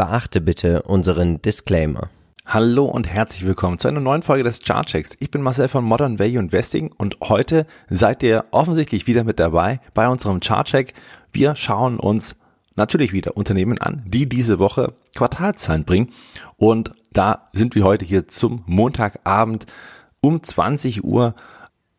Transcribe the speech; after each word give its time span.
Beachte 0.00 0.40
bitte 0.40 0.80
unseren 0.84 1.42
Disclaimer. 1.42 2.08
Hallo 2.46 2.86
und 2.86 3.06
herzlich 3.06 3.46
willkommen 3.46 3.76
zu 3.78 3.86
einer 3.86 4.00
neuen 4.00 4.22
Folge 4.22 4.44
des 4.44 4.60
Chartchecks. 4.60 5.14
Ich 5.20 5.30
bin 5.30 5.42
Marcel 5.42 5.68
von 5.68 5.84
Modern 5.84 6.18
Value 6.18 6.38
Investing 6.38 6.90
und 6.96 7.18
heute 7.20 7.66
seid 7.90 8.22
ihr 8.22 8.46
offensichtlich 8.50 9.06
wieder 9.06 9.24
mit 9.24 9.38
dabei 9.38 9.78
bei 9.92 10.08
unserem 10.08 10.40
Chartcheck. 10.40 10.94
Wir 11.34 11.54
schauen 11.54 12.00
uns 12.00 12.36
natürlich 12.76 13.12
wieder 13.12 13.36
Unternehmen 13.36 13.76
an, 13.76 14.00
die 14.06 14.26
diese 14.26 14.58
Woche 14.58 14.94
Quartalzahlen 15.14 15.84
bringen. 15.84 16.10
Und 16.56 16.92
da 17.12 17.44
sind 17.52 17.74
wir 17.74 17.84
heute 17.84 18.06
hier 18.06 18.26
zum 18.26 18.62
Montagabend 18.64 19.66
um 20.22 20.42
20 20.42 21.04
Uhr 21.04 21.34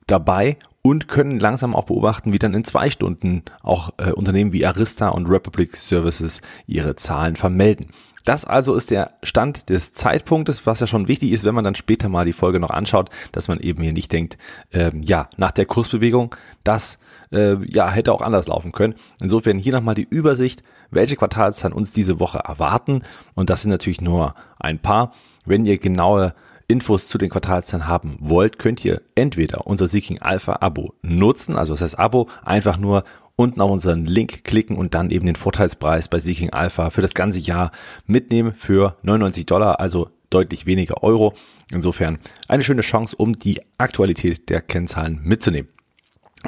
dabei 0.07 0.57
und 0.81 1.07
können 1.07 1.39
langsam 1.39 1.75
auch 1.75 1.85
beobachten, 1.85 2.33
wie 2.33 2.39
dann 2.39 2.53
in 2.53 2.63
zwei 2.63 2.89
Stunden 2.89 3.43
auch 3.61 3.91
äh, 3.97 4.11
Unternehmen 4.11 4.51
wie 4.51 4.65
Arista 4.65 5.09
und 5.09 5.27
Republic 5.27 5.75
Services 5.75 6.41
ihre 6.65 6.95
Zahlen 6.95 7.35
vermelden. 7.35 7.87
Das 8.25 8.45
also 8.45 8.75
ist 8.75 8.91
der 8.91 9.13
Stand 9.23 9.69
des 9.69 9.93
Zeitpunktes, 9.93 10.67
was 10.67 10.79
ja 10.79 10.87
schon 10.87 11.07
wichtig 11.07 11.31
ist, 11.31 11.43
wenn 11.43 11.55
man 11.55 11.63
dann 11.63 11.75
später 11.75 12.07
mal 12.07 12.25
die 12.25 12.33
Folge 12.33 12.59
noch 12.59 12.69
anschaut, 12.69 13.09
dass 13.31 13.47
man 13.47 13.59
eben 13.59 13.81
hier 13.81 13.93
nicht 13.93 14.11
denkt, 14.11 14.37
ähm, 14.71 15.01
ja, 15.01 15.27
nach 15.37 15.51
der 15.51 15.65
Kursbewegung, 15.65 16.35
das 16.63 16.99
äh, 17.31 17.55
ja 17.65 17.89
hätte 17.89 18.13
auch 18.13 18.21
anders 18.21 18.47
laufen 18.47 18.71
können. 18.71 18.95
Insofern 19.21 19.57
hier 19.57 19.73
nochmal 19.73 19.95
die 19.95 20.07
Übersicht, 20.07 20.63
welche 20.91 21.15
Quartalszahlen 21.15 21.75
uns 21.75 21.93
diese 21.93 22.19
Woche 22.19 22.39
erwarten. 22.39 23.03
Und 23.33 23.49
das 23.49 23.63
sind 23.63 23.71
natürlich 23.71 24.01
nur 24.01 24.35
ein 24.59 24.79
paar. 24.79 25.13
Wenn 25.45 25.65
ihr 25.65 25.79
genaue 25.79 26.35
Infos 26.71 27.07
zu 27.07 27.17
den 27.17 27.29
Quartalszahlen 27.29 27.87
haben 27.87 28.17
wollt, 28.19 28.57
könnt 28.57 28.83
ihr 28.85 29.01
entweder 29.15 29.67
unser 29.67 29.87
Seeking 29.87 30.19
Alpha 30.19 30.57
Abo 30.61 30.93
nutzen, 31.01 31.57
also 31.57 31.73
das 31.73 31.81
heißt 31.81 31.99
Abo, 31.99 32.29
einfach 32.43 32.77
nur 32.77 33.03
unten 33.35 33.61
auf 33.61 33.71
unseren 33.71 34.05
Link 34.05 34.43
klicken 34.43 34.77
und 34.77 34.93
dann 34.93 35.09
eben 35.09 35.25
den 35.25 35.35
Vorteilspreis 35.35 36.07
bei 36.07 36.19
Seeking 36.19 36.51
Alpha 36.51 36.89
für 36.89 37.01
das 37.01 37.13
ganze 37.13 37.39
Jahr 37.39 37.71
mitnehmen 38.05 38.53
für 38.55 38.95
99 39.03 39.45
Dollar, 39.45 39.79
also 39.79 40.09
deutlich 40.29 40.65
weniger 40.65 41.03
Euro. 41.03 41.33
Insofern 41.71 42.19
eine 42.47 42.63
schöne 42.63 42.81
Chance, 42.81 43.15
um 43.15 43.33
die 43.33 43.59
Aktualität 43.77 44.49
der 44.49 44.61
Kennzahlen 44.61 45.19
mitzunehmen. 45.23 45.69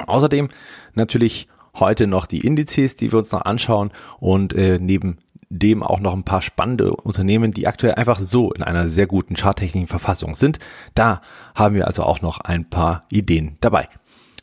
Außerdem 0.06 0.48
natürlich 0.94 1.48
heute 1.74 2.06
noch 2.06 2.26
die 2.26 2.40
Indizes, 2.40 2.96
die 2.96 3.12
wir 3.12 3.18
uns 3.18 3.32
noch 3.32 3.42
anschauen 3.42 3.90
und 4.20 4.54
äh, 4.54 4.78
neben 4.78 5.18
dem 5.48 5.82
auch 5.82 6.00
noch 6.00 6.14
ein 6.14 6.24
paar 6.24 6.42
spannende 6.42 6.94
Unternehmen, 6.94 7.52
die 7.52 7.66
aktuell 7.66 7.94
einfach 7.94 8.20
so 8.20 8.52
in 8.52 8.62
einer 8.62 8.88
sehr 8.88 9.06
guten 9.06 9.36
charttechnischen 9.36 9.88
Verfassung 9.88 10.34
sind. 10.34 10.58
Da 10.94 11.20
haben 11.54 11.74
wir 11.74 11.86
also 11.86 12.02
auch 12.02 12.22
noch 12.22 12.40
ein 12.40 12.68
paar 12.68 13.02
Ideen 13.10 13.56
dabei. 13.60 13.88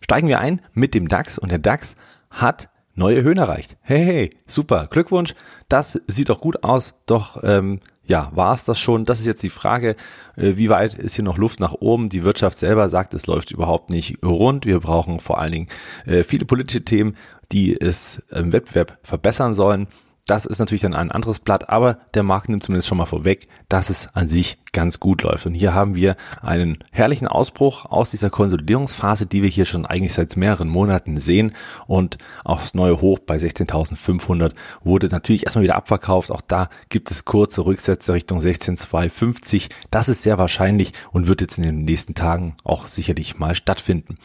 Steigen 0.01 0.27
wir 0.27 0.39
ein 0.39 0.61
mit 0.73 0.93
dem 0.93 1.07
DAX 1.07 1.37
und 1.37 1.51
der 1.51 1.59
DAX 1.59 1.95
hat 2.29 2.69
neue 2.95 3.23
Höhen 3.23 3.37
erreicht. 3.37 3.77
Hey, 3.81 4.03
hey, 4.03 4.29
super, 4.47 4.87
Glückwunsch. 4.87 5.33
Das 5.69 5.99
sieht 6.07 6.29
doch 6.29 6.41
gut 6.41 6.63
aus. 6.63 6.93
Doch 7.05 7.41
ähm, 7.43 7.79
ja, 8.05 8.29
war 8.33 8.53
es 8.53 8.65
das 8.65 8.79
schon? 8.79 9.05
Das 9.05 9.19
ist 9.19 9.25
jetzt 9.25 9.43
die 9.43 9.49
Frage, 9.49 9.95
äh, 10.35 10.53
wie 10.55 10.69
weit 10.69 10.95
ist 10.95 11.15
hier 11.15 11.23
noch 11.23 11.37
Luft 11.37 11.59
nach 11.59 11.73
oben? 11.73 12.09
Die 12.09 12.23
Wirtschaft 12.23 12.57
selber 12.59 12.89
sagt, 12.89 13.13
es 13.13 13.27
läuft 13.27 13.51
überhaupt 13.51 13.89
nicht 13.89 14.23
rund. 14.23 14.65
Wir 14.65 14.79
brauchen 14.79 15.19
vor 15.19 15.39
allen 15.39 15.51
Dingen 15.51 15.67
äh, 16.05 16.23
viele 16.23 16.45
politische 16.45 16.83
Themen, 16.83 17.15
die 17.51 17.79
es 17.79 18.21
im 18.31 18.51
Wettbewerb 18.51 18.97
verbessern 19.03 19.53
sollen. 19.53 19.87
Das 20.25 20.45
ist 20.45 20.59
natürlich 20.59 20.81
dann 20.81 20.93
ein 20.93 21.11
anderes 21.11 21.39
Blatt, 21.39 21.69
aber 21.69 21.97
der 22.13 22.23
Markt 22.23 22.47
nimmt 22.47 22.63
zumindest 22.63 22.87
schon 22.87 22.97
mal 22.97 23.05
vorweg, 23.05 23.47
dass 23.69 23.89
es 23.89 24.09
an 24.13 24.29
sich 24.29 24.59
ganz 24.71 24.99
gut 24.99 25.23
läuft. 25.23 25.45
Und 25.45 25.53
hier 25.53 25.73
haben 25.73 25.95
wir 25.95 26.15
einen 26.41 26.77
herrlichen 26.91 27.27
Ausbruch 27.27 27.85
aus 27.85 28.11
dieser 28.11 28.29
Konsolidierungsphase, 28.29 29.25
die 29.25 29.41
wir 29.41 29.49
hier 29.49 29.65
schon 29.65 29.85
eigentlich 29.85 30.13
seit 30.13 30.37
mehreren 30.37 30.69
Monaten 30.69 31.17
sehen. 31.17 31.53
Und 31.87 32.17
das 32.45 32.73
neue 32.73 33.01
Hoch 33.01 33.19
bei 33.19 33.37
16.500 33.37 34.53
wurde 34.83 35.07
natürlich 35.07 35.45
erstmal 35.45 35.63
wieder 35.63 35.75
abverkauft. 35.75 36.31
Auch 36.31 36.41
da 36.41 36.69
gibt 36.89 37.11
es 37.11 37.25
kurze 37.25 37.65
Rücksätze 37.65 38.13
Richtung 38.13 38.39
16.250. 38.39 39.69
Das 39.89 40.07
ist 40.07 40.23
sehr 40.23 40.37
wahrscheinlich 40.37 40.93
und 41.11 41.27
wird 41.27 41.41
jetzt 41.41 41.57
in 41.57 41.63
den 41.63 41.83
nächsten 41.83 42.13
Tagen 42.13 42.55
auch 42.63 42.85
sicherlich 42.85 43.39
mal 43.39 43.55
stattfinden. 43.55 44.17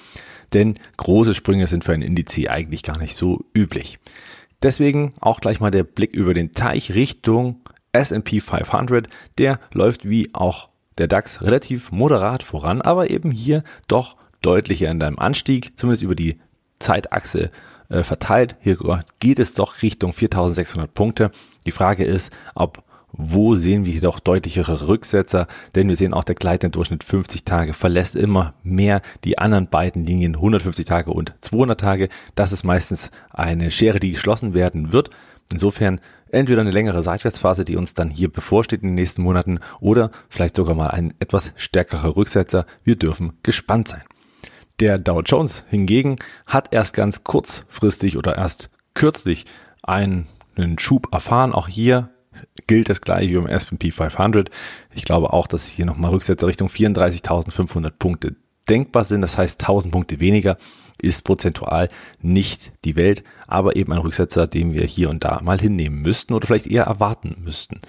Denn 0.53 0.75
große 0.97 1.35
Sprünge 1.35 1.67
sind 1.67 1.85
für 1.85 1.93
ein 1.93 2.03
Indiz 2.03 2.39
eigentlich 2.49 2.83
gar 2.83 2.99
nicht 2.99 3.17
so 3.17 3.45
üblich. 3.55 3.99
Deswegen 4.63 5.15
auch 5.21 5.41
gleich 5.41 5.61
mal 5.61 5.71
der 5.71 5.85
Blick 5.85 6.15
über 6.15 6.35
den 6.35 6.53
Teich 6.53 6.95
Richtung 6.95 7.61
S&P 7.93 8.41
500. 8.41 9.09
Der 9.39 9.61
läuft 9.73 10.09
wie 10.09 10.31
auch 10.35 10.69
der 10.99 11.09
DAX 11.09 11.43
relativ 11.43 11.93
moderat 11.93 12.43
voran, 12.43 12.81
aber 12.81 13.11
eben 13.11 13.31
hier 13.31 13.63
doch 13.89 14.17
deutlicher 14.41 14.91
in 14.91 15.01
deinem 15.01 15.19
Anstieg, 15.19 15.79
zumindest 15.79 16.03
über 16.03 16.15
die 16.15 16.41
Zeitachse 16.79 17.51
äh, 17.89 18.03
verteilt. 18.03 18.57
Hier 18.61 19.05
geht 19.21 19.39
es 19.39 19.55
doch 19.55 19.83
Richtung 19.83 20.13
4600 20.13 20.93
Punkte. 20.93 21.31
Die 21.67 21.71
Frage 21.71 22.05
ist, 22.05 22.33
ob 22.55 22.83
wo 23.19 23.57
sehen 23.57 23.85
wir 23.85 23.93
jedoch 23.93 24.21
deutlichere 24.21 24.89
Rücksetzer? 24.89 25.47
Denn 25.75 25.89
wir 25.89 25.97
sehen 25.97 26.15
auch 26.15 26.25
der 26.25 26.35
gleitende 26.35 26.73
Durchschnitt 26.73 27.05
50 27.05 27.45
Tage 27.45 27.75
verlässt 27.75 28.17
immer 28.17 28.55
mehr 28.63 29.03
die 29.25 29.39
anderen 29.39 29.69
beiden 29.69 30.05
Linien 30.05 30.35
150 30.35 30.85
Tage 30.85 31.11
und 31.11 31.33
200 31.41 31.81
Tage. 31.81 32.09
Das 32.35 32.53
ist 32.53 32.65
meistens 32.65 33.11
eine 33.31 33.71
Schere, 33.71 34.01
die 34.01 34.13
geschlossen 34.13 34.55
werden 34.55 34.93
wird. 34.93 35.11
Insofern 35.51 36.01
entweder 36.31 36.61
eine 36.61 36.73
längere 36.73 37.03
Seitwärtsphase, 37.03 37.65
die 37.65 37.77
uns 37.77 37.95
dann 37.95 38.11
hier 38.11 38.31
bevorsteht 38.31 38.83
in 38.83 38.89
den 38.89 38.95
nächsten 38.97 39.23
Monaten 39.23 39.61
oder 39.81 40.11
vielleicht 40.29 40.57
sogar 40.57 40.75
mal 40.75 40.89
ein 40.89 41.15
etwas 41.21 41.53
stärkerer 41.57 42.17
Rücksetzer. 42.17 42.67
Wir 42.85 42.97
dürfen 42.97 43.39
gespannt 43.43 43.89
sein. 43.89 44.03
Der 44.81 44.99
Dow 44.99 45.23
Jones 45.23 45.65
hingegen 45.69 46.17
hat 46.47 46.73
erst 46.73 46.95
ganz 46.95 47.25
kurzfristig 47.25 48.19
oder 48.19 48.37
erst 48.37 48.69
kürzlich 48.93 49.47
einen 49.83 50.27
Schub 50.79 51.09
erfahren. 51.13 51.53
Auch 51.53 51.69
hier 51.69 52.11
gilt 52.67 52.89
das 52.89 53.01
gleiche 53.01 53.31
wie 53.31 53.37
beim 53.37 53.47
S&P 53.47 53.91
500. 53.91 54.51
Ich 54.95 55.05
glaube 55.05 55.33
auch, 55.33 55.47
dass 55.47 55.69
hier 55.69 55.87
nochmal 55.87 56.11
Rücksätze 56.11 56.47
Richtung 56.47 56.69
34.500 56.69 57.91
Punkte 57.99 58.37
denkbar 58.69 59.05
sind. 59.05 59.23
Das 59.23 59.39
heißt, 59.39 59.61
1000 59.61 59.93
Punkte 59.93 60.21
weniger 60.21 60.57
ist 61.01 61.25
prozentual 61.25 61.89
nicht 62.21 62.73
die 62.85 62.97
Welt, 62.97 63.23
aber 63.47 63.77
eben 63.77 63.93
ein 63.93 63.99
Rücksetzer, 63.99 64.47
den 64.47 64.73
wir 64.73 64.85
hier 64.85 65.11
und 65.11 65.25
da 65.25 65.41
mal 65.43 65.61
hinnehmen 65.61 66.01
müssten 66.01 66.33
oder 66.33 66.47
vielleicht 66.47 66.67
eher 66.67 66.85
erwarten 66.85 67.37
müssten. 67.45 67.81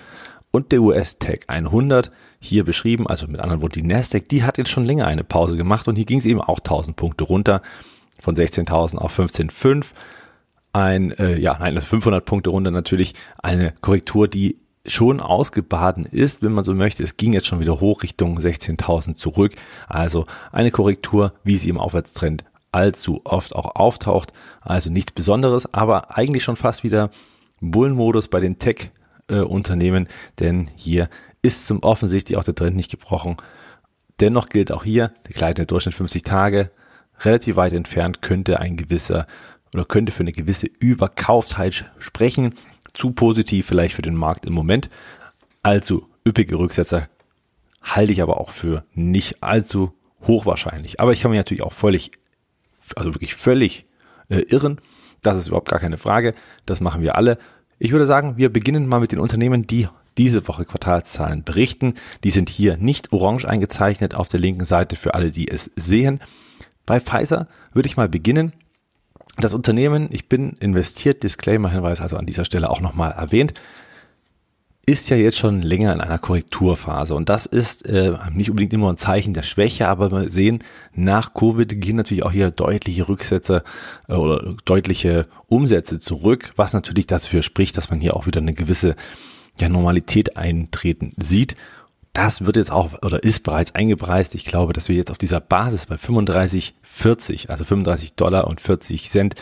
Und 0.51 0.71
der 0.71 0.81
US-Tech 0.81 1.41
100, 1.47 2.11
hier 2.39 2.63
beschrieben, 2.63 3.07
also 3.07 3.27
mit 3.27 3.39
anderen 3.39 3.61
Worten 3.61 3.81
die 3.81 3.87
Nasdaq, 3.87 4.27
die 4.29 4.43
hat 4.43 4.57
jetzt 4.57 4.69
schon 4.69 4.85
länger 4.85 5.07
eine 5.07 5.23
Pause 5.23 5.57
gemacht 5.57 5.87
und 5.87 5.95
hier 5.95 6.05
ging 6.05 6.19
es 6.19 6.25
eben 6.25 6.41
auch 6.41 6.59
1000 6.59 6.95
Punkte 6.95 7.23
runter 7.23 7.61
von 8.19 8.35
16.000 8.35 8.97
auf 8.97 9.17
15.5 9.17 9.85
ein, 10.73 11.11
äh, 11.11 11.37
ja, 11.37 11.57
nein, 11.59 11.75
das 11.75 11.85
500 11.85 12.23
Punkte 12.23 12.49
runter 12.51 12.71
natürlich 12.71 13.13
eine 13.41 13.73
Korrektur, 13.81 14.27
die 14.27 14.59
schon 14.87 15.19
ausgebaden 15.19 16.05
ist, 16.05 16.41
wenn 16.41 16.51
man 16.51 16.63
so 16.63 16.73
möchte. 16.73 17.03
Es 17.03 17.17
ging 17.17 17.33
jetzt 17.33 17.47
schon 17.47 17.59
wieder 17.59 17.79
hoch 17.79 18.03
Richtung 18.03 18.39
16.000 18.39 19.15
zurück. 19.15 19.53
Also 19.87 20.25
eine 20.51 20.71
Korrektur, 20.71 21.33
wie 21.43 21.57
sie 21.57 21.69
im 21.69 21.79
Aufwärtstrend 21.79 22.43
allzu 22.71 23.21
oft 23.23 23.55
auch 23.55 23.75
auftaucht. 23.75 24.33
Also 24.61 24.89
nichts 24.91 25.11
Besonderes, 25.11 25.73
aber 25.73 26.17
eigentlich 26.17 26.43
schon 26.43 26.55
fast 26.55 26.83
wieder 26.83 27.09
Bullenmodus 27.61 28.27
bei 28.27 28.39
den 28.39 28.59
Tech-Unternehmen, 28.59 30.07
denn 30.39 30.69
hier 30.75 31.09
ist 31.41 31.67
zum 31.67 31.79
offensichtlich 31.83 32.37
auch 32.37 32.43
der 32.43 32.55
Trend 32.55 32.75
nicht 32.75 32.91
gebrochen. 32.91 33.37
Dennoch 34.19 34.49
gilt 34.49 34.71
auch 34.71 34.83
hier 34.83 35.11
der 35.27 35.33
gleitende 35.33 35.67
Durchschnitt 35.67 35.95
50 35.95 36.23
Tage. 36.23 36.71
Relativ 37.21 37.55
weit 37.55 37.73
entfernt 37.73 38.21
könnte 38.21 38.59
ein 38.59 38.77
gewisser 38.77 39.27
oder 39.73 39.85
könnte 39.85 40.11
für 40.11 40.21
eine 40.21 40.31
gewisse 40.31 40.67
Überkauftheit 40.67 41.85
sprechen. 41.99 42.53
Zu 42.97 43.11
positiv 43.11 43.67
vielleicht 43.67 43.93
für 43.93 44.01
den 44.01 44.15
Markt 44.15 44.47
im 44.47 44.53
Moment. 44.53 44.89
Allzu 45.61 46.07
üppige 46.25 46.57
Rücksetzer 46.57 47.09
halte 47.83 48.11
ich 48.11 48.23
aber 48.23 48.41
auch 48.41 48.49
für 48.49 48.85
nicht 48.95 49.43
allzu 49.43 49.93
hochwahrscheinlich. 50.23 50.99
Aber 50.99 51.13
ich 51.13 51.21
kann 51.21 51.29
mich 51.29 51.37
natürlich 51.37 51.61
auch 51.61 51.73
völlig, 51.73 52.09
also 52.95 53.13
wirklich 53.13 53.35
völlig 53.35 53.85
äh, 54.29 54.39
irren. 54.39 54.81
Das 55.21 55.37
ist 55.37 55.47
überhaupt 55.47 55.69
gar 55.69 55.79
keine 55.79 55.97
Frage. 55.97 56.33
Das 56.65 56.81
machen 56.81 57.03
wir 57.03 57.15
alle. 57.15 57.37
Ich 57.77 57.91
würde 57.91 58.07
sagen, 58.07 58.35
wir 58.37 58.51
beginnen 58.51 58.87
mal 58.87 58.99
mit 58.99 59.11
den 59.11 59.19
Unternehmen, 59.19 59.67
die 59.67 59.87
diese 60.17 60.47
Woche 60.47 60.65
Quartalszahlen 60.65 61.43
berichten. 61.43 61.93
Die 62.23 62.31
sind 62.31 62.49
hier 62.49 62.77
nicht 62.77 63.13
orange 63.13 63.45
eingezeichnet 63.45 64.15
auf 64.15 64.27
der 64.27 64.39
linken 64.39 64.65
Seite 64.65 64.95
für 64.95 65.13
alle, 65.13 65.29
die 65.29 65.49
es 65.49 65.69
sehen. 65.75 66.19
Bei 66.87 66.99
Pfizer 66.99 67.47
würde 67.73 67.89
ich 67.89 67.95
mal 67.95 68.09
beginnen. 68.09 68.53
Das 69.39 69.53
Unternehmen, 69.53 70.09
ich 70.11 70.29
bin 70.29 70.57
investiert, 70.59 71.23
Disclaimer-Hinweis 71.23 72.01
also 72.01 72.17
an 72.17 72.25
dieser 72.25 72.45
Stelle 72.45 72.69
auch 72.69 72.81
nochmal 72.81 73.11
erwähnt, 73.11 73.53
ist 74.87 75.09
ja 75.09 75.17
jetzt 75.17 75.37
schon 75.37 75.61
länger 75.61 75.93
in 75.93 75.99
einer 75.99 76.17
Korrekturphase. 76.17 77.13
Und 77.13 77.27
das 77.27 77.45
ist 77.45 77.85
äh, 77.85 78.13
nicht 78.33 78.49
unbedingt 78.49 78.73
immer 78.73 78.89
ein 78.89 78.97
Zeichen 78.97 79.33
der 79.33 79.43
Schwäche, 79.43 79.87
aber 79.89 80.11
wir 80.11 80.29
sehen, 80.29 80.63
nach 80.93 81.33
Covid 81.33 81.81
gehen 81.81 81.97
natürlich 81.97 82.23
auch 82.23 82.31
hier 82.31 82.51
deutliche 82.51 83.07
Rücksätze 83.09 83.63
äh, 84.07 84.13
oder 84.13 84.55
deutliche 84.63 85.27
Umsätze 85.47 85.99
zurück, 85.99 86.53
was 86.55 86.73
natürlich 86.73 87.05
dafür 87.05 87.43
spricht, 87.43 87.77
dass 87.77 87.89
man 87.89 87.99
hier 87.99 88.15
auch 88.15 88.27
wieder 88.27 88.39
eine 88.39 88.53
gewisse 88.53 88.95
ja, 89.59 89.67
Normalität 89.67 90.37
eintreten 90.37 91.11
sieht 91.17 91.55
das 92.17 92.43
wird 92.43 92.55
jetzt 92.55 92.71
auch 92.71 92.93
oder 93.03 93.21
ist 93.21 93.43
bereits 93.43 93.75
eingepreist. 93.75 94.33
Ich 94.33 94.43
glaube, 94.43 94.73
dass 94.73 94.89
wir 94.89 94.95
jetzt 94.95 95.11
auf 95.11 95.19
dieser 95.19 95.39
Basis 95.39 95.85
bei 95.85 95.97
35,40, 95.97 97.49
also 97.49 97.63
35 97.63 98.15
Dollar 98.15 98.47
und 98.47 98.59
40 98.59 99.07
Cent, 99.07 99.35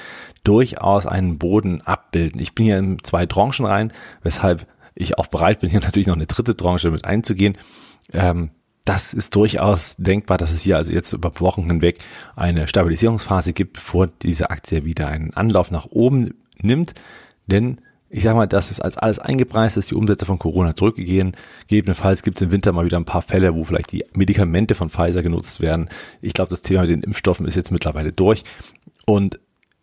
durchaus 0.43 1.05
einen 1.05 1.37
Boden 1.37 1.79
abbilden. 1.79 2.41
Ich 2.41 2.53
bin 2.53 2.65
hier 2.65 2.77
in 2.77 3.01
zwei 3.01 3.27
Tranchen 3.27 3.65
rein, 3.65 3.93
weshalb 4.23 4.67
ich 4.93 5.17
auch 5.17 5.27
bereit 5.27 5.61
bin, 5.61 5.69
hier 5.69 5.79
natürlich 5.83 6.07
noch 6.07 6.17
eine 6.17 6.27
dritte 6.27 6.57
Tranche 6.57 6.91
mit 6.91 7.05
einzugehen. 7.05 7.57
Ähm, 8.11 8.49
das 8.83 9.13
ist 9.13 9.33
durchaus 9.35 9.95
denkbar, 9.97 10.37
dass 10.37 10.51
es 10.51 10.63
hier 10.63 10.75
also 10.75 10.91
jetzt 10.91 11.13
über 11.13 11.31
Wochen 11.39 11.67
hinweg 11.67 11.99
eine 12.35 12.67
Stabilisierungsphase 12.67 13.53
gibt, 13.53 13.71
bevor 13.71 14.07
diese 14.07 14.49
Aktie 14.49 14.83
wieder 14.83 15.07
einen 15.07 15.33
Anlauf 15.33 15.71
nach 15.71 15.85
oben 15.85 16.33
nimmt. 16.61 16.93
Denn 17.47 17.79
ich 18.09 18.23
sage 18.23 18.35
mal, 18.35 18.47
das 18.47 18.71
ist 18.71 18.79
als 18.79 18.97
alles 18.97 19.19
eingepreist 19.19 19.77
ist, 19.77 19.91
die 19.91 19.95
Umsätze 19.95 20.25
von 20.25 20.39
Corona 20.39 20.75
zurückgegeben. 20.75 21.33
Gegebenenfalls 21.67 22.23
gibt 22.23 22.37
es 22.37 22.43
im 22.43 22.51
Winter 22.51 22.71
mal 22.71 22.85
wieder 22.85 22.97
ein 22.97 23.05
paar 23.05 23.21
Fälle, 23.21 23.55
wo 23.55 23.63
vielleicht 23.63 23.91
die 23.91 24.05
Medikamente 24.13 24.75
von 24.75 24.89
Pfizer 24.89 25.23
genutzt 25.23 25.59
werden. 25.59 25.89
Ich 26.21 26.33
glaube, 26.33 26.49
das 26.49 26.61
Thema 26.61 26.81
mit 26.81 26.91
den 26.91 27.03
Impfstoffen 27.03 27.47
ist 27.47 27.55
jetzt 27.55 27.71
mittlerweile 27.71 28.13
durch. 28.13 28.43
Und 29.05 29.39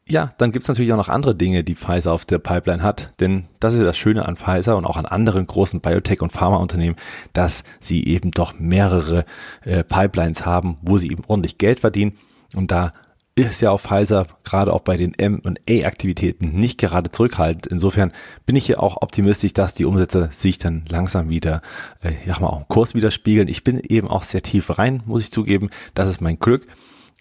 ja, 0.09 0.31
dann 0.39 0.51
gibt's 0.51 0.69
natürlich 0.69 0.93
auch 0.93 0.97
noch 0.97 1.09
andere 1.09 1.35
Dinge, 1.35 1.65
die 1.65 1.75
Pfizer 1.75 2.13
auf 2.13 2.25
der 2.25 2.39
Pipeline 2.39 2.83
hat. 2.83 3.13
Denn 3.21 3.45
das 3.61 3.75
ist 3.75 3.81
ja 3.81 3.87
das 3.87 3.99
Schöne 3.99 4.27
an 4.27 4.37
Pfizer 4.37 4.77
und 4.77 4.85
auch 4.85 4.97
an 4.97 5.07
anderen 5.07 5.47
großen 5.47 5.81
Biotech- 5.81 6.23
und 6.23 6.33
Pharmaunternehmen, 6.33 6.97
dass 7.33 7.65
sie 7.81 8.05
eben 8.05 8.31
doch 8.31 8.55
mehrere 8.59 9.25
äh, 9.63 9.85
Pipelines 9.85 10.45
haben, 10.45 10.79
wo 10.83 10.99
sie 10.99 11.11
eben 11.11 11.25
ordentlich 11.27 11.59
Geld 11.59 11.81
verdienen. 11.81 12.19
Und 12.55 12.71
da 12.71 12.93
ist 13.34 13.62
ja 13.62 13.70
auch 13.70 13.81
Pfizer 13.81 14.26
gerade 14.44 14.73
auch 14.73 14.82
bei 14.82 14.96
den 14.96 15.14
M&A-Aktivitäten 15.14 16.52
nicht 16.52 16.79
gerade 16.79 17.11
zurückhaltend. 17.11 17.67
Insofern 17.67 18.12
bin 18.44 18.56
ich 18.56 18.67
hier 18.67 18.82
auch 18.82 19.00
optimistisch, 19.00 19.55
dass 19.55 19.73
die 19.73 19.87
Umsätze 19.87 20.29
sich 20.32 20.58
dann 20.58 20.84
langsam 20.88 21.31
wieder, 21.31 21.62
äh, 22.02 22.12
ja 22.26 22.38
mal 22.40 22.49
auch 22.49 22.61
im 22.61 22.69
Kurs 22.69 22.94
widerspiegeln. 22.94 23.49
Ich 23.49 23.64
bin 23.64 23.81
eben 23.81 24.08
auch 24.08 24.23
sehr 24.23 24.43
tief 24.43 24.79
rein, 24.79 25.02
muss 25.06 25.23
ich 25.23 25.32
zugeben. 25.32 25.70
Das 25.94 26.08
ist 26.08 26.20
mein 26.20 26.38
Glück. 26.38 26.67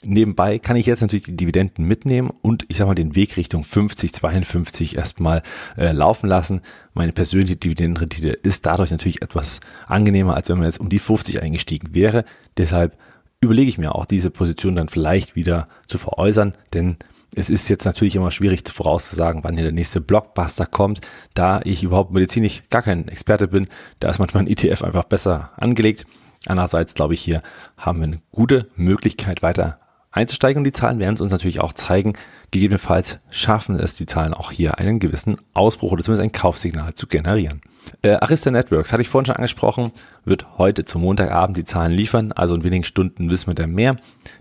Nebenbei 0.03 0.57
kann 0.57 0.77
ich 0.77 0.87
jetzt 0.87 1.01
natürlich 1.01 1.25
die 1.25 1.37
Dividenden 1.37 1.85
mitnehmen 1.85 2.31
und 2.41 2.65
ich 2.69 2.77
sag 2.77 2.87
mal 2.87 2.95
den 2.95 3.15
Weg 3.15 3.37
Richtung 3.37 3.63
50, 3.63 4.11
52 4.11 4.97
erstmal 4.97 5.43
äh, 5.77 5.91
laufen 5.91 6.27
lassen. 6.27 6.61
Meine 6.95 7.13
persönliche 7.13 7.55
Dividendenrendite 7.55 8.29
ist 8.29 8.65
dadurch 8.65 8.89
natürlich 8.89 9.21
etwas 9.21 9.59
angenehmer, 9.85 10.35
als 10.35 10.49
wenn 10.49 10.57
man 10.57 10.65
jetzt 10.65 10.79
um 10.79 10.89
die 10.89 10.97
50 10.97 11.43
eingestiegen 11.43 11.93
wäre. 11.93 12.25
Deshalb 12.57 12.97
überlege 13.41 13.69
ich 13.69 13.77
mir 13.77 13.95
auch 13.95 14.05
diese 14.05 14.29
Position 14.29 14.75
dann 14.75 14.87
vielleicht 14.87 15.35
wieder 15.35 15.67
zu 15.87 15.97
veräußern, 15.97 16.53
denn 16.73 16.97
es 17.35 17.49
ist 17.49 17.69
jetzt 17.69 17.85
natürlich 17.85 18.15
immer 18.15 18.31
schwierig 18.31 18.67
vorauszusagen, 18.69 19.43
wann 19.43 19.55
hier 19.55 19.63
der 19.63 19.71
nächste 19.71 20.01
Blockbuster 20.01 20.65
kommt, 20.65 21.01
da 21.33 21.61
ich 21.63 21.83
überhaupt 21.83 22.11
medizinisch 22.11 22.63
gar 22.69 22.81
kein 22.81 23.07
Experte 23.07 23.47
bin. 23.47 23.67
Da 23.99 24.09
ist 24.09 24.19
manchmal 24.19 24.43
ein 24.43 24.47
ETF 24.47 24.83
einfach 24.83 25.05
besser 25.05 25.51
angelegt. 25.57 26.05
Andererseits 26.45 26.93
glaube 26.93 27.13
ich, 27.13 27.21
hier 27.21 27.41
haben 27.77 27.99
wir 27.99 28.07
eine 28.07 28.21
gute 28.31 28.67
Möglichkeit 28.75 29.41
weiter 29.41 29.80
einzusteigen 30.11 30.59
und 30.59 30.63
die 30.65 30.71
Zahlen 30.71 30.99
werden 30.99 31.15
es 31.15 31.21
uns 31.21 31.31
natürlich 31.31 31.61
auch 31.61 31.73
zeigen. 31.73 32.13
Gegebenenfalls 32.51 33.19
schaffen 33.29 33.79
es 33.79 33.95
die 33.95 34.05
Zahlen 34.05 34.33
auch 34.33 34.51
hier 34.51 34.77
einen 34.77 34.99
gewissen 34.99 35.37
Ausbruch 35.53 35.93
oder 35.93 36.03
zumindest 36.03 36.23
ein 36.23 36.33
Kaufsignal 36.33 36.93
zu 36.93 37.07
generieren. 37.07 37.61
Äh, 38.01 38.11
Arista 38.11 38.51
Networks, 38.51 38.91
hatte 38.91 39.01
ich 39.01 39.09
vorhin 39.09 39.25
schon 39.25 39.35
angesprochen, 39.35 39.91
wird 40.25 40.57
heute 40.57 40.85
zum 40.85 41.01
Montagabend 41.01 41.57
die 41.57 41.65
Zahlen 41.65 41.91
liefern, 41.91 42.31
also 42.31 42.55
in 42.55 42.63
wenigen 42.63 42.83
Stunden 42.83 43.29
wissen 43.29 43.47
wir 43.47 43.55
dann 43.55 43.71
mehr. 43.71 43.95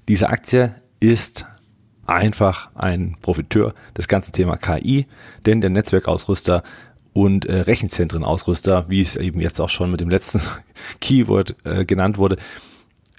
Diese 0.09 0.29
Aktie 0.29 0.75
ist 0.99 1.47
einfach 2.07 2.71
ein 2.75 3.17
Profiteur 3.23 3.75
des 3.97 4.09
ganzen 4.09 4.33
Thema 4.33 4.57
KI, 4.57 5.07
denn 5.47 5.61
der 5.61 5.71
Netzwerkausrüster 5.71 6.65
und 7.13 7.47
äh, 7.47 7.61
Rechenzentrenausrüster, 7.61 8.87
wie 8.89 9.01
es 9.01 9.17
eben 9.17 9.41
jetzt 9.41 9.61
auch 9.61 9.69
schon 9.69 9.91
mit 9.91 10.01
dem 10.01 10.11
letzten 10.11 10.41
Keyword 11.01 11.57
äh, 11.65 11.85
genannt 11.85 12.19
wurde, 12.19 12.37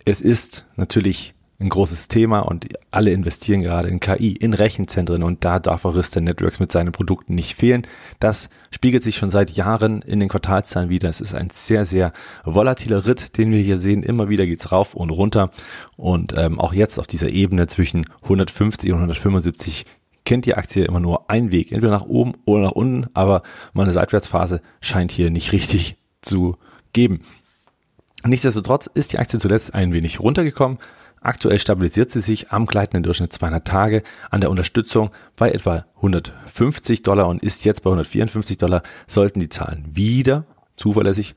es 0.06 0.21
ist 0.21 0.65
natürlich 0.75 1.33
ein 1.62 1.69
großes 1.69 2.08
Thema 2.08 2.40
und 2.40 2.68
alle 2.90 3.12
investieren 3.12 3.62
gerade 3.62 3.88
in 3.88 4.00
KI, 4.00 4.34
in 4.34 4.54
Rechenzentren 4.54 5.24
und 5.24 5.46
da 5.46 5.60
darf 5.60 5.86
Arista 5.86 6.19
Networks 6.19 6.60
mit 6.60 6.72
seinen 6.72 6.92
Produkten 6.92 7.36
nicht 7.36 7.56
fehlen. 7.56 7.88
Das 8.19 8.50
spiegelt 8.72 9.04
sich 9.04 9.16
schon 9.16 9.30
seit 9.30 9.52
Jahren 9.52 10.02
in 10.02 10.19
den 10.19 10.30
Quartalszahlen 10.30 10.90
wieder. 10.90 11.08
Es 11.08 11.22
ist 11.22 11.34
ein 11.34 11.50
sehr, 11.52 11.86
sehr 11.86 12.13
volatiler 12.44 13.06
Ritt, 13.06 13.38
den 13.38 13.52
wir 13.52 13.60
hier 13.60 13.78
sehen. 13.78 14.04
Immer 14.04 14.28
wieder 14.30 14.46
geht's 14.46 14.72
rauf 14.72 14.96
und 14.96 15.12
runter 15.12 15.52
und 15.96 16.38
ähm, 16.38 16.60
auch 16.60 16.74
jetzt 16.74 17.00
auf 17.00 17.08
dieser 17.08 17.30
Ebene 17.30 17.68
zwischen 17.68 18.06
150 18.24 18.92
und 18.92 18.98
175 18.98 19.86
kennt 20.25 20.46
die 20.46 20.56
Aktie 20.56 20.86
immer 20.86 21.00
nur 21.00 21.30
einen 21.30 21.52
Weg, 21.52 21.72
entweder 21.72 21.92
nach 21.92 22.06
oben 22.06 22.34
oder 22.46 22.64
nach 22.64 22.72
unten, 22.72 23.07
aber 23.14 23.42
meine 23.74 23.92
Seitwärtsphase 23.92 24.62
scheint 24.80 25.12
hier 25.12 25.31
nicht 25.31 25.52
richtig 25.52 25.98
zu 26.22 26.57
geben. 26.94 27.22
Nichtsdestotrotz 28.24 28.88
ist 28.88 29.14
die 29.14 29.19
Aktie 29.19 29.40
zuletzt 29.40 29.74
ein 29.74 29.94
wenig 29.94 30.19
runtergekommen, 30.19 30.78
Aktuell 31.23 31.59
stabilisiert 31.59 32.09
sie 32.09 32.19
sich 32.19 32.51
am 32.51 32.65
gleitenden 32.65 33.03
Durchschnitt 33.03 33.31
200 33.31 33.65
Tage 33.65 34.01
an 34.31 34.41
der 34.41 34.50
Unterstützung 34.50 35.12
bei 35.35 35.51
etwa 35.51 35.85
150 35.97 37.03
Dollar 37.03 37.27
und 37.27 37.44
ist 37.44 37.63
jetzt 37.63 37.83
bei 37.83 37.91
154 37.91 38.57
Dollar. 38.57 38.81
Sollten 39.06 39.39
die 39.39 39.50
Zahlen 39.50 39.85
wieder 39.94 40.45
zuverlässig 40.75 41.35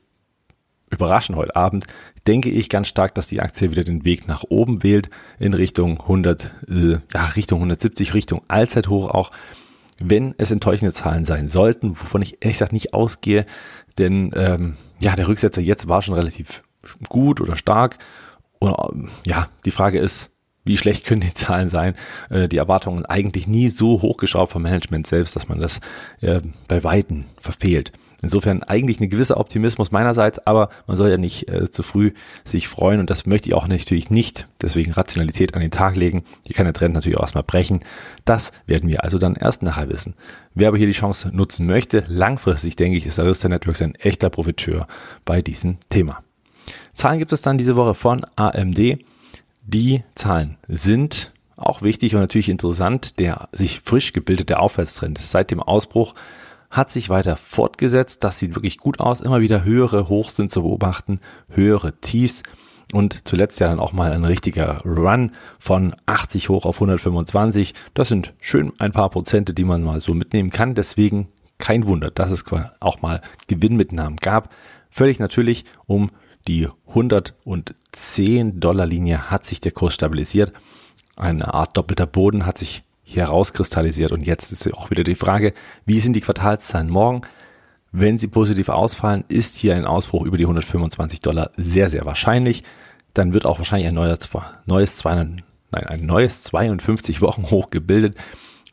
überraschen 0.89 1.35
heute 1.35 1.55
Abend, 1.55 1.85
denke 2.25 2.49
ich 2.49 2.69
ganz 2.69 2.87
stark, 2.87 3.13
dass 3.13 3.27
die 3.27 3.41
Aktie 3.41 3.69
wieder 3.69 3.83
den 3.83 4.05
Weg 4.05 4.27
nach 4.27 4.43
oben 4.49 4.81
wählt 4.81 5.09
in 5.37 5.53
Richtung 5.53 6.01
100, 6.01 6.49
äh, 6.67 6.97
ja, 7.13 7.25
Richtung 7.35 7.59
170, 7.59 8.15
Richtung 8.15 8.41
Allzeithoch 8.47 9.11
auch. 9.11 9.31
Wenn 9.99 10.33
es 10.37 10.51
enttäuschende 10.51 10.93
Zahlen 10.93 11.25
sein 11.25 11.47
sollten, 11.47 11.91
wovon 11.91 12.23
ich 12.23 12.37
ehrlich 12.41 12.57
gesagt 12.57 12.73
nicht 12.73 12.93
ausgehe, 12.93 13.45
denn 13.99 14.31
ähm, 14.35 14.77
ja, 14.99 15.15
der 15.15 15.27
Rücksetzer 15.27 15.61
jetzt 15.61 15.87
war 15.87 16.01
schon 16.01 16.15
relativ 16.15 16.63
gut 17.07 17.39
oder 17.39 17.55
stark 17.55 17.97
und 18.73 19.09
ja, 19.25 19.47
die 19.65 19.71
Frage 19.71 19.99
ist, 19.99 20.31
wie 20.65 20.77
schlecht 20.77 21.05
können 21.05 21.21
die 21.21 21.33
Zahlen 21.33 21.69
sein? 21.69 21.95
Äh, 22.29 22.47
die 22.47 22.57
Erwartungen 22.57 23.05
eigentlich 23.05 23.47
nie 23.47 23.69
so 23.69 24.01
hochgeschraubt 24.01 24.51
vom 24.51 24.63
Management 24.63 25.07
selbst, 25.07 25.35
dass 25.35 25.47
man 25.47 25.59
das 25.59 25.79
äh, 26.21 26.41
bei 26.67 26.83
Weitem 26.83 27.25
verfehlt. 27.39 27.91
Insofern 28.21 28.63
eigentlich 28.63 28.99
ein 28.99 29.09
gewisser 29.09 29.37
Optimismus 29.37 29.91
meinerseits, 29.91 30.39
aber 30.47 30.69
man 30.87 30.97
soll 30.97 31.09
ja 31.09 31.17
nicht 31.17 31.47
äh, 31.47 31.69
zu 31.69 31.83
früh 31.83 32.11
sich 32.43 32.67
freuen 32.67 32.99
und 32.99 33.09
das 33.09 33.25
möchte 33.25 33.49
ich 33.49 33.53
auch 33.53 33.67
natürlich 33.67 34.09
nicht. 34.09 34.47
Deswegen 34.61 34.93
Rationalität 34.93 35.53
an 35.53 35.61
den 35.61 35.69
Tag 35.69 35.95
legen. 35.95 36.23
Hier 36.45 36.55
kann 36.55 36.65
der 36.65 36.73
Trend 36.73 36.95
natürlich 36.95 37.17
auch 37.17 37.23
erstmal 37.23 37.43
brechen. 37.43 37.81
Das 38.23 38.51
werden 38.65 38.89
wir 38.89 39.03
also 39.03 39.19
dann 39.19 39.35
erst 39.35 39.61
nachher 39.61 39.89
wissen. 39.89 40.15
Wer 40.55 40.69
aber 40.69 40.77
hier 40.77 40.87
die 40.87 40.93
Chance 40.93 41.29
nutzen 41.33 41.67
möchte, 41.67 42.05
langfristig 42.07 42.75
denke 42.75 42.97
ich, 42.97 43.05
ist 43.05 43.19
Arista 43.19 43.49
Networks 43.49 43.83
ein 43.83 43.95
echter 43.95 44.31
Profiteur 44.31 44.87
bei 45.25 45.41
diesem 45.41 45.77
Thema. 45.89 46.24
Zahlen 46.95 47.19
gibt 47.19 47.33
es 47.33 47.41
dann 47.41 47.57
diese 47.57 47.75
Woche 47.75 47.93
von 47.93 48.25
AMD. 48.35 48.99
Die 49.67 50.03
Zahlen 50.15 50.57
sind 50.67 51.31
auch 51.57 51.81
wichtig 51.81 52.15
und 52.15 52.21
natürlich 52.21 52.49
interessant. 52.49 53.19
Der 53.19 53.49
sich 53.51 53.81
frisch 53.81 54.13
gebildete 54.13 54.59
Aufwärtstrend 54.59 55.19
seit 55.19 55.51
dem 55.51 55.61
Ausbruch 55.61 56.15
hat 56.69 56.89
sich 56.89 57.09
weiter 57.09 57.37
fortgesetzt. 57.37 58.23
Das 58.23 58.39
sieht 58.39 58.55
wirklich 58.55 58.77
gut 58.77 58.99
aus. 58.99 59.21
Immer 59.21 59.41
wieder 59.41 59.63
höhere 59.63 60.09
Hochs 60.09 60.35
sind 60.35 60.51
zu 60.51 60.63
beobachten, 60.63 61.19
höhere 61.49 61.93
Tiefs 61.99 62.43
und 62.93 63.27
zuletzt 63.27 63.59
ja 63.59 63.67
dann 63.67 63.79
auch 63.79 63.93
mal 63.93 64.11
ein 64.11 64.25
richtiger 64.25 64.81
Run 64.85 65.31
von 65.59 65.95
80 66.05 66.49
hoch 66.49 66.65
auf 66.65 66.77
125. 66.77 67.73
Das 67.93 68.09
sind 68.09 68.33
schön 68.39 68.73
ein 68.77 68.91
paar 68.91 69.09
Prozente, 69.09 69.53
die 69.53 69.63
man 69.63 69.83
mal 69.83 70.01
so 70.01 70.13
mitnehmen 70.13 70.49
kann. 70.49 70.75
Deswegen 70.75 71.27
kein 71.57 71.87
Wunder, 71.87 72.11
dass 72.11 72.31
es 72.31 72.43
auch 72.79 73.01
mal 73.01 73.21
Gewinnmitnahmen 73.47 74.17
gab. 74.17 74.49
Völlig 74.91 75.19
natürlich, 75.19 75.65
um 75.87 76.11
die 76.47 76.67
110 76.87 78.59
Dollar 78.59 78.85
Linie 78.85 79.31
hat 79.31 79.45
sich 79.45 79.61
der 79.61 79.71
Kurs 79.71 79.93
stabilisiert. 79.93 80.51
Eine 81.17 81.53
Art 81.53 81.75
doppelter 81.77 82.05
Boden 82.05 82.45
hat 82.45 82.57
sich 82.57 82.83
hier 83.03 83.23
herauskristallisiert 83.23 84.11
und 84.11 84.25
jetzt 84.25 84.51
ist 84.51 84.71
auch 84.73 84.89
wieder 84.89 85.03
die 85.03 85.15
Frage, 85.15 85.53
wie 85.85 85.99
sind 85.99 86.13
die 86.13 86.21
Quartalszahlen 86.21 86.89
morgen? 86.89 87.21
Wenn 87.91 88.17
sie 88.17 88.27
positiv 88.27 88.69
ausfallen, 88.69 89.23
ist 89.27 89.57
hier 89.57 89.75
ein 89.75 89.85
Ausbruch 89.85 90.25
über 90.25 90.37
die 90.37 90.43
125 90.43 91.21
Dollar 91.21 91.51
sehr, 91.55 91.89
sehr 91.89 92.05
wahrscheinlich. 92.05 92.63
Dann 93.13 93.33
wird 93.33 93.45
auch 93.45 93.59
wahrscheinlich 93.59 93.87
ein 93.87 93.95
neues, 93.95 94.29
neues 94.65 94.97
200, 94.97 95.43
nein, 95.71 95.83
ein 95.87 96.05
neues 96.05 96.43
52 96.43 97.21
Wochen 97.21 97.43
hoch 97.51 97.69
gebildet. 97.69 98.17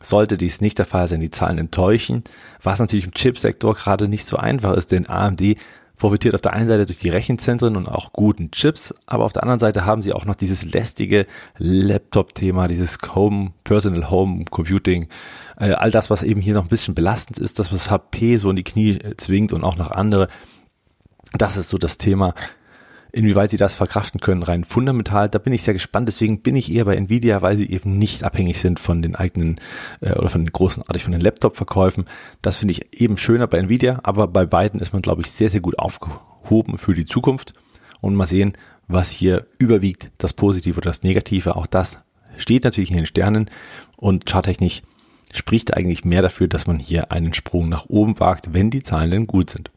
Sollte 0.01 0.37
dies 0.37 0.61
nicht 0.61 0.79
der 0.79 0.87
Fall 0.87 1.07
sein, 1.07 1.21
die 1.21 1.31
Zahlen 1.31 1.59
enttäuschen, 1.59 2.25
was 2.61 2.81
natürlich 2.81 3.05
im 3.05 3.15
Chipsektor 3.15 3.75
gerade 3.75 4.09
nicht 4.09 4.25
so 4.25 4.37
einfach 4.37 4.73
ist, 4.75 4.91
denn 4.91 5.09
AMD 5.09 5.57
profitiert 6.03 6.35
auf 6.35 6.41
der 6.41 6.53
einen 6.53 6.67
Seite 6.67 6.85
durch 6.85 6.99
die 6.99 7.11
Rechenzentren 7.11 7.77
und 7.77 7.87
auch 7.87 8.13
guten 8.13 8.51
Chips, 8.51 8.93
aber 9.07 9.25
auf 9.25 9.33
der 9.33 9.45
anderen 9.45 9.61
Seite 9.61 9.87
haben 9.87 10.03
sie 10.03 10.13
auch 10.13 10.25
noch 10.25 10.35
dieses 10.35 10.65
lästige 10.65 11.29
Laptop-Thema, 11.59 12.67
dieses 12.67 12.99
Home, 13.15 13.53
Personal 13.63 14.11
Home 14.11 14.45
Computing, 14.51 15.07
äh, 15.59 15.71
all 15.71 15.93
das, 15.93 16.11
was 16.11 16.25
eben 16.25 16.41
hier 16.41 16.55
noch 16.55 16.65
ein 16.65 16.69
bisschen 16.69 16.97
belastend 16.97 17.39
ist, 17.39 17.61
das, 17.61 17.73
was 17.73 17.89
HP 17.89 18.37
so 18.39 18.51
in 18.51 18.57
die 18.57 18.65
Knie 18.65 18.99
zwingt 19.17 19.53
und 19.53 19.63
auch 19.63 19.77
noch 19.77 19.93
andere. 19.93 20.27
Das 21.39 21.57
ist 21.57 21.69
so 21.69 21.79
das 21.79 21.99
Thema. 21.99 22.35
Inwieweit 23.15 23.51
sie 23.51 23.59
das 23.59 23.75
verkraften 23.75 24.21
können, 24.21 24.43
rein 24.43 24.65
fundamental, 24.65 25.29
da 25.29 25.39
bin 25.39 25.53
ich 25.53 25.63
sehr 25.63 25.75
gespannt. 25.75 26.09
Deswegen 26.09 26.41
bin 26.41 26.57
ich 26.57 26.73
eher 26.73 26.87
bei 26.87 26.97
Nvidia, 26.97 27.43
weil 27.43 27.59
sie 27.59 27.71
eben 27.71 27.99
nicht 27.99 28.25
abhängig 28.25 28.59
sind 28.59 28.81
von 28.81 29.03
den 29.03 29.15
eigenen 29.15 29.61
äh, 30.01 30.15
oder 30.15 30.31
von 30.31 30.45
den 30.45 30.53
großenartig 30.53 31.05
von 31.05 31.13
den 31.13 31.21
Laptop-Verkäufen. 31.21 32.07
Das 32.41 32.57
finde 32.57 32.73
ich 32.73 32.99
eben 32.99 33.19
schöner 33.19 33.47
bei 33.47 33.59
Nvidia, 33.59 34.01
aber 34.03 34.29
bei 34.29 34.47
beiden 34.47 34.81
ist 34.81 34.95
man, 34.95 35.03
glaube 35.03 35.21
ich, 35.21 35.31
sehr, 35.31 35.51
sehr 35.51 35.61
gut 35.61 35.79
aufgehoben 35.79 36.79
für 36.79 36.95
die 36.95 37.05
Zukunft. 37.05 37.53
Und 38.01 38.17
mal 38.17 38.27
sehen, 38.27 38.55
was 38.89 39.11
hier 39.11 39.47
überwiegt, 39.59 40.11
das 40.17 40.33
Positive 40.33 40.79
oder 40.79 40.91
das 40.91 41.03
Negative. 41.03 41.57
Auch 41.57 41.67
das 41.67 41.99
steht 42.39 42.65
natürlich 42.65 42.91
in 42.91 42.97
den 42.97 43.07
Sternen 43.07 43.51
und 43.97 44.25
charttechnisch 44.25 44.83
spricht 45.33 45.75
eigentlich 45.77 46.05
mehr 46.05 46.23
dafür, 46.23 46.49
dass 46.49 46.67
man 46.67 46.79
hier 46.79 47.13
einen 47.13 47.35
Sprung 47.35 47.69
nach 47.69 47.87
oben 47.89 48.21
wagt, 48.21 48.55
wenn 48.55 48.71
die 48.71 48.83
Zahlen 48.83 49.11
denn 49.11 49.27
gut 49.27 49.51
sind. 49.51 49.71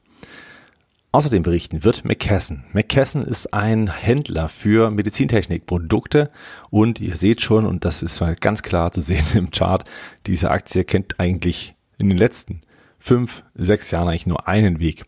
Außerdem 1.15 1.43
berichten 1.43 1.85
wird 1.85 2.03
McKesson. 2.03 2.65
McKesson 2.73 3.23
ist 3.23 3.53
ein 3.53 3.87
Händler 3.87 4.49
für 4.49 4.91
Medizintechnikprodukte 4.91 6.29
und 6.71 6.99
ihr 6.99 7.15
seht 7.15 7.39
schon, 7.39 7.65
und 7.65 7.85
das 7.85 8.03
ist 8.03 8.19
mal 8.19 8.35
ganz 8.35 8.63
klar 8.63 8.91
zu 8.91 8.99
sehen 8.99 9.23
im 9.33 9.49
Chart, 9.49 9.89
diese 10.25 10.51
Aktie 10.51 10.83
kennt 10.83 11.17
eigentlich 11.17 11.73
in 11.97 12.09
den 12.09 12.17
letzten 12.17 12.59
fünf, 12.99 13.45
sechs 13.53 13.91
Jahren 13.91 14.09
eigentlich 14.09 14.27
nur 14.27 14.49
einen 14.49 14.81
Weg. 14.81 15.05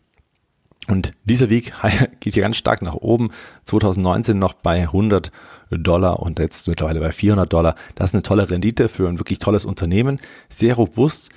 Und 0.86 1.10
dieser 1.24 1.50
Weg 1.50 1.74
geht 2.20 2.32
hier 2.32 2.42
ganz 2.42 2.56
stark 2.56 2.80
nach 2.80 2.94
oben. 2.94 3.28
2019 3.66 4.38
noch 4.38 4.54
bei 4.54 4.80
100 4.80 5.30
Dollar 5.70 6.20
und 6.20 6.38
jetzt 6.38 6.68
mittlerweile 6.68 7.00
bei 7.00 7.12
400 7.12 7.52
Dollar. 7.52 7.74
Das 7.96 8.10
ist 8.10 8.14
eine 8.14 8.22
tolle 8.22 8.48
Rendite 8.48 8.88
für 8.88 9.10
ein 9.10 9.18
wirklich 9.18 9.40
tolles 9.40 9.66
Unternehmen. 9.66 10.16
Sehr 10.48 10.74
robust 10.76 11.28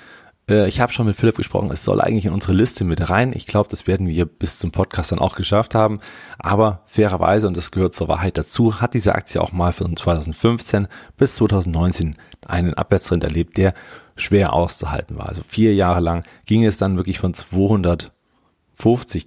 äh, 0.51 0.67
ich 0.67 0.79
habe 0.79 0.91
schon 0.91 1.07
mit 1.07 1.15
Philipp 1.15 1.37
gesprochen, 1.37 1.71
es 1.71 1.83
soll 1.83 2.01
eigentlich 2.01 2.25
in 2.25 2.33
unsere 2.33 2.53
Liste 2.53 2.83
mit 2.83 3.09
rein. 3.09 3.33
Ich 3.33 3.47
glaube, 3.47 3.69
das 3.69 3.87
werden 3.87 4.07
wir 4.07 4.25
bis 4.25 4.59
zum 4.59 4.71
Podcast 4.71 5.11
dann 5.11 5.19
auch 5.19 5.35
geschafft 5.35 5.73
haben. 5.73 5.99
Aber 6.37 6.83
fairerweise, 6.85 7.47
und 7.47 7.57
das 7.57 7.71
gehört 7.71 7.95
zur 7.95 8.07
Wahrheit 8.07 8.37
dazu, 8.37 8.79
hat 8.81 8.93
diese 8.93 9.15
Aktie 9.15 9.41
auch 9.41 9.51
mal 9.51 9.71
von 9.71 9.95
2015 9.95 10.87
bis 11.17 11.35
2019 11.35 12.15
einen 12.45 12.73
Abwärtstrend 12.73 13.23
erlebt, 13.23 13.57
der 13.57 13.73
schwer 14.15 14.53
auszuhalten 14.53 15.17
war. 15.17 15.29
Also 15.29 15.41
vier 15.47 15.73
Jahre 15.73 16.01
lang 16.01 16.23
ging 16.45 16.65
es 16.65 16.77
dann 16.77 16.97
wirklich 16.97 17.17
von 17.19 17.33
250 17.33 18.11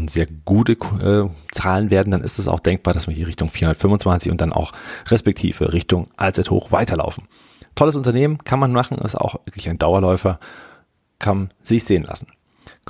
sehr 0.06 0.26
gute 0.44 0.72
äh, 0.72 1.28
Zahlen 1.50 1.90
werden, 1.90 2.12
dann 2.12 2.22
ist 2.22 2.38
es 2.38 2.46
auch 2.46 2.60
denkbar, 2.60 2.94
dass 2.94 3.08
wir 3.08 3.14
hier 3.14 3.26
Richtung 3.26 3.48
425 3.48 4.30
und 4.30 4.40
dann 4.40 4.52
auch 4.52 4.72
respektive 5.08 5.72
Richtung 5.72 6.08
Allzeithoch 6.16 6.70
weiterlaufen. 6.70 7.24
Tolles 7.74 7.96
Unternehmen, 7.96 8.38
kann 8.44 8.60
man 8.60 8.72
machen, 8.72 8.98
ist 8.98 9.16
auch 9.16 9.34
wirklich 9.46 9.68
ein 9.68 9.78
Dauerläufer, 9.78 10.38
kann 11.18 11.52
sich 11.62 11.84
sehen 11.84 12.04
lassen. 12.04 12.28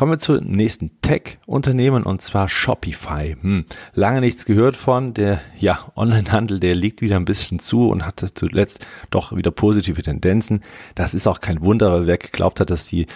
Kommen 0.01 0.13
wir 0.13 0.19
zum 0.19 0.39
nächsten 0.47 0.99
Tech-Unternehmen 1.03 2.05
und 2.05 2.23
zwar 2.23 2.49
Shopify. 2.49 3.37
Hm, 3.39 3.67
lange 3.93 4.23
nichts 4.23 4.47
gehört 4.47 4.75
von. 4.75 5.13
Der 5.13 5.43
ja, 5.59 5.93
Onlinehandel, 5.95 6.59
der 6.59 6.75
liegt 6.75 7.03
wieder 7.03 7.17
ein 7.17 7.27
bisschen 7.27 7.59
zu 7.59 7.91
und 7.91 8.07
hatte 8.07 8.33
zuletzt 8.33 8.87
doch 9.11 9.37
wieder 9.37 9.51
positive 9.51 10.01
Tendenzen. 10.01 10.65
Das 10.95 11.13
ist 11.13 11.27
auch 11.27 11.43
kein 11.43 11.61
Wunder, 11.61 11.93
weil 11.93 12.07
wer 12.07 12.17
geglaubt 12.17 12.61
hat, 12.61 12.71
dass 12.71 12.87
die 12.87 13.09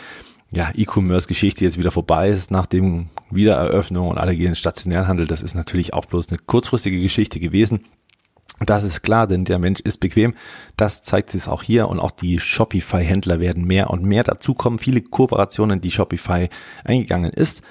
ja, 0.52 0.72
E-Commerce-Geschichte 0.74 1.64
jetzt 1.64 1.78
wieder 1.78 1.90
vorbei 1.90 2.28
ist 2.28 2.50
nach 2.50 2.66
dem 2.66 3.08
Wiedereröffnung 3.30 4.08
und 4.08 4.18
alle 4.18 4.36
gehen 4.36 4.54
stationären 4.54 5.08
Handel. 5.08 5.26
Das 5.26 5.40
ist 5.40 5.54
natürlich 5.54 5.94
auch 5.94 6.04
bloß 6.04 6.28
eine 6.28 6.38
kurzfristige 6.38 7.00
Geschichte 7.00 7.40
gewesen. 7.40 7.80
Das 8.60 8.84
ist 8.84 9.02
klar, 9.02 9.26
denn 9.26 9.44
der 9.44 9.58
Mensch 9.58 9.80
ist 9.80 9.98
bequem. 9.98 10.34
Das 10.76 11.02
zeigt 11.02 11.30
sich 11.30 11.48
auch 11.48 11.62
hier 11.62 11.88
und 11.88 11.98
auch 11.98 12.12
die 12.12 12.38
Shopify-Händler 12.38 13.40
werden 13.40 13.64
mehr 13.64 13.90
und 13.90 14.04
mehr 14.04 14.22
dazukommen. 14.22 14.78
Viele 14.78 15.00
Kooperationen, 15.00 15.80
die 15.80 15.90
Shopify 15.90 16.48
eingegangen 16.84 17.32
ist. 17.32 17.62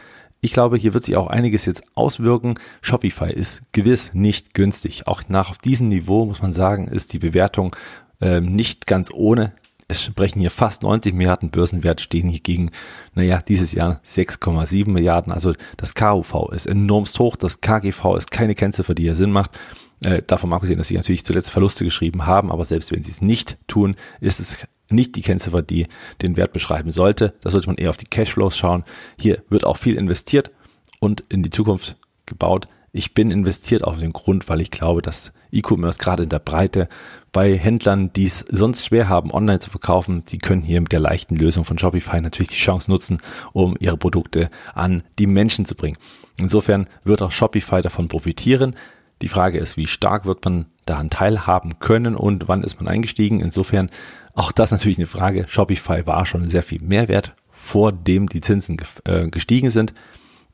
Ich 0.42 0.52
glaube, 0.52 0.76
hier 0.76 0.94
wird 0.94 1.06
sich 1.06 1.16
auch 1.16 1.28
einiges 1.28 1.66
jetzt 1.66 1.84
auswirken. 1.96 2.56
Shopify 2.82 3.32
ist 3.32 3.62
gewiss 3.72 4.14
nicht 4.14 4.54
günstig. 4.54 5.08
Auch 5.08 5.24
nach 5.30 5.50
auf 5.50 5.58
diesem 5.58 5.88
Niveau 5.88 6.26
muss 6.26 6.42
man 6.42 6.52
sagen, 6.52 6.90
ist 6.90 7.14
die 7.14 7.20
Bewertung 7.20 7.74
äh, 8.20 8.42
nicht 8.42 8.86
ganz 8.86 9.10
ohne. 9.10 9.54
Es 9.88 10.02
sprechen 10.02 10.42
hier 10.42 10.52
fast 10.52 10.84
90 10.84 11.14
Milliarden 11.14 11.50
Börsenwert, 11.50 12.02
stehen 12.02 12.28
hier 12.28 12.42
gegen, 12.42 12.72
naja, 13.16 13.42
dieses 13.42 13.72
Jahr 13.72 14.02
6,7 14.06 14.90
Milliarden. 14.90 15.32
Also 15.32 15.54
das 15.78 15.96
KUV 15.96 16.52
ist 16.52 16.66
enormst 16.66 17.20
hoch, 17.20 17.38
das 17.38 17.62
KGV 17.62 18.16
ist 18.18 18.32
keine 18.32 18.56
Kennziffer, 18.56 18.96
die 18.96 19.04
hier 19.04 19.16
Sinn 19.16 19.32
macht. 19.32 19.58
Äh, 20.04 20.22
davon 20.26 20.52
abgesehen, 20.52 20.78
dass 20.78 20.88
sie 20.88 20.96
natürlich 20.96 21.24
zuletzt 21.24 21.52
Verluste 21.52 21.84
geschrieben 21.84 22.26
haben, 22.26 22.52
aber 22.52 22.66
selbst 22.66 22.92
wenn 22.92 23.04
sie 23.04 23.12
es 23.12 23.22
nicht 23.22 23.58
tun, 23.68 23.96
ist 24.20 24.40
es 24.40 24.58
nicht 24.90 25.16
die 25.16 25.22
Kennziffer, 25.22 25.62
die 25.62 25.88
den 26.22 26.38
Wert 26.38 26.54
beschreiben 26.54 26.92
sollte. 26.92 27.34
Da 27.42 27.50
sollte 27.50 27.68
man 27.68 27.78
eher 27.78 27.90
auf 27.90 27.98
die 27.98 28.06
Cashflows 28.06 28.58
schauen. 28.58 28.84
Hier 29.18 29.44
wird 29.50 29.66
auch 29.66 29.78
viel 29.78 29.96
investiert 29.96 30.52
und 31.00 31.24
in 31.30 31.42
die 31.42 31.50
Zukunft 31.50 31.96
gebaut. 32.26 32.68
Ich 32.92 33.14
bin 33.14 33.32
investiert 33.32 33.84
auf 33.84 33.98
den 33.98 34.14
Grund, 34.14 34.50
weil 34.50 34.62
ich 34.62 34.70
glaube, 34.70 35.02
dass 35.02 35.32
E-Commerce 35.52 35.98
gerade 35.98 36.24
in 36.24 36.30
der 36.30 36.40
Breite 36.40 36.88
bei 37.32 37.58
Händlern, 37.58 38.14
die 38.14 38.26
es 38.26 38.46
sonst 38.52 38.86
schwer 38.86 39.10
haben, 39.10 39.32
online 39.32 39.60
zu 39.60 39.72
verkaufen, 39.72 40.24
die 40.26 40.38
können 40.38 40.62
hier 40.62 40.80
mit 40.80 40.92
der 40.92 41.00
leichten 41.00 41.36
Lösung 41.36 41.66
von 41.66 41.80
Shopify 41.80 42.22
natürlich 42.22 42.50
die 42.50 42.56
Chance 42.56 42.92
nutzen, 42.92 43.20
um 43.52 43.76
ihre 43.80 43.98
Produkte 43.98 44.52
an 44.76 45.04
die 45.18 45.26
Menschen 45.26 45.66
zu 45.66 45.74
bringen. 45.74 45.98
Insofern 46.38 46.88
wird 47.04 47.24
auch 47.24 47.32
Shopify 47.32 47.82
davon 47.82 48.08
profitieren. 48.10 48.76
Die 49.24 49.30
Frage 49.30 49.58
ist, 49.58 49.78
wie 49.78 49.88
stark 49.88 50.26
wird 50.26 50.44
man 50.44 50.66
daran 50.86 51.10
teilhaben 51.10 51.80
können 51.80 52.14
und 52.14 52.50
wann 52.50 52.62
ist 52.62 52.82
man 52.82 52.90
eingestiegen? 52.90 53.40
Insofern 53.40 53.90
auch 54.34 54.52
das 54.52 54.72
natürlich 54.72 54.98
eine 54.98 55.06
Frage. 55.06 55.46
Shopify 55.48 56.06
war 56.06 56.26
schon 56.26 56.50
sehr 56.50 56.62
viel 56.62 56.84
Mehrwert, 56.84 57.34
vor 57.50 57.94
dem 57.94 58.28
die 58.28 58.42
Zinsen 58.42 58.76
äh, 59.06 59.30
gestiegen 59.30 59.70
sind. 59.70 59.94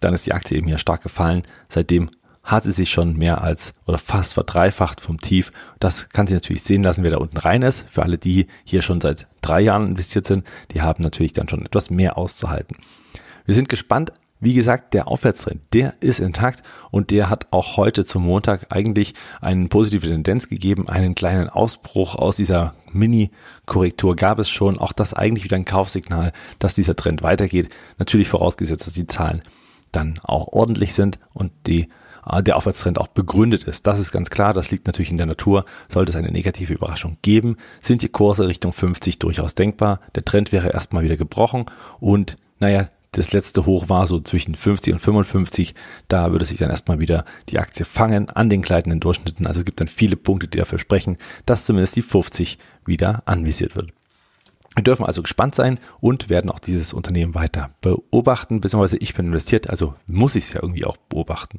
Dann 0.01 0.13
ist 0.13 0.27
die 0.27 0.33
Aktie 0.33 0.55
eben 0.55 0.67
hier 0.67 0.77
stark 0.77 1.01
gefallen. 1.01 1.47
Seitdem 1.67 2.11
hat 2.43 2.61
sie 2.61 2.71
sich 2.71 2.91
schon 2.91 3.17
mehr 3.17 3.41
als 3.41 3.73
oder 3.87 3.97
fast 3.97 4.35
verdreifacht 4.35 5.01
vom 5.01 5.19
Tief. 5.19 5.51
Das 5.79 6.09
kann 6.09 6.27
sich 6.27 6.35
natürlich 6.35 6.61
sehen 6.61 6.83
lassen, 6.83 7.03
wer 7.03 7.09
da 7.09 7.17
unten 7.17 7.37
rein 7.37 7.63
ist. 7.63 7.87
Für 7.89 8.03
alle, 8.03 8.17
die 8.17 8.45
hier 8.65 8.83
schon 8.83 9.01
seit 9.01 9.25
drei 9.41 9.61
Jahren 9.61 9.87
investiert 9.87 10.27
sind, 10.27 10.45
die 10.73 10.83
haben 10.83 11.01
natürlich 11.01 11.33
dann 11.33 11.49
schon 11.49 11.65
etwas 11.65 11.89
mehr 11.89 12.19
auszuhalten. 12.19 12.77
Wir 13.45 13.55
sind 13.55 13.67
gespannt, 13.67 14.13
wie 14.39 14.53
gesagt, 14.53 14.93
der 14.93 15.07
Aufwärtstrend, 15.07 15.61
der 15.73 15.95
ist 15.99 16.19
intakt 16.19 16.63
und 16.91 17.11
der 17.11 17.29
hat 17.29 17.47
auch 17.51 17.75
heute 17.75 18.05
zum 18.05 18.23
Montag 18.23 18.67
eigentlich 18.69 19.13
eine 19.41 19.67
positive 19.67 20.07
Tendenz 20.07 20.47
gegeben. 20.47 20.87
Einen 20.87 21.13
kleinen 21.13 21.49
Ausbruch 21.49 22.15
aus 22.15 22.37
dieser 22.37 22.73
Mini-Korrektur 22.91 24.15
gab 24.15 24.39
es 24.39 24.49
schon. 24.49 24.79
Auch 24.79 24.93
das 24.93 25.13
eigentlich 25.13 25.43
wieder 25.43 25.57
ein 25.57 25.65
Kaufsignal, 25.65 26.31
dass 26.57 26.75
dieser 26.75 26.95
Trend 26.95 27.21
weitergeht. 27.21 27.69
Natürlich 27.97 28.29
vorausgesetzt, 28.29 28.87
dass 28.87 28.93
die 28.93 29.07
Zahlen 29.07 29.41
dann 29.91 30.19
auch 30.23 30.47
ordentlich 30.47 30.93
sind 30.93 31.19
und 31.33 31.51
die 31.67 31.89
äh, 32.25 32.41
der 32.41 32.55
Aufwärtstrend 32.55 32.97
auch 32.97 33.07
begründet 33.07 33.63
ist. 33.63 33.87
Das 33.87 33.99
ist 33.99 34.11
ganz 34.11 34.29
klar, 34.29 34.53
das 34.53 34.71
liegt 34.71 34.87
natürlich 34.87 35.11
in 35.11 35.17
der 35.17 35.25
Natur. 35.25 35.65
Sollte 35.89 36.11
es 36.11 36.15
eine 36.15 36.31
negative 36.31 36.73
Überraschung 36.73 37.17
geben, 37.21 37.57
sind 37.81 38.01
die 38.01 38.09
Kurse 38.09 38.47
Richtung 38.47 38.71
50 38.71 39.19
durchaus 39.19 39.55
denkbar. 39.55 39.99
Der 40.15 40.23
Trend 40.23 40.51
wäre 40.51 40.69
erstmal 40.69 41.03
wieder 41.03 41.17
gebrochen 41.17 41.65
und 41.99 42.37
naja, 42.59 42.89
das 43.11 43.33
letzte 43.33 43.65
Hoch 43.65 43.89
war 43.89 44.05
so 44.05 44.19
zwischen 44.19 44.55
50 44.55 44.93
und 44.93 44.99
55. 44.99 45.73
Da 46.07 46.31
würde 46.31 46.45
sich 46.45 46.57
dann 46.57 46.69
erstmal 46.69 46.99
wieder 46.99 47.25
die 47.49 47.59
Aktie 47.59 47.85
fangen 47.85 48.29
an 48.29 48.49
den 48.49 48.61
gleitenden 48.61 48.99
Durchschnitten. 48.99 49.47
Also 49.47 49.59
es 49.59 49.65
gibt 49.65 49.81
dann 49.81 49.87
viele 49.87 50.15
Punkte, 50.15 50.47
die 50.47 50.59
dafür 50.59 50.77
sprechen, 50.77 51.17
dass 51.45 51.65
zumindest 51.65 51.95
die 51.95 52.01
50 52.03 52.59
wieder 52.85 53.23
anvisiert 53.25 53.75
wird. 53.75 53.91
Wir 54.75 54.83
dürfen 54.83 55.05
also 55.05 55.23
gespannt 55.23 55.55
sein 55.55 55.79
und 55.99 56.29
werden 56.29 56.51
auch 56.51 56.59
dieses 56.59 56.93
Unternehmen 56.93 57.33
weiter 57.33 57.71
beobachten, 57.81 58.61
beziehungsweise 58.61 58.97
ich 58.97 59.15
bin 59.15 59.25
investiert, 59.25 59.69
also 59.69 59.95
muss 60.05 60.35
ich 60.35 60.45
es 60.45 60.53
ja 60.53 60.61
irgendwie 60.61 60.85
auch 60.85 60.95
beobachten. 60.95 61.57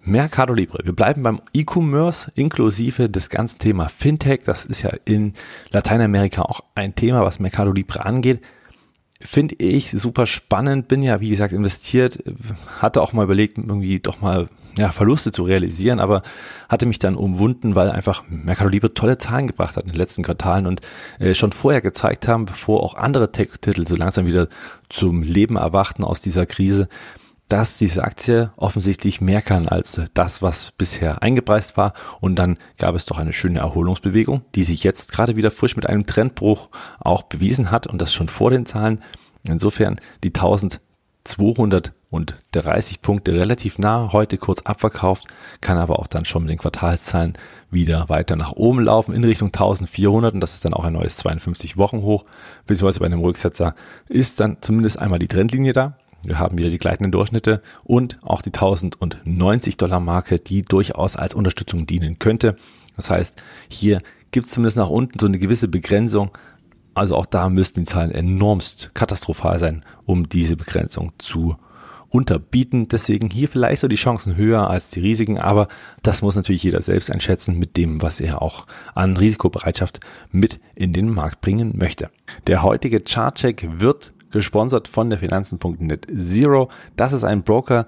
Mercado 0.00 0.52
Libre. 0.52 0.80
Wir 0.84 0.92
bleiben 0.92 1.22
beim 1.22 1.40
E-Commerce 1.54 2.30
inklusive 2.34 3.08
des 3.08 3.30
ganzen 3.30 3.58
Thema 3.58 3.88
Fintech. 3.88 4.40
Das 4.44 4.66
ist 4.66 4.82
ja 4.82 4.90
in 5.06 5.32
Lateinamerika 5.70 6.42
auch 6.42 6.60
ein 6.74 6.94
Thema, 6.94 7.22
was 7.24 7.38
Mercado 7.38 7.72
Libre 7.72 8.04
angeht 8.04 8.42
finde 9.24 9.56
ich 9.58 9.90
super 9.90 10.26
spannend. 10.26 10.86
Bin 10.88 11.02
ja, 11.02 11.20
wie 11.20 11.30
gesagt, 11.30 11.52
investiert, 11.52 12.22
hatte 12.78 13.00
auch 13.00 13.12
mal 13.12 13.24
überlegt, 13.24 13.56
irgendwie 13.58 13.98
doch 13.98 14.20
mal 14.20 14.48
ja, 14.76 14.92
Verluste 14.92 15.32
zu 15.32 15.44
realisieren, 15.44 15.98
aber 15.98 16.22
hatte 16.68 16.86
mich 16.86 16.98
dann 16.98 17.16
umwunden, 17.16 17.74
weil 17.74 17.90
einfach 17.90 18.24
Mercado 18.28 18.68
Libre 18.68 18.92
tolle 18.92 19.18
Zahlen 19.18 19.46
gebracht 19.46 19.76
hat 19.76 19.84
in 19.84 19.90
den 19.90 19.98
letzten 19.98 20.22
Quartalen 20.22 20.66
und 20.66 20.80
äh, 21.18 21.34
schon 21.34 21.52
vorher 21.52 21.80
gezeigt 21.80 22.28
haben, 22.28 22.44
bevor 22.44 22.82
auch 22.82 22.94
andere 22.94 23.32
Tech-Titel 23.32 23.86
so 23.86 23.96
langsam 23.96 24.26
wieder 24.26 24.48
zum 24.88 25.22
Leben 25.22 25.56
erwachten 25.56 26.04
aus 26.04 26.20
dieser 26.20 26.44
Krise, 26.44 26.88
dass 27.48 27.78
diese 27.78 28.04
Aktie 28.04 28.52
offensichtlich 28.56 29.20
mehr 29.20 29.42
kann 29.42 29.68
als 29.68 30.00
das, 30.14 30.42
was 30.42 30.72
bisher 30.72 31.22
eingepreist 31.22 31.76
war. 31.76 31.92
Und 32.20 32.36
dann 32.36 32.58
gab 32.78 32.94
es 32.94 33.06
doch 33.06 33.18
eine 33.18 33.32
schöne 33.32 33.60
Erholungsbewegung, 33.60 34.42
die 34.54 34.62
sich 34.62 34.82
jetzt 34.82 35.12
gerade 35.12 35.36
wieder 35.36 35.50
frisch 35.50 35.76
mit 35.76 35.86
einem 35.86 36.06
Trendbruch 36.06 36.70
auch 36.98 37.24
bewiesen 37.24 37.70
hat 37.70 37.86
und 37.86 38.00
das 38.00 38.14
schon 38.14 38.28
vor 38.28 38.50
den 38.50 38.66
Zahlen. 38.66 39.02
Insofern 39.46 40.00
die 40.22 40.28
1230 40.28 43.02
Punkte 43.02 43.34
relativ 43.34 43.78
nah, 43.78 44.10
heute 44.12 44.38
kurz 44.38 44.62
abverkauft, 44.62 45.26
kann 45.60 45.76
aber 45.76 45.98
auch 45.98 46.06
dann 46.06 46.24
schon 46.24 46.44
mit 46.44 46.50
den 46.50 46.58
Quartalszahlen 46.58 47.36
wieder 47.70 48.08
weiter 48.08 48.36
nach 48.36 48.52
oben 48.52 48.80
laufen 48.80 49.14
in 49.14 49.22
Richtung 49.22 49.48
1400 49.48 50.32
und 50.32 50.40
das 50.40 50.54
ist 50.54 50.64
dann 50.64 50.72
auch 50.72 50.84
ein 50.84 50.94
neues 50.94 51.16
52 51.16 51.76
Wochen 51.76 52.00
hoch, 52.00 52.24
beziehungsweise 52.66 53.00
bei 53.00 53.06
einem 53.06 53.20
Rücksetzer 53.20 53.74
ist 54.08 54.40
dann 54.40 54.56
zumindest 54.62 54.98
einmal 54.98 55.18
die 55.18 55.28
Trendlinie 55.28 55.74
da 55.74 55.98
wir 56.26 56.38
haben 56.38 56.58
wieder 56.58 56.70
die 56.70 56.78
gleitenden 56.78 57.12
Durchschnitte 57.12 57.62
und 57.84 58.18
auch 58.22 58.42
die 58.42 58.52
1090 58.52 59.76
Dollar 59.76 60.00
Marke, 60.00 60.38
die 60.38 60.62
durchaus 60.62 61.16
als 61.16 61.34
Unterstützung 61.34 61.86
dienen 61.86 62.18
könnte. 62.18 62.56
Das 62.96 63.10
heißt, 63.10 63.42
hier 63.68 64.00
gibt 64.30 64.46
es 64.46 64.52
zumindest 64.52 64.76
nach 64.76 64.88
unten 64.88 65.18
so 65.18 65.26
eine 65.26 65.38
gewisse 65.38 65.68
Begrenzung. 65.68 66.30
Also 66.94 67.16
auch 67.16 67.26
da 67.26 67.48
müssten 67.48 67.80
die 67.80 67.86
Zahlen 67.86 68.10
enormst 68.10 68.92
katastrophal 68.94 69.58
sein, 69.58 69.84
um 70.04 70.28
diese 70.28 70.56
Begrenzung 70.56 71.12
zu 71.18 71.56
unterbieten. 72.14 72.86
Deswegen 72.86 73.28
hier 73.28 73.48
vielleicht 73.48 73.80
so 73.80 73.88
die 73.88 73.96
Chancen 73.96 74.36
höher 74.36 74.70
als 74.70 74.90
die 74.90 75.00
Risiken, 75.00 75.38
aber 75.38 75.66
das 76.02 76.22
muss 76.22 76.36
natürlich 76.36 76.62
jeder 76.62 76.80
selbst 76.80 77.10
einschätzen 77.10 77.58
mit 77.58 77.76
dem, 77.76 78.02
was 78.02 78.20
er 78.20 78.40
auch 78.40 78.66
an 78.94 79.16
Risikobereitschaft 79.16 79.98
mit 80.30 80.60
in 80.76 80.92
den 80.92 81.10
Markt 81.10 81.40
bringen 81.40 81.76
möchte. 81.76 82.10
Der 82.46 82.62
heutige 82.62 83.00
Chartcheck 83.00 83.68
wird 83.78 84.12
gesponsert 84.34 84.88
von 84.88 85.10
der 85.10 85.18
Finanzen.net 85.18 86.06
Zero. 86.16 86.68
Das 86.96 87.12
ist 87.12 87.24
ein 87.24 87.42
Broker, 87.42 87.86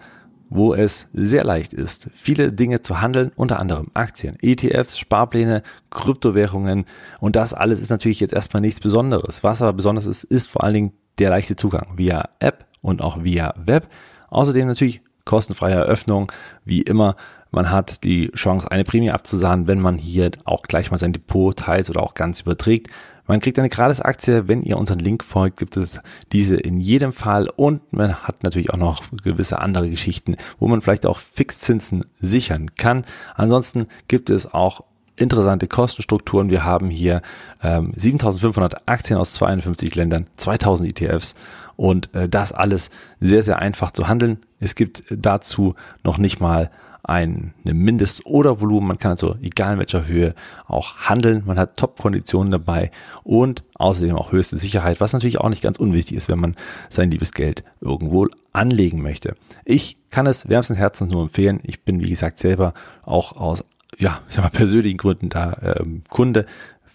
wo 0.49 0.75
es 0.75 1.09
sehr 1.13 1.45
leicht 1.45 1.75
ist, 1.75 2.09
viele 2.15 2.53
Dinge 2.53 2.81
zu 2.81 3.01
handeln, 3.01 3.33
unter 3.35 3.59
anderem 3.59 3.91
Aktien, 3.95 4.37
ETFs, 4.41 4.97
Sparpläne, 4.97 5.63
Kryptowährungen 5.91 6.87
und 7.19 7.35
das 7.35 7.53
alles 7.53 7.81
ist 7.81 7.91
natürlich 7.91 8.21
jetzt 8.21 8.33
erstmal 8.33 8.61
nichts 8.61 8.81
Besonderes. 8.81 9.43
Was 9.43 9.61
aber 9.61 9.73
besonders 9.73 10.07
ist, 10.07 10.23
ist 10.25 10.49
vor 10.49 10.63
allen 10.63 10.75
Dingen 10.75 10.93
der 11.19 11.31
leichte 11.31 11.57
Zugang 11.57 11.95
via 11.97 12.29
App 12.39 12.67
und 12.81 13.03
auch 13.03 13.25
via 13.25 13.55
Web. 13.57 13.89
Außerdem 14.29 14.69
natürlich 14.69 15.03
kostenfreie 15.25 15.75
Eröffnung, 15.75 16.31
wie 16.65 16.83
immer. 16.83 17.17
Man 17.51 17.71
hat 17.71 18.05
die 18.05 18.31
Chance, 18.33 18.71
eine 18.71 18.85
Prämie 18.85 19.11
abzusahnen, 19.11 19.67
wenn 19.67 19.81
man 19.81 19.99
hier 19.99 20.31
auch 20.45 20.63
gleich 20.63 20.91
mal 20.91 20.99
sein 20.99 21.13
Depot 21.13 21.57
teilt 21.57 21.91
oder 21.91 22.03
auch 22.03 22.15
ganz 22.15 22.43
überträgt. 22.43 22.91
Man 23.27 23.41
kriegt 23.41 23.59
eine 23.59 23.69
Gratis-Aktie, 23.69 24.49
wenn 24.49 24.63
ihr 24.63 24.79
unseren 24.79 24.99
Link 24.99 25.25
folgt, 25.25 25.59
gibt 25.59 25.77
es 25.77 26.01
diese 26.33 26.57
in 26.57 26.79
jedem 26.79 27.13
Fall 27.13 27.49
und 27.49 27.93
man 27.93 28.15
hat 28.15 28.45
natürlich 28.45 28.71
auch 28.71 28.79
noch 28.79 29.03
gewisse 29.23 29.61
andere 29.61 29.91
Geschichten, 29.91 30.37
wo 30.59 30.69
man 30.69 30.81
vielleicht 30.81 31.07
auch 31.07 31.19
Fixzinsen 31.19 32.05
sichern 32.21 32.75
kann. 32.77 33.05
Ansonsten 33.35 33.87
gibt 34.09 34.31
es 34.31 34.53
auch 34.53 34.85
interessante 35.17 35.67
Kostenstrukturen. 35.67 36.51
Wir 36.51 36.65
haben 36.65 36.91
hier 36.91 37.23
ähm, 37.63 37.93
7500 37.97 38.89
Aktien 38.89 39.19
aus 39.19 39.33
52 39.33 39.95
Ländern, 39.95 40.27
2000 40.37 40.91
ETFs 40.91 41.35
und 41.77 42.15
äh, 42.15 42.29
das 42.29 42.53
alles 42.53 42.91
sehr, 43.21 43.43
sehr 43.43 43.59
einfach 43.59 43.91
zu 43.91 44.09
handeln. 44.09 44.39
Es 44.61 44.75
gibt 44.75 45.05
dazu 45.11 45.75
noch 46.05 46.19
nicht 46.19 46.41
mal 46.41 46.71
ein 47.07 47.55
Mindest- 47.63 48.27
oder 48.27 48.61
Volumen. 48.61 48.89
Man 48.89 48.99
kann 48.99 49.13
also 49.13 49.37
egal 49.41 49.75
in 49.75 49.79
welcher 49.79 50.07
Höhe 50.07 50.35
auch 50.67 50.97
handeln. 51.09 51.45
Man 51.47 51.59
hat 51.59 51.77
Top-Konditionen 51.77 52.51
dabei 52.51 52.91
und 53.23 53.63
außerdem 53.75 54.17
auch 54.17 54.33
höchste 54.33 54.57
Sicherheit, 54.57 55.01
was 55.01 55.13
natürlich 55.13 55.39
auch 55.39 55.49
nicht 55.49 55.63
ganz 55.63 55.79
unwichtig 55.79 56.17
ist, 56.17 56.29
wenn 56.29 56.41
man 56.41 56.57
sein 56.91 57.11
liebes 57.11 57.33
Geld 57.33 57.63
irgendwo 57.81 58.27
anlegen 58.53 59.03
möchte. 59.03 59.37
Ich 59.65 59.99
kann 60.11 60.27
es 60.27 60.49
wärmstens 60.49 60.79
Herzens 60.79 61.11
nur 61.11 61.23
empfehlen. 61.23 61.61
Ich 61.63 61.83
bin, 61.83 62.03
wie 62.03 62.11
gesagt, 62.11 62.39
selber 62.39 62.75
auch 63.05 63.37
aus 63.37 63.65
ja, 63.99 64.21
ich 64.29 64.35
sag 64.35 64.43
mal, 64.45 64.51
persönlichen 64.51 64.99
Gründen 64.99 65.29
da 65.29 65.57
ähm, 65.79 66.03
Kunde 66.11 66.45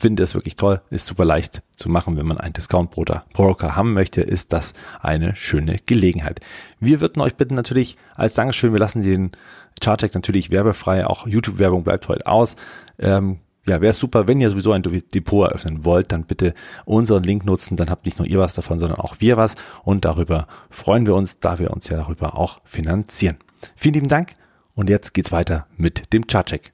finde 0.02 0.24
es 0.24 0.34
wirklich 0.34 0.56
toll, 0.56 0.82
ist 0.90 1.06
super 1.06 1.26
leicht 1.26 1.62
zu 1.76 1.88
machen, 1.88 2.18
wenn 2.18 2.26
man 2.26 2.40
einen 2.40 2.54
Discount-Broker 2.54 3.76
haben 3.76 3.94
möchte, 3.94 4.22
ist 4.22 4.52
das 4.52 4.74
eine 5.00 5.36
schöne 5.36 5.78
Gelegenheit. 5.86 6.40
Wir 6.80 7.02
würden 7.02 7.22
euch 7.22 7.36
bitten 7.36 7.56
natürlich 7.56 7.98
als 8.16 8.34
Dankeschön, 8.34 8.74
wir 8.74 8.80
lassen 8.80 9.04
den 9.04 9.32
Chartcheck 9.80 10.14
natürlich 10.14 10.50
werbefrei, 10.50 11.06
auch 11.06 11.28
YouTube-Werbung 11.28 11.84
bleibt 11.84 12.08
heute 12.08 12.26
aus. 12.28 12.56
Ähm, 13.00 13.40
ja, 13.68 13.80
wäre 13.80 13.94
super, 13.94 14.28
wenn 14.28 14.42
ihr 14.42 14.50
sowieso 14.50 14.72
ein 14.72 14.82
Depot 14.82 15.48
eröffnen 15.48 15.86
wollt, 15.86 16.12
dann 16.12 16.24
bitte 16.24 16.56
unseren 16.86 17.24
Link 17.24 17.46
nutzen, 17.46 17.78
dann 17.78 17.92
habt 17.92 18.06
nicht 18.06 18.18
nur 18.18 18.28
ihr 18.28 18.40
was 18.40 18.56
davon, 18.56 18.80
sondern 18.80 19.00
auch 19.00 19.18
wir 19.20 19.38
was 19.38 19.56
und 19.84 20.04
darüber 20.04 20.48
freuen 20.72 21.06
wir 21.06 21.14
uns, 21.14 21.38
da 21.40 21.60
wir 21.60 21.72
uns 21.72 21.88
ja 21.88 21.98
darüber 21.98 22.38
auch 22.40 22.62
finanzieren. 22.66 23.38
Vielen 23.76 23.94
lieben 23.94 24.08
Dank 24.08 24.34
und 24.74 24.90
jetzt 24.90 25.14
geht's 25.14 25.32
weiter 25.32 25.68
mit 25.78 26.12
dem 26.12 26.26
Chartcheck. 26.26 26.74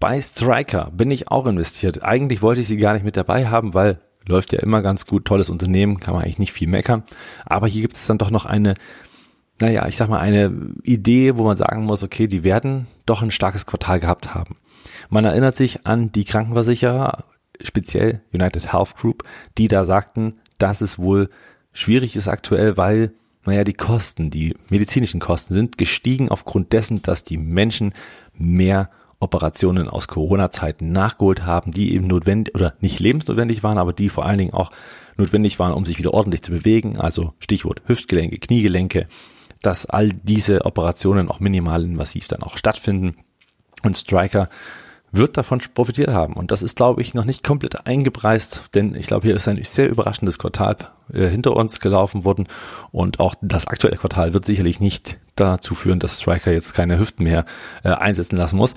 Bei 0.00 0.20
Striker 0.20 0.90
bin 0.92 1.10
ich 1.10 1.28
auch 1.28 1.44
investiert. 1.46 2.02
Eigentlich 2.02 2.40
wollte 2.40 2.62
ich 2.62 2.66
sie 2.66 2.78
gar 2.78 2.94
nicht 2.94 3.04
mit 3.04 3.18
dabei 3.18 3.48
haben, 3.48 3.74
weil 3.74 4.00
läuft 4.26 4.52
ja 4.52 4.60
immer 4.60 4.80
ganz 4.80 5.06
gut, 5.06 5.26
tolles 5.26 5.50
Unternehmen, 5.50 6.00
kann 6.00 6.14
man 6.14 6.24
eigentlich 6.24 6.38
nicht 6.38 6.52
viel 6.52 6.68
meckern. 6.68 7.04
Aber 7.44 7.66
hier 7.66 7.82
gibt 7.82 7.96
es 7.96 8.06
dann 8.06 8.18
doch 8.18 8.30
noch 8.30 8.46
eine, 8.46 8.74
naja, 9.60 9.86
ich 9.86 9.96
sag 9.96 10.08
mal, 10.08 10.20
eine 10.20 10.72
Idee, 10.82 11.36
wo 11.36 11.44
man 11.44 11.56
sagen 11.56 11.84
muss, 11.84 12.02
okay, 12.02 12.26
die 12.26 12.44
werden 12.44 12.86
doch 13.04 13.22
ein 13.22 13.30
starkes 13.30 13.66
Quartal 13.66 14.00
gehabt 14.00 14.34
haben. 14.34 14.56
Man 15.10 15.24
erinnert 15.24 15.54
sich 15.54 15.86
an 15.86 16.12
die 16.12 16.24
Krankenversicherer, 16.24 17.24
speziell 17.62 18.22
United 18.32 18.72
Health 18.72 18.96
Group, 18.96 19.24
die 19.58 19.68
da 19.68 19.84
sagten, 19.84 20.40
dass 20.58 20.80
es 20.80 20.98
wohl 20.98 21.28
schwierig 21.72 22.16
ist 22.16 22.28
aktuell, 22.28 22.76
weil 22.76 23.12
naja, 23.44 23.64
die 23.64 23.74
Kosten, 23.74 24.30
die 24.30 24.54
medizinischen 24.68 25.20
Kosten 25.20 25.54
sind 25.54 25.78
gestiegen 25.78 26.28
aufgrund 26.28 26.72
dessen, 26.72 27.02
dass 27.02 27.24
die 27.24 27.38
Menschen 27.38 27.94
mehr 28.34 28.90
Operationen 29.20 29.88
aus 29.88 30.08
Corona-Zeiten 30.08 30.92
nachgeholt 30.92 31.44
haben, 31.44 31.70
die 31.70 31.94
eben 31.94 32.06
notwendig 32.06 32.54
oder 32.54 32.74
nicht 32.80 32.98
lebensnotwendig 32.98 33.62
waren, 33.62 33.78
aber 33.78 33.92
die 33.92 34.08
vor 34.08 34.24
allen 34.24 34.38
Dingen 34.38 34.54
auch 34.54 34.70
notwendig 35.16 35.58
waren, 35.58 35.74
um 35.74 35.84
sich 35.86 35.98
wieder 35.98 36.14
ordentlich 36.14 36.42
zu 36.42 36.50
bewegen. 36.50 36.98
Also 36.98 37.34
Stichwort 37.38 37.82
Hüftgelenke, 37.86 38.38
Kniegelenke, 38.38 39.06
dass 39.62 39.86
all 39.86 40.08
diese 40.08 40.64
Operationen 40.64 41.28
auch 41.28 41.38
minimal 41.38 41.84
invasiv 41.84 42.28
dann 42.28 42.42
auch 42.42 42.56
stattfinden. 42.56 43.16
Und 43.82 43.96
Striker 43.96 44.48
wird 45.12 45.36
davon 45.36 45.60
profitiert 45.74 46.10
haben. 46.10 46.34
Und 46.34 46.50
das 46.50 46.62
ist, 46.62 46.76
glaube 46.76 47.02
ich, 47.02 47.14
noch 47.14 47.24
nicht 47.24 47.42
komplett 47.42 47.86
eingepreist, 47.86 48.64
denn 48.74 48.94
ich 48.94 49.06
glaube, 49.06 49.26
hier 49.26 49.36
ist 49.36 49.48
ein 49.48 49.62
sehr 49.64 49.90
überraschendes 49.90 50.38
Quartal 50.38 50.76
äh, 51.12 51.28
hinter 51.28 51.56
uns 51.56 51.80
gelaufen 51.80 52.24
worden. 52.24 52.46
Und 52.92 53.20
auch 53.20 53.34
das 53.42 53.66
aktuelle 53.66 53.96
Quartal 53.96 54.32
wird 54.32 54.46
sicherlich 54.46 54.80
nicht 54.80 55.18
dazu 55.34 55.74
führen, 55.74 55.98
dass 55.98 56.20
Striker 56.20 56.52
jetzt 56.52 56.74
keine 56.74 56.98
Hüften 56.98 57.24
mehr 57.24 57.44
äh, 57.82 57.90
einsetzen 57.90 58.36
lassen 58.36 58.56
muss 58.56 58.74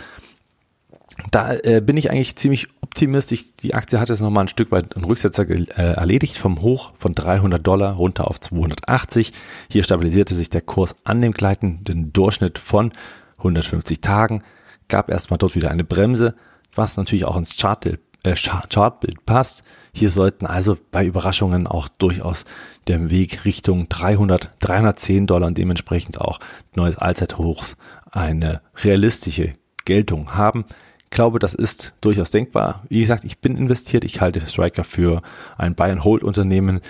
da 1.31 1.53
äh, 1.53 1.81
bin 1.81 1.97
ich 1.97 2.11
eigentlich 2.11 2.35
ziemlich 2.35 2.67
optimistisch. 2.81 3.55
Die 3.55 3.73
Aktie 3.73 3.99
hat 3.99 4.09
jetzt 4.09 4.21
nochmal 4.21 4.45
ein 4.45 4.49
Stück 4.49 4.71
weit 4.71 4.95
einen 4.95 5.05
Rücksetzer 5.05 5.47
äh, 5.49 5.93
erledigt, 5.93 6.37
vom 6.37 6.61
Hoch 6.61 6.91
von 6.97 7.13
300 7.13 7.65
Dollar 7.65 7.93
runter 7.93 8.27
auf 8.27 8.39
280. 8.39 9.31
Hier 9.69 9.83
stabilisierte 9.83 10.35
sich 10.35 10.49
der 10.49 10.61
Kurs 10.61 10.95
an 11.03 11.21
dem 11.21 11.33
gleitenden 11.33 12.13
Durchschnitt 12.13 12.57
von 12.57 12.91
150 13.37 14.01
Tagen, 14.01 14.43
gab 14.87 15.09
erstmal 15.09 15.37
dort 15.37 15.55
wieder 15.55 15.69
eine 15.69 15.83
Bremse, 15.83 16.35
was 16.75 16.97
natürlich 16.97 17.25
auch 17.25 17.37
ins 17.37 17.57
Chartbild, 17.57 17.99
äh, 18.23 18.35
Chartbild 18.35 19.25
passt. 19.25 19.63
Hier 19.93 20.09
sollten 20.09 20.47
also 20.47 20.77
bei 20.91 21.05
Überraschungen 21.05 21.67
auch 21.67 21.87
durchaus 21.87 22.45
der 22.87 23.11
Weg 23.11 23.45
Richtung 23.45 23.87
300, 23.89 24.51
310 24.61 25.27
Dollar 25.27 25.47
und 25.47 25.57
dementsprechend 25.57 26.19
auch 26.19 26.39
neues 26.75 26.97
Allzeithochs 26.97 27.75
eine 28.09 28.61
realistische 28.75 29.53
Geltung 29.85 30.33
haben 30.33 30.65
glaube, 31.13 31.39
das 31.39 31.53
ist 31.53 31.93
durchaus 32.01 32.31
denkbar. 32.31 32.83
Wie 32.89 32.99
gesagt, 32.99 33.23
ich 33.23 33.39
bin 33.39 33.55
investiert. 33.55 34.03
Ich 34.03 34.19
halte 34.19 34.45
Striker 34.45 34.83
für 34.83 35.21
ein 35.57 35.75
Buy-and-Hold-Unternehmen, 35.75 36.81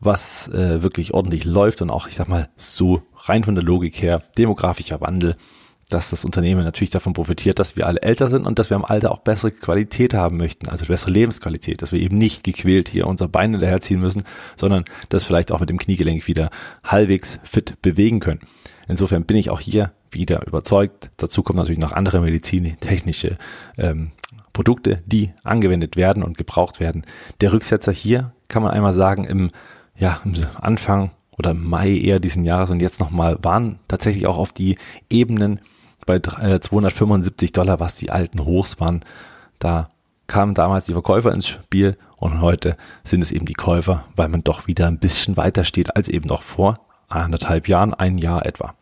was 0.00 0.48
äh, 0.48 0.82
wirklich 0.82 1.14
ordentlich 1.14 1.44
läuft 1.44 1.82
und 1.82 1.90
auch, 1.90 2.06
ich 2.06 2.14
sag 2.14 2.28
mal, 2.28 2.48
so 2.56 3.02
rein 3.16 3.44
von 3.44 3.54
der 3.54 3.64
Logik 3.64 4.00
her, 4.02 4.22
demografischer 4.36 5.00
Wandel, 5.00 5.36
dass 5.90 6.10
das 6.10 6.24
Unternehmen 6.24 6.64
natürlich 6.64 6.90
davon 6.90 7.14
profitiert, 7.14 7.58
dass 7.58 7.76
wir 7.76 7.86
alle 7.86 8.02
älter 8.02 8.30
sind 8.30 8.46
und 8.46 8.58
dass 8.58 8.70
wir 8.70 8.76
im 8.76 8.84
Alter 8.84 9.10
auch 9.10 9.20
bessere 9.20 9.52
Qualität 9.52 10.12
haben 10.14 10.36
möchten, 10.36 10.68
also 10.68 10.84
bessere 10.84 11.10
Lebensqualität, 11.10 11.80
dass 11.80 11.92
wir 11.92 12.00
eben 12.00 12.18
nicht 12.18 12.44
gequält 12.44 12.88
hier 12.88 13.06
unser 13.06 13.28
Bein 13.28 13.52
hinterherziehen 13.52 14.00
müssen, 14.00 14.24
sondern 14.56 14.84
das 15.08 15.24
vielleicht 15.24 15.50
auch 15.50 15.60
mit 15.60 15.70
dem 15.70 15.78
Kniegelenk 15.78 16.26
wieder 16.26 16.50
halbwegs 16.84 17.40
fit 17.42 17.80
bewegen 17.80 18.20
können. 18.20 18.40
Insofern 18.86 19.24
bin 19.24 19.36
ich 19.36 19.50
auch 19.50 19.60
hier 19.60 19.92
wieder 20.10 20.46
überzeugt. 20.46 21.10
Dazu 21.16 21.42
kommen 21.42 21.58
natürlich 21.58 21.80
noch 21.80 21.92
andere 21.92 22.20
medizintechnische 22.20 23.38
ähm, 23.76 24.12
Produkte, 24.52 24.98
die 25.06 25.30
angewendet 25.44 25.96
werden 25.96 26.22
und 26.22 26.36
gebraucht 26.36 26.80
werden. 26.80 27.04
Der 27.40 27.52
Rücksetzer 27.52 27.92
hier 27.92 28.32
kann 28.48 28.62
man 28.62 28.72
einmal 28.72 28.92
sagen 28.92 29.24
im 29.24 29.50
ja, 29.98 30.20
im 30.24 30.34
Anfang 30.60 31.10
oder 31.38 31.54
Mai 31.54 31.96
eher 31.96 32.20
diesen 32.20 32.44
Jahres 32.44 32.70
und 32.70 32.80
jetzt 32.80 33.00
nochmal 33.00 33.38
waren 33.42 33.78
tatsächlich 33.88 34.26
auch 34.26 34.38
auf 34.38 34.52
die 34.52 34.76
Ebenen 35.10 35.60
bei 36.08 36.18
275 36.18 37.50
äh, 37.50 37.52
Dollar, 37.52 37.78
was 37.78 37.96
die 37.96 38.10
alten 38.10 38.44
Hochs 38.44 38.80
waren. 38.80 39.04
Da 39.58 39.88
kamen 40.26 40.54
damals 40.54 40.86
die 40.86 40.94
Verkäufer 40.94 41.32
ins 41.32 41.46
Spiel 41.46 41.96
und 42.16 42.40
heute 42.40 42.76
sind 43.04 43.22
es 43.22 43.30
eben 43.30 43.46
die 43.46 43.54
Käufer, 43.54 44.04
weil 44.16 44.28
man 44.28 44.42
doch 44.42 44.66
wieder 44.66 44.86
ein 44.86 44.98
bisschen 44.98 45.36
weiter 45.36 45.64
steht 45.64 45.94
als 45.96 46.08
eben 46.08 46.26
noch 46.26 46.42
vor 46.42 46.80
anderthalb 47.08 47.68
Jahren, 47.68 47.94
ein 47.94 48.18
Jahr 48.18 48.44
etwa. 48.44 48.74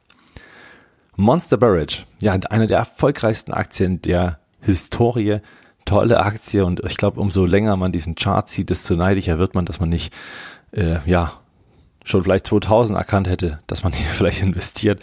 Monster 1.17 1.57
Barrage, 1.57 2.05
ja, 2.23 2.33
eine 2.33 2.67
der 2.67 2.79
erfolgreichsten 2.79 3.53
Aktien 3.53 4.03
der 4.03 4.39
Historie. 4.61 5.41
Tolle 5.85 6.19
Aktie 6.19 6.65
und 6.65 6.83
ich 6.85 6.97
glaube, 6.97 7.21
umso 7.21 7.47
länger 7.47 7.77
man 7.77 7.93
diesen 7.93 8.17
Chart 8.17 8.49
sieht, 8.49 8.71
desto 8.71 8.97
neidiger 8.97 9.39
wird 9.39 9.55
man, 9.55 9.67
dass 9.67 9.79
man 9.79 9.89
nicht, 9.89 10.13
äh, 10.73 10.99
ja, 11.07 11.33
schon 12.05 12.25
vielleicht 12.25 12.49
2000 12.49 12.99
erkannt 12.99 13.29
hätte, 13.29 13.61
dass 13.69 13.85
man 13.85 13.93
hier 13.93 14.07
vielleicht 14.13 14.43
investiert. 14.43 15.01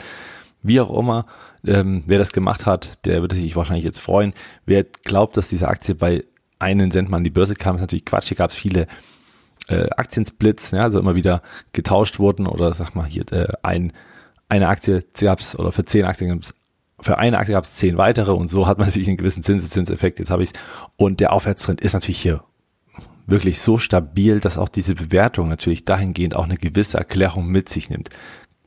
Wie 0.62 0.82
auch 0.82 0.98
immer, 0.98 1.26
ähm, 1.66 2.04
wer 2.06 2.20
das 2.20 2.34
gemacht 2.34 2.66
hat, 2.66 3.06
der 3.06 3.22
würde 3.22 3.36
sich 3.36 3.56
wahrscheinlich 3.56 3.86
jetzt 3.86 4.00
freuen. 4.00 4.34
Wer 4.66 4.84
glaubt, 4.84 5.38
dass 5.38 5.50
diese 5.50 5.68
Aktie 5.68 5.96
bei 5.96 6.24
einen 6.60 6.92
Cent 6.92 7.10
mal 7.10 7.18
an 7.18 7.24
die 7.24 7.30
Börse 7.30 7.56
kam, 7.56 7.76
ist 7.76 7.82
natürlich 7.82 8.06
Quatsch. 8.06 8.28
Hier 8.28 8.38
gab 8.38 8.52
es 8.52 8.56
viele 8.56 8.88
äh, 9.70 9.90
Aktiensplits, 9.92 10.72
ja, 10.72 10.84
also 10.84 11.00
immer 11.00 11.16
wieder 11.16 11.42
getauscht 11.72 12.20
wurden 12.20 12.48
oder 12.48 12.74
sag 12.74 12.96
mal 12.96 13.06
hier 13.06 13.32
äh, 13.32 13.48
ein, 13.64 13.94
eine 14.50 14.68
Aktie 14.68 15.04
gab 15.20 15.40
es 15.40 15.58
oder 15.58 15.72
für 15.72 15.86
zehn 15.86 16.06
Aktien 16.06 16.30
gab 16.30 16.42
es 16.42 16.54
für 17.00 17.18
eine 17.18 17.38
Aktie 17.38 17.54
gab 17.54 17.66
es 17.66 17.76
zehn 17.76 17.98
weitere 17.98 18.32
und 18.32 18.48
so 18.48 18.68
hat 18.68 18.78
man 18.78 18.88
natürlich 18.88 19.08
einen 19.08 19.18
gewissen 19.18 19.44
Zinseszinseffekt, 19.44 20.20
jetzt 20.20 20.32
habe 20.32 20.44
ich 20.44 20.50
es. 20.50 20.60
Und 20.98 21.20
der 21.20 21.34
Aufwärtstrend 21.34 21.82
ist 21.82 21.94
natürlich 21.94 22.22
hier 22.22 22.44
wirklich 23.26 23.60
so 23.60 23.78
stabil, 23.78 24.40
dass 24.40 24.58
auch 24.58 24.70
diese 24.70 24.96
Bewertung 24.96 25.50
natürlich 25.50 25.86
dahingehend 25.86 26.36
auch 26.36 26.44
eine 26.44 26.58
gewisse 26.58 26.98
Erklärung 26.98 27.48
mit 27.48 27.70
sich 27.70 27.90
nimmt. 27.90 28.10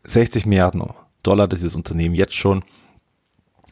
60 0.05 0.47
Milliarden 0.47 0.83
Dollar, 1.23 1.49
das 1.49 1.61
ist 1.61 1.67
das 1.67 1.77
Unternehmen 1.77 2.15
jetzt 2.15 2.35
schon. 2.35 2.65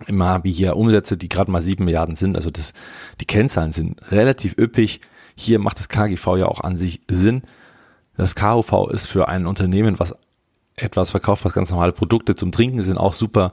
Immer 0.06 0.42
wie 0.44 0.52
hier 0.52 0.76
Umsätze, 0.76 1.16
die 1.16 1.28
gerade 1.28 1.50
mal 1.50 1.62
7 1.62 1.84
Milliarden 1.84 2.16
sind. 2.16 2.36
Also 2.36 2.50
das, 2.50 2.72
die 3.20 3.26
Kennzahlen 3.26 3.72
sind 3.72 4.00
relativ 4.10 4.56
üppig. 4.58 5.00
Hier 5.36 5.58
macht 5.58 5.78
das 5.78 5.88
KGV 5.88 6.36
ja 6.36 6.46
auch 6.46 6.60
an 6.60 6.76
sich 6.76 7.02
Sinn. 7.08 7.42
Das 8.16 8.34
KUV 8.34 8.90
ist 8.90 9.06
für 9.06 9.28
ein 9.28 9.46
Unternehmen, 9.46 9.98
was 9.98 10.14
etwas 10.76 11.10
verkauft, 11.10 11.44
was 11.44 11.52
ganz 11.52 11.70
normale 11.70 11.92
Produkte 11.92 12.34
zum 12.34 12.52
Trinken 12.52 12.82
sind, 12.82 12.98
auch 12.98 13.14
super, 13.14 13.52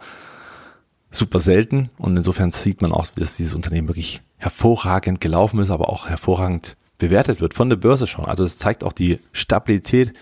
super 1.12 1.40
selten. 1.40 1.90
Und 1.98 2.18
insofern 2.18 2.52
sieht 2.52 2.82
man 2.82 2.92
auch, 2.92 3.08
dass 3.08 3.38
dieses 3.38 3.56
Unternehmen 3.56 3.88
wirklich 3.88 4.22
hervorragend 4.38 5.22
gelaufen 5.22 5.60
ist, 5.60 5.70
aber 5.70 5.90
auch 5.90 6.08
hervorragend 6.08 6.78
bewertet 6.98 7.42
wird 7.42 7.54
von 7.54 7.70
der 7.70 7.78
Börse 7.78 8.08
schon. 8.08 8.26
Also 8.26 8.44
es 8.44 8.58
zeigt 8.58 8.84
auch 8.84 8.94
die 8.94 9.20
Stabilität, 9.32 10.14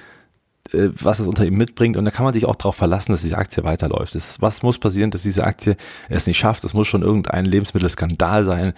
äh, 0.73 0.89
was 0.93 1.17
das 1.17 1.27
Unternehmen 1.27 1.57
mitbringt. 1.57 1.97
Und 1.97 2.05
da 2.05 2.11
kann 2.11 2.23
man 2.23 2.33
sich 2.33 2.45
auch 2.45 2.55
darauf 2.55 2.75
verlassen, 2.75 3.11
dass 3.11 3.21
diese 3.21 3.37
Aktie 3.37 3.63
weiterläuft. 3.63 4.15
Das, 4.15 4.41
was 4.41 4.63
muss 4.63 4.77
passieren, 4.77 5.11
dass 5.11 5.23
diese 5.23 5.43
Aktie 5.43 5.77
es 6.09 6.27
nicht 6.27 6.37
schafft? 6.37 6.63
Es 6.63 6.73
muss 6.73 6.87
schon 6.87 7.01
irgendein 7.01 7.45
Lebensmittelskandal 7.45 8.45
sein. 8.45 8.73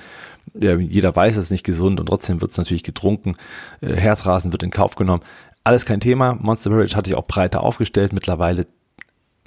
jeder 0.54 1.16
weiß, 1.16 1.38
es 1.38 1.46
ist 1.46 1.52
nicht 1.52 1.66
gesund 1.66 2.00
und 2.00 2.08
trotzdem 2.08 2.42
wird 2.42 2.52
es 2.52 2.58
natürlich 2.58 2.84
getrunken. 2.84 3.36
Äh, 3.82 3.96
Herzrasen 3.96 4.52
wird 4.52 4.64
in 4.64 4.72
Kauf 4.72 4.96
genommen. 4.96 5.24
Alles 5.64 5.86
kein 5.86 6.00
Thema. 6.00 6.36
Monster 6.40 6.70
Marriage 6.70 6.96
hat 6.96 7.06
sich 7.06 7.16
auch 7.16 7.28
breiter 7.28 7.62
aufgestellt. 7.62 8.14
Mittlerweile 8.14 8.68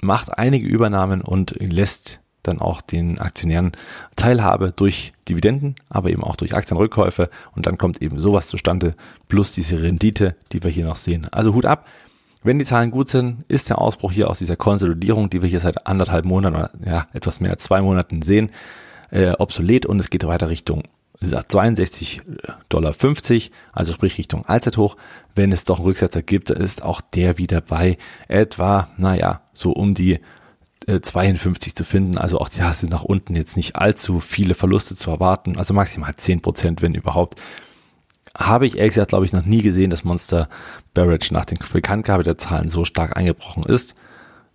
macht 0.01 0.37
einige 0.37 0.67
Übernahmen 0.67 1.21
und 1.21 1.55
lässt 1.59 2.21
dann 2.47 2.59
auch 2.59 2.81
den 2.81 3.19
Aktionären 3.19 3.71
Teilhabe 4.15 4.73
durch 4.75 5.13
Dividenden, 5.27 5.75
aber 5.89 6.09
eben 6.09 6.23
auch 6.23 6.35
durch 6.35 6.53
Aktienrückkäufe 6.53 7.29
und 7.55 7.65
dann 7.65 7.77
kommt 7.77 8.01
eben 8.01 8.19
sowas 8.19 8.47
zustande, 8.47 8.95
plus 9.27 9.53
diese 9.53 9.81
Rendite, 9.81 10.35
die 10.51 10.63
wir 10.63 10.71
hier 10.71 10.85
noch 10.85 10.95
sehen. 10.95 11.27
Also 11.31 11.53
Hut 11.53 11.65
ab. 11.65 11.87
Wenn 12.45 12.59
die 12.59 12.65
Zahlen 12.65 12.91
gut 12.91 13.09
sind, 13.09 13.43
ist 13.47 13.69
der 13.69 13.79
Ausbruch 13.79 14.11
hier 14.11 14.29
aus 14.29 14.37
dieser 14.37 14.55
Konsolidierung, 14.55 15.31
die 15.31 15.41
wir 15.41 15.49
hier 15.49 15.59
seit 15.59 15.87
anderthalb 15.87 16.25
Monaten, 16.25 16.85
ja, 16.85 17.07
etwas 17.11 17.39
mehr 17.39 17.49
als 17.49 17.63
zwei 17.63 17.81
Monaten 17.81 18.21
sehen, 18.21 18.51
äh, 19.09 19.31
obsolet 19.31 19.87
und 19.87 19.97
es 19.97 20.11
geht 20.11 20.27
weiter 20.27 20.47
Richtung 20.47 20.83
62,50 21.23 22.21
Dollar, 22.69 22.93
also 23.73 23.93
sprich 23.93 24.19
Richtung 24.19 24.45
Allzeithoch. 24.45 24.95
Wenn 25.33 25.51
es 25.51 25.63
doch 25.63 25.79
einen 25.79 25.87
Rücksetzer 25.87 26.21
gibt, 26.21 26.51
ist 26.51 26.83
auch 26.83 27.01
der 27.01 27.39
wieder 27.39 27.61
bei 27.61 27.97
etwa, 28.27 28.89
naja, 28.97 29.41
so 29.55 29.71
um 29.71 29.95
die 29.95 30.19
52 30.85 31.71
äh, 31.71 31.75
zu 31.75 31.83
finden. 31.83 32.19
Also 32.19 32.37
auch 32.37 32.49
ja, 32.51 32.71
sind 32.73 32.91
nach 32.91 33.03
unten 33.03 33.35
jetzt 33.35 33.57
nicht 33.57 33.75
allzu 33.75 34.19
viele 34.19 34.53
Verluste 34.53 34.95
zu 34.95 35.09
erwarten. 35.09 35.57
Also 35.57 35.73
maximal 35.73 36.13
10 36.15 36.41
Prozent, 36.41 36.83
wenn 36.83 36.93
überhaupt. 36.93 37.41
Habe 38.37 38.67
ich 38.67 38.77
ehrlich 38.77 38.93
gesagt, 38.93 39.09
glaube 39.09 39.25
ich, 39.25 39.33
noch 39.33 39.45
nie 39.45 39.63
gesehen, 39.63 39.89
dass 39.89 40.03
Monster 40.03 40.47
Barrage 40.95 41.31
nach 41.31 41.45
den 41.45 41.59
Bekanntgabe 41.71 42.23
der 42.23 42.39
Zahlen 42.39 42.69
so 42.69 42.85
stark 42.85 43.15
eingebrochen 43.15 43.63
ist. 43.63 43.95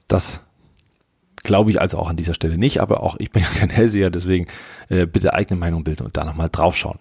Das 0.08 0.40
glaube 1.44 1.70
ich 1.70 1.80
also 1.80 1.98
auch 1.98 2.10
an 2.10 2.16
dieser 2.16 2.34
Stelle 2.34 2.58
nicht, 2.58 2.80
aber 2.80 3.04
auch 3.04 3.14
ich 3.20 3.30
bin 3.30 3.42
ja 3.44 3.48
kein 3.48 3.70
Hellseher, 3.70 4.10
deswegen 4.10 4.48
äh, 4.88 5.06
bitte 5.06 5.34
eigene 5.34 5.60
Meinung 5.60 5.84
bilden 5.84 6.04
und 6.04 6.16
da 6.16 6.24
nochmal 6.24 6.48
draufschauen. 6.50 6.98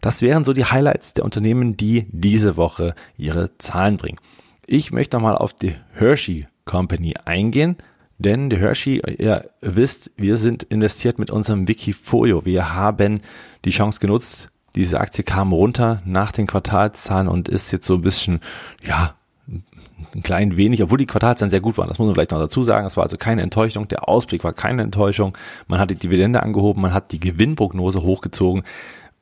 Das 0.00 0.22
wären 0.22 0.44
so 0.44 0.54
die 0.54 0.64
Highlights 0.64 1.12
der 1.12 1.24
Unternehmen, 1.26 1.76
die 1.76 2.06
diese 2.10 2.56
Woche 2.56 2.94
ihre 3.18 3.58
Zahlen 3.58 3.98
bringen. 3.98 4.18
Ich 4.66 4.90
möchte 4.90 5.16
nochmal 5.16 5.36
auf 5.36 5.52
die 5.52 5.74
Hershey 5.92 6.46
Company 6.64 7.14
eingehen. 7.24 7.76
Denn 8.18 8.48
der 8.48 8.58
Hershey, 8.58 9.02
ihr 9.18 9.50
wisst, 9.60 10.10
wir 10.16 10.38
sind 10.38 10.62
investiert 10.62 11.18
mit 11.18 11.30
unserem 11.30 11.68
Wikifolio. 11.68 12.46
Wir 12.46 12.74
haben 12.74 13.20
die 13.64 13.70
Chance 13.70 14.00
genutzt. 14.00 14.50
Diese 14.76 15.00
Aktie 15.00 15.24
kam 15.24 15.52
runter 15.52 16.02
nach 16.04 16.32
den 16.32 16.46
Quartalszahlen 16.46 17.28
und 17.28 17.48
ist 17.48 17.72
jetzt 17.72 17.86
so 17.86 17.94
ein 17.94 18.02
bisschen, 18.02 18.40
ja, 18.84 19.14
ein 20.14 20.22
klein 20.22 20.56
wenig, 20.56 20.82
obwohl 20.82 20.98
die 20.98 21.06
Quartalzahlen 21.06 21.50
sehr 21.50 21.60
gut 21.60 21.78
waren. 21.78 21.88
Das 21.88 21.98
muss 21.98 22.06
man 22.06 22.14
vielleicht 22.14 22.30
noch 22.30 22.38
dazu 22.38 22.62
sagen. 22.62 22.86
Es 22.86 22.96
war 22.96 23.04
also 23.04 23.16
keine 23.16 23.42
Enttäuschung. 23.42 23.88
Der 23.88 24.08
Ausblick 24.08 24.44
war 24.44 24.52
keine 24.52 24.82
Enttäuschung. 24.82 25.36
Man 25.66 25.80
hat 25.80 25.90
die 25.90 25.96
Dividende 25.96 26.42
angehoben, 26.42 26.82
man 26.82 26.92
hat 26.92 27.12
die 27.12 27.20
Gewinnprognose 27.20 28.02
hochgezogen. 28.02 28.62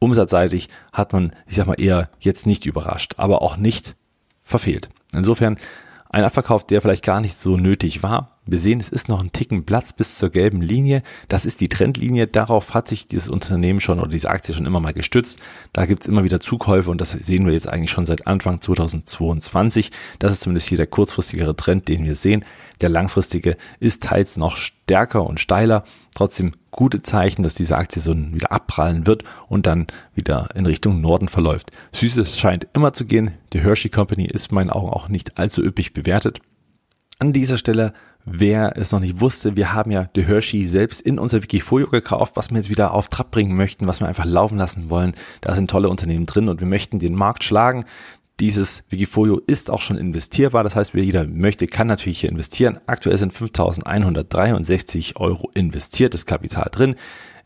Umsatzseitig 0.01 0.69
hat 0.93 1.13
man, 1.13 1.33
ich 1.47 1.57
sag 1.57 1.67
mal, 1.67 1.81
eher 1.81 2.11
jetzt 2.21 2.47
nicht 2.47 2.67
überrascht, 2.67 3.15
aber 3.17 3.43
auch 3.43 3.57
nicht 3.57 3.97
verfehlt. 4.43 4.89
Insofern 5.13 5.57
ein 6.11 6.25
Abverkauf, 6.25 6.67
der 6.67 6.83
vielleicht 6.83 7.05
gar 7.05 7.21
nicht 7.21 7.39
so 7.39 7.57
nötig 7.57 8.03
war. 8.03 8.34
Wir 8.47 8.59
sehen, 8.59 8.79
es 8.79 8.91
ist 8.91 9.09
noch 9.09 9.23
ein 9.23 9.33
Ticken 9.33 9.65
Platz 9.65 9.95
bis 9.95 10.19
zur 10.19 10.29
gelben 10.29 10.61
Linie. 10.61 11.03
Das 11.29 11.47
ist 11.47 11.63
die 11.63 11.71
Trendlinie. 11.71 12.27
Darauf 12.27 12.75
hat 12.75 12.89
sich 12.89 13.07
dieses 13.07 13.31
Unternehmen 13.31 13.81
schon 13.81 14.01
oder 14.01 14.11
diese 14.11 14.29
Aktie 14.29 14.55
schon 14.55 14.67
immer 14.67 14.81
mal 14.81 14.93
gestützt. 14.93 15.41
Da 15.73 15.87
gibt's 15.87 16.09
immer 16.09 16.25
wieder 16.25 16.41
Zukäufe 16.41 16.91
und 16.91 17.01
das 17.01 17.13
sehen 17.13 17.47
wir 17.47 17.55
jetzt 17.55 17.69
eigentlich 17.69 17.91
schon 17.91 18.05
seit 18.05 18.27
Anfang 18.27 18.61
2022. 18.61 19.93
Das 20.19 20.33
ist 20.33 20.43
zumindest 20.43 20.69
hier 20.69 20.77
der 20.77 20.87
kurzfristigere 20.87 21.57
Trend, 21.57 21.89
den 21.89 22.05
wir 22.05 22.17
sehen. 22.17 22.45
Der 22.83 22.91
langfristige 22.91 23.57
ist 23.81 24.03
teils 24.03 24.37
noch 24.37 24.59
stärker 24.59 25.25
und 25.25 25.41
steiler. 25.41 25.85
Trotzdem 26.15 26.53
gute 26.71 27.01
Zeichen, 27.01 27.45
dass 27.45 27.55
diese 27.55 27.79
Aktie 27.79 28.03
so 28.03 28.15
wieder 28.15 28.53
abprallen 28.53 29.07
wird 29.07 29.25
und 29.49 29.67
dann 29.67 29.87
wieder 30.15 30.49
in 30.55 30.67
Richtung 30.67 31.01
Norden 31.01 31.29
verläuft. 31.29 31.71
Süßes 31.93 32.39
scheint 32.39 32.67
immer 32.75 32.93
zu 32.93 33.07
gehen. 33.07 33.33
Die 33.55 33.63
Hershey 33.63 33.91
Company 33.91 34.27
ist 34.27 34.51
in 34.51 34.57
meinen 34.57 34.71
Augen 34.71 34.91
auch 34.91 35.09
nicht 35.09 35.39
allzu 35.39 35.65
üppig 35.65 35.95
bewertet. 35.95 36.41
An 37.21 37.33
dieser 37.33 37.59
Stelle 37.59 37.95
Wer 38.27 38.77
es 38.77 38.91
noch 38.91 39.01
nicht 39.01 39.21
wusste, 39.21 39.55
wir 39.55 39.75
haben 39.75 39.91
ja 39.91 40.09
The 40.15 40.25
Hershey 40.25 40.67
selbst 40.67 41.03
in 41.03 41.19
unser 41.19 41.43
Wikifolio 41.43 41.89
gekauft, 41.89 42.37
was 42.37 42.51
wir 42.51 42.57
jetzt 42.57 42.71
wieder 42.71 42.95
auf 42.95 43.09
Trab 43.09 43.31
bringen 43.31 43.55
möchten, 43.55 43.87
was 43.87 44.01
wir 44.01 44.09
einfach 44.09 44.25
laufen 44.25 44.57
lassen 44.57 44.89
wollen. 44.89 45.15
Da 45.43 45.55
sind 45.55 45.71
tolle 45.71 45.91
Unternehmen 45.91 46.25
drin 46.25 46.49
und 46.49 46.61
wir 46.61 46.67
möchten 46.67 46.99
den 46.99 47.15
Markt 47.15 47.45
schlagen. 47.45 47.85
Dieses 48.41 48.83
Wikifolio 48.89 49.41
ist 49.47 49.71
auch 49.71 49.83
schon 49.83 49.99
investierbar, 49.99 50.65
das 50.65 50.75
heißt, 50.75 50.95
wer 50.95 51.05
jeder 51.05 51.25
möchte, 51.25 51.67
kann 51.67 51.87
natürlich 51.87 52.21
hier 52.21 52.31
investieren. 52.31 52.81
Aktuell 52.87 53.17
sind 53.17 53.33
5.163 53.33 55.17
Euro 55.17 55.51
investiertes 55.55 56.27
Kapital 56.27 56.69
drin 56.73 56.97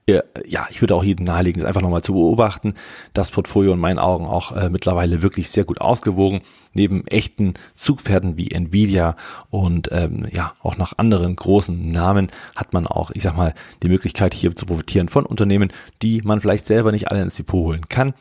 ja, 0.08 0.66
ich 0.70 0.80
würde 0.80 0.94
auch 0.94 1.04
jedem 1.04 1.24
nahelegen, 1.24 1.60
es 1.60 1.66
einfach 1.66 1.82
nochmal 1.82 2.02
zu 2.02 2.14
beobachten. 2.14 2.74
Das 3.12 3.30
Portfolio 3.30 3.72
in 3.72 3.78
meinen 3.78 3.98
Augen 3.98 4.26
auch 4.26 4.52
äh, 4.52 4.70
mittlerweile 4.70 5.22
wirklich 5.22 5.50
sehr 5.50 5.64
gut 5.64 5.80
ausgewogen. 5.80 6.40
Neben 6.72 7.06
echten 7.06 7.54
Zugpferden 7.74 8.36
wie 8.36 8.50
Nvidia 8.50 9.16
und 9.50 9.90
ähm, 9.92 10.26
ja, 10.32 10.54
auch 10.62 10.76
nach 10.76 10.94
anderen 10.96 11.36
großen 11.36 11.90
Namen 11.90 12.28
hat 12.56 12.72
man 12.72 12.86
auch, 12.86 13.10
ich 13.12 13.22
sag 13.22 13.36
mal, 13.36 13.54
die 13.82 13.88
Möglichkeit 13.88 14.34
hier 14.34 14.54
zu 14.54 14.66
profitieren 14.66 15.08
von 15.08 15.26
Unternehmen, 15.26 15.72
die 16.02 16.22
man 16.22 16.40
vielleicht 16.40 16.66
selber 16.66 16.92
nicht 16.92 17.10
alle 17.10 17.22
ins 17.22 17.36
Depot 17.36 17.64
holen 17.66 17.88
kann. 17.88 18.14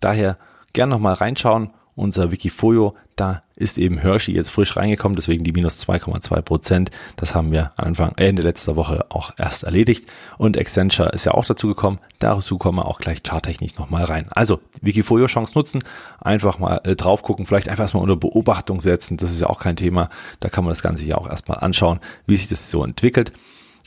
Daher 0.00 0.36
gern 0.72 0.90
nochmal 0.90 1.14
reinschauen 1.14 1.70
unser 1.96 2.30
Wikifolio, 2.30 2.94
da 3.16 3.42
ist 3.56 3.78
eben 3.78 3.98
Hershey 3.98 4.34
jetzt 4.34 4.50
frisch 4.50 4.76
reingekommen, 4.76 5.14
deswegen 5.14 5.44
die 5.44 5.52
minus 5.52 5.76
2,2 5.86 6.42
Prozent. 6.42 6.90
Das 7.16 7.34
haben 7.34 7.52
wir 7.52 7.72
Anfang, 7.76 8.12
äh, 8.16 8.28
Ende 8.28 8.42
letzter 8.42 8.74
Woche 8.74 9.06
auch 9.10 9.32
erst 9.38 9.62
erledigt. 9.62 10.08
Und 10.36 10.58
Accenture 10.58 11.10
ist 11.10 11.24
ja 11.24 11.32
auch 11.32 11.44
dazu 11.44 11.68
gekommen. 11.68 12.00
Dazu 12.18 12.58
kommen 12.58 12.78
wir 12.78 12.86
auch 12.86 12.98
gleich 12.98 13.22
charttechnisch 13.22 13.76
nochmal 13.78 14.04
rein. 14.04 14.26
Also, 14.30 14.60
Wikifolio 14.80 15.26
Chance 15.26 15.52
nutzen, 15.54 15.84
einfach 16.20 16.58
mal 16.58 16.80
äh, 16.84 16.96
drauf 16.96 17.22
gucken, 17.22 17.46
vielleicht 17.46 17.68
einfach 17.68 17.84
erstmal 17.84 18.02
unter 18.02 18.16
Beobachtung 18.16 18.80
setzen. 18.80 19.16
Das 19.16 19.30
ist 19.30 19.40
ja 19.40 19.48
auch 19.48 19.60
kein 19.60 19.76
Thema. 19.76 20.08
Da 20.40 20.48
kann 20.48 20.64
man 20.64 20.72
das 20.72 20.82
Ganze 20.82 21.06
ja 21.06 21.16
auch 21.16 21.28
erstmal 21.28 21.58
anschauen, 21.58 22.00
wie 22.26 22.36
sich 22.36 22.48
das 22.48 22.70
so 22.70 22.84
entwickelt. 22.84 23.32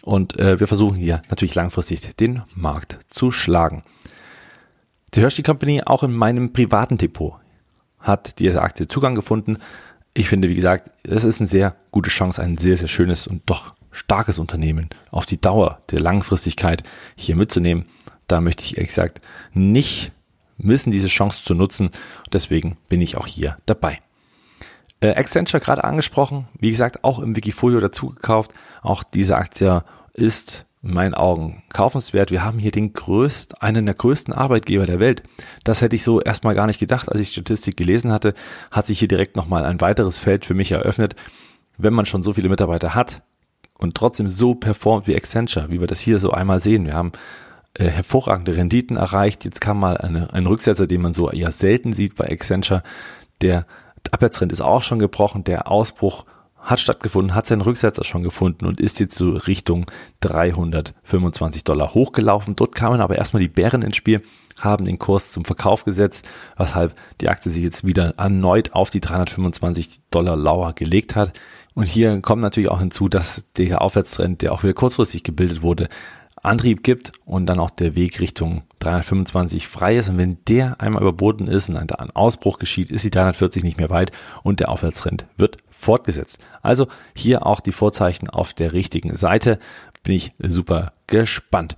Und 0.03 0.39
äh, 0.39 0.61
wir 0.61 0.67
versuchen 0.67 0.95
hier 0.95 1.21
natürlich 1.29 1.55
langfristig 1.55 2.15
den 2.15 2.43
Markt 2.55 2.99
zu 3.09 3.31
schlagen. 3.31 3.81
Die 5.13 5.21
Hershey 5.21 5.43
Company 5.43 5.81
auch 5.85 6.03
in 6.03 6.13
meinem 6.13 6.53
privaten 6.53 6.97
Depot 6.97 7.35
hat 7.99 8.39
diese 8.39 8.61
Aktie 8.61 8.87
Zugang 8.87 9.15
gefunden. 9.15 9.57
ich 10.13 10.29
finde, 10.29 10.49
wie 10.49 10.55
gesagt, 10.55 10.91
es 11.03 11.25
ist 11.25 11.39
eine 11.39 11.47
sehr 11.47 11.75
gute 11.91 12.09
Chance, 12.09 12.41
ein 12.41 12.57
sehr, 12.57 12.75
sehr 12.75 12.87
schönes 12.87 13.27
und 13.27 13.43
doch 13.45 13.75
starkes 13.91 14.39
Unternehmen 14.39 14.89
auf 15.11 15.25
die 15.25 15.39
Dauer 15.39 15.81
der 15.91 15.99
Langfristigkeit 15.99 16.83
hier 17.15 17.35
mitzunehmen. 17.35 17.85
Da 18.27 18.41
möchte 18.41 18.63
ich 18.63 18.77
ehrlich 18.77 18.89
gesagt 18.89 19.21
nicht 19.53 20.11
missen, 20.57 20.91
diese 20.91 21.07
Chance 21.07 21.43
zu 21.43 21.53
nutzen. 21.53 21.91
Deswegen 22.31 22.77
bin 22.89 23.01
ich 23.01 23.17
auch 23.17 23.27
hier 23.27 23.57
dabei. 23.65 23.99
Äh, 24.99 25.13
Accenture 25.15 25.61
gerade 25.61 25.83
angesprochen, 25.83 26.47
wie 26.59 26.71
gesagt, 26.71 27.03
auch 27.03 27.19
im 27.19 27.35
Wikifolio 27.35 27.79
dazu 27.79 28.09
gekauft. 28.09 28.51
Auch 28.81 29.03
diese 29.03 29.37
Aktie 29.37 29.83
ist 30.13 30.65
in 30.83 30.93
meinen 30.93 31.13
Augen 31.13 31.63
kaufenswert. 31.73 32.31
Wir 32.31 32.43
haben 32.43 32.59
hier 32.59 32.71
den 32.71 32.93
größten, 32.93 33.57
einen 33.59 33.85
der 33.85 33.95
größten 33.95 34.33
Arbeitgeber 34.33 34.85
der 34.85 34.99
Welt. 34.99 35.23
Das 35.63 35.81
hätte 35.81 35.95
ich 35.95 36.03
so 36.03 36.21
erstmal 36.21 36.55
gar 36.55 36.67
nicht 36.67 36.79
gedacht, 36.79 37.11
als 37.11 37.21
ich 37.21 37.29
Statistik 37.29 37.77
gelesen 37.77 38.11
hatte, 38.11 38.33
hat 38.71 38.87
sich 38.87 38.99
hier 38.99 39.07
direkt 39.07 39.35
nochmal 39.35 39.65
ein 39.65 39.81
weiteres 39.81 40.19
Feld 40.19 40.45
für 40.45 40.53
mich 40.53 40.71
eröffnet. 40.71 41.15
Wenn 41.77 41.93
man 41.93 42.05
schon 42.05 42.23
so 42.23 42.33
viele 42.33 42.49
Mitarbeiter 42.49 42.95
hat 42.95 43.21
und 43.77 43.95
trotzdem 43.95 44.29
so 44.29 44.55
performt 44.55 45.07
wie 45.07 45.15
Accenture, 45.15 45.69
wie 45.69 45.79
wir 45.79 45.87
das 45.87 45.99
hier 45.99 46.19
so 46.19 46.31
einmal 46.31 46.59
sehen. 46.59 46.85
Wir 46.85 46.93
haben 46.93 47.11
äh, 47.73 47.85
hervorragende 47.85 48.55
Renditen 48.55 48.97
erreicht. 48.97 49.45
Jetzt 49.45 49.61
kam 49.61 49.79
mal 49.79 49.97
eine, 49.97 50.33
ein 50.33 50.47
Rücksetzer, 50.47 50.87
den 50.87 51.01
man 51.01 51.13
so 51.13 51.29
eher 51.29 51.51
selten 51.51 51.93
sieht 51.93 52.15
bei 52.15 52.29
Accenture. 52.29 52.83
Der 53.41 53.65
Abwärtstrend 54.11 54.51
ist 54.51 54.61
auch 54.61 54.83
schon 54.83 54.99
gebrochen. 54.99 55.43
Der 55.43 55.69
Ausbruch 55.69 56.25
hat 56.67 56.81
stattgefunden, 56.81 57.33
hat 57.33 57.47
seinen 57.47 57.61
Rücksetzer 57.61 58.03
schon 58.03 58.23
gefunden 58.23 58.65
und 58.65 58.81
ist 58.81 58.99
jetzt 58.99 59.15
so 59.15 59.31
Richtung 59.31 59.85
325 60.19 61.63
Dollar 61.63 61.93
hochgelaufen. 61.93 62.57
Dort 62.57 62.75
kamen 62.75 62.99
aber 62.99 63.17
erstmal 63.17 63.41
die 63.41 63.47
Bären 63.47 63.81
ins 63.81 63.95
Spiel, 63.95 64.21
haben 64.59 64.83
den 64.83 64.99
Kurs 64.99 65.31
zum 65.31 65.45
Verkauf 65.45 65.85
gesetzt, 65.85 66.27
weshalb 66.57 66.93
die 67.21 67.29
Aktie 67.29 67.51
sich 67.51 67.63
jetzt 67.63 67.85
wieder 67.85 68.15
erneut 68.17 68.73
auf 68.73 68.89
die 68.89 68.99
325 68.99 70.01
Dollar 70.11 70.35
Lauer 70.35 70.73
gelegt 70.73 71.15
hat. 71.15 71.31
Und 71.73 71.87
hier 71.87 72.21
kommt 72.21 72.41
natürlich 72.41 72.69
auch 72.69 72.79
hinzu, 72.79 73.07
dass 73.07 73.45
der 73.55 73.81
Aufwärtstrend, 73.81 74.41
der 74.41 74.51
auch 74.51 74.63
wieder 74.63 74.73
kurzfristig 74.73 75.23
gebildet 75.23 75.61
wurde, 75.61 75.87
Antrieb 76.43 76.83
gibt 76.83 77.11
und 77.25 77.45
dann 77.45 77.59
auch 77.59 77.69
der 77.69 77.95
Weg 77.95 78.19
Richtung 78.19 78.63
325 78.79 79.67
frei 79.67 79.97
ist. 79.97 80.09
Und 80.09 80.17
wenn 80.17 80.37
der 80.47 80.81
einmal 80.81 81.01
überboten 81.01 81.47
ist 81.47 81.69
und 81.69 81.99
ein 81.99 82.11
Ausbruch 82.11 82.59
geschieht, 82.59 82.89
ist 82.89 83.05
die 83.05 83.09
340 83.09 83.63
nicht 83.63 83.77
mehr 83.77 83.89
weit 83.89 84.11
und 84.43 84.59
der 84.59 84.69
Aufwärtstrend 84.69 85.27
wird 85.37 85.57
fortgesetzt. 85.77 86.39
Also 86.61 86.87
hier 87.15 87.45
auch 87.45 87.59
die 87.59 87.71
Vorzeichen 87.71 88.29
auf 88.29 88.53
der 88.53 88.73
richtigen 88.73 89.15
Seite. 89.15 89.59
Bin 90.03 90.15
ich 90.15 90.31
super 90.39 90.93
gespannt. 91.07 91.75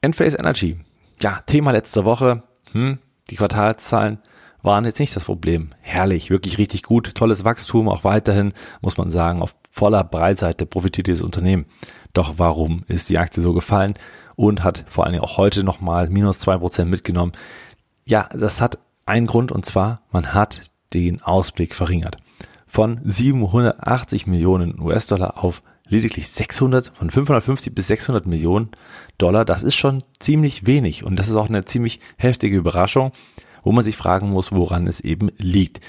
Enphase 0.00 0.38
Energy. 0.38 0.78
Ja, 1.20 1.40
Thema 1.46 1.70
letzte 1.70 2.04
Woche. 2.04 2.42
Hm, 2.72 2.98
die 3.30 3.36
Quartalszahlen 3.36 4.18
waren 4.62 4.84
jetzt 4.84 5.00
nicht 5.00 5.14
das 5.14 5.24
Problem. 5.24 5.70
Herrlich, 5.80 6.30
wirklich 6.30 6.58
richtig 6.58 6.82
gut. 6.82 7.14
Tolles 7.14 7.44
Wachstum, 7.44 7.88
auch 7.88 8.04
weiterhin, 8.04 8.52
muss 8.80 8.96
man 8.96 9.10
sagen, 9.10 9.42
auf 9.42 9.54
voller 9.70 10.04
Breitseite 10.04 10.66
profitiert 10.66 11.06
dieses 11.06 11.22
Unternehmen. 11.22 11.66
Doch 12.12 12.34
warum 12.36 12.84
ist 12.88 13.08
die 13.08 13.18
Aktie 13.18 13.42
so 13.42 13.52
gefallen 13.52 13.94
und 14.36 14.62
hat 14.62 14.84
vor 14.86 15.06
allem 15.06 15.20
auch 15.20 15.36
heute 15.36 15.64
nochmal 15.64 16.08
minus 16.10 16.38
zwei 16.38 16.58
Prozent 16.58 16.90
mitgenommen? 16.90 17.32
Ja, 18.04 18.28
das 18.32 18.60
hat 18.60 18.78
einen 19.06 19.26
Grund 19.26 19.50
und 19.50 19.64
zwar, 19.66 20.02
man 20.10 20.34
hat 20.34 20.70
den 20.92 21.22
Ausblick 21.22 21.74
verringert. 21.74 22.18
Von 22.74 23.00
780 23.02 24.26
Millionen 24.26 24.80
US-Dollar 24.80 25.44
auf 25.44 25.62
lediglich 25.86 26.30
600, 26.30 26.90
von 26.94 27.10
550 27.10 27.74
bis 27.74 27.88
600 27.88 28.24
Millionen 28.24 28.70
Dollar. 29.18 29.44
Das 29.44 29.62
ist 29.62 29.74
schon 29.74 30.04
ziemlich 30.18 30.66
wenig 30.66 31.04
und 31.04 31.16
das 31.16 31.28
ist 31.28 31.34
auch 31.34 31.50
eine 31.50 31.66
ziemlich 31.66 32.00
heftige 32.16 32.56
Überraschung, 32.56 33.12
wo 33.62 33.72
man 33.72 33.84
sich 33.84 33.98
fragen 33.98 34.30
muss, 34.30 34.52
woran 34.52 34.86
es 34.86 35.00
eben 35.00 35.30
liegt. 35.36 35.82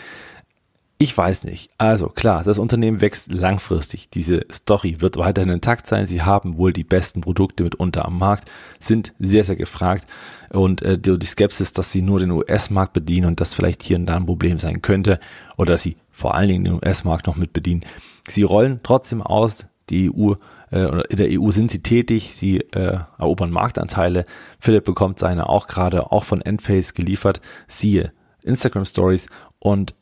Ich 0.97 1.17
weiß 1.17 1.45
nicht. 1.45 1.71
Also 1.77 2.09
klar, 2.09 2.43
das 2.43 2.59
Unternehmen 2.59 2.99
wächst 2.99 3.33
langfristig. 3.33 4.09
Diese 4.09 4.45
Story 4.51 4.97
wird 4.99 5.15
weiterhin 5.15 5.51
intakt 5.51 5.87
sein. 5.87 6.05
Sie 6.05 6.21
haben 6.21 6.57
wohl 6.57 6.73
die 6.73 6.83
besten 6.83 7.21
Produkte 7.21 7.63
mitunter 7.63 8.03
am 8.03 8.17
Markt, 8.17 8.51
sind 8.81 9.13
sehr, 9.19 9.45
sehr 9.45 9.55
gefragt. 9.55 10.05
Und 10.49 10.81
äh, 10.81 10.99
die 10.99 11.25
Skepsis, 11.25 11.71
dass 11.71 11.93
sie 11.93 12.01
nur 12.01 12.19
den 12.19 12.31
US-Markt 12.31 12.91
bedienen 12.91 13.27
und 13.27 13.39
das 13.39 13.53
vielleicht 13.53 13.83
hier 13.83 13.95
und 13.95 14.05
da 14.05 14.17
ein 14.17 14.25
Problem 14.25 14.59
sein 14.59 14.81
könnte 14.81 15.21
oder 15.55 15.73
dass 15.73 15.83
sie 15.83 15.95
vor 16.13 16.35
allen 16.35 16.47
Dingen 16.47 16.63
den 16.63 16.73
US-Markt 16.75 17.27
noch 17.27 17.35
mit 17.35 17.51
bedienen. 17.51 17.81
Sie 18.27 18.43
rollen 18.43 18.79
trotzdem 18.83 19.21
aus. 19.21 19.65
Die 19.89 20.09
EU 20.09 20.35
äh, 20.71 21.03
in 21.09 21.17
der 21.17 21.27
EU 21.39 21.51
sind 21.51 21.71
sie 21.71 21.81
tätig, 21.81 22.31
sie 22.31 22.59
äh, 22.59 22.99
erobern 23.17 23.51
Marktanteile. 23.51 24.23
Philipp 24.59 24.85
bekommt 24.85 25.19
seine 25.19 25.49
auch 25.49 25.67
gerade 25.67 26.11
auch 26.11 26.23
von 26.23 26.41
Enphase 26.41 26.93
geliefert. 26.93 27.41
Siehe 27.67 28.13
Instagram 28.43 28.85
Stories 28.85 29.27
und 29.59 29.95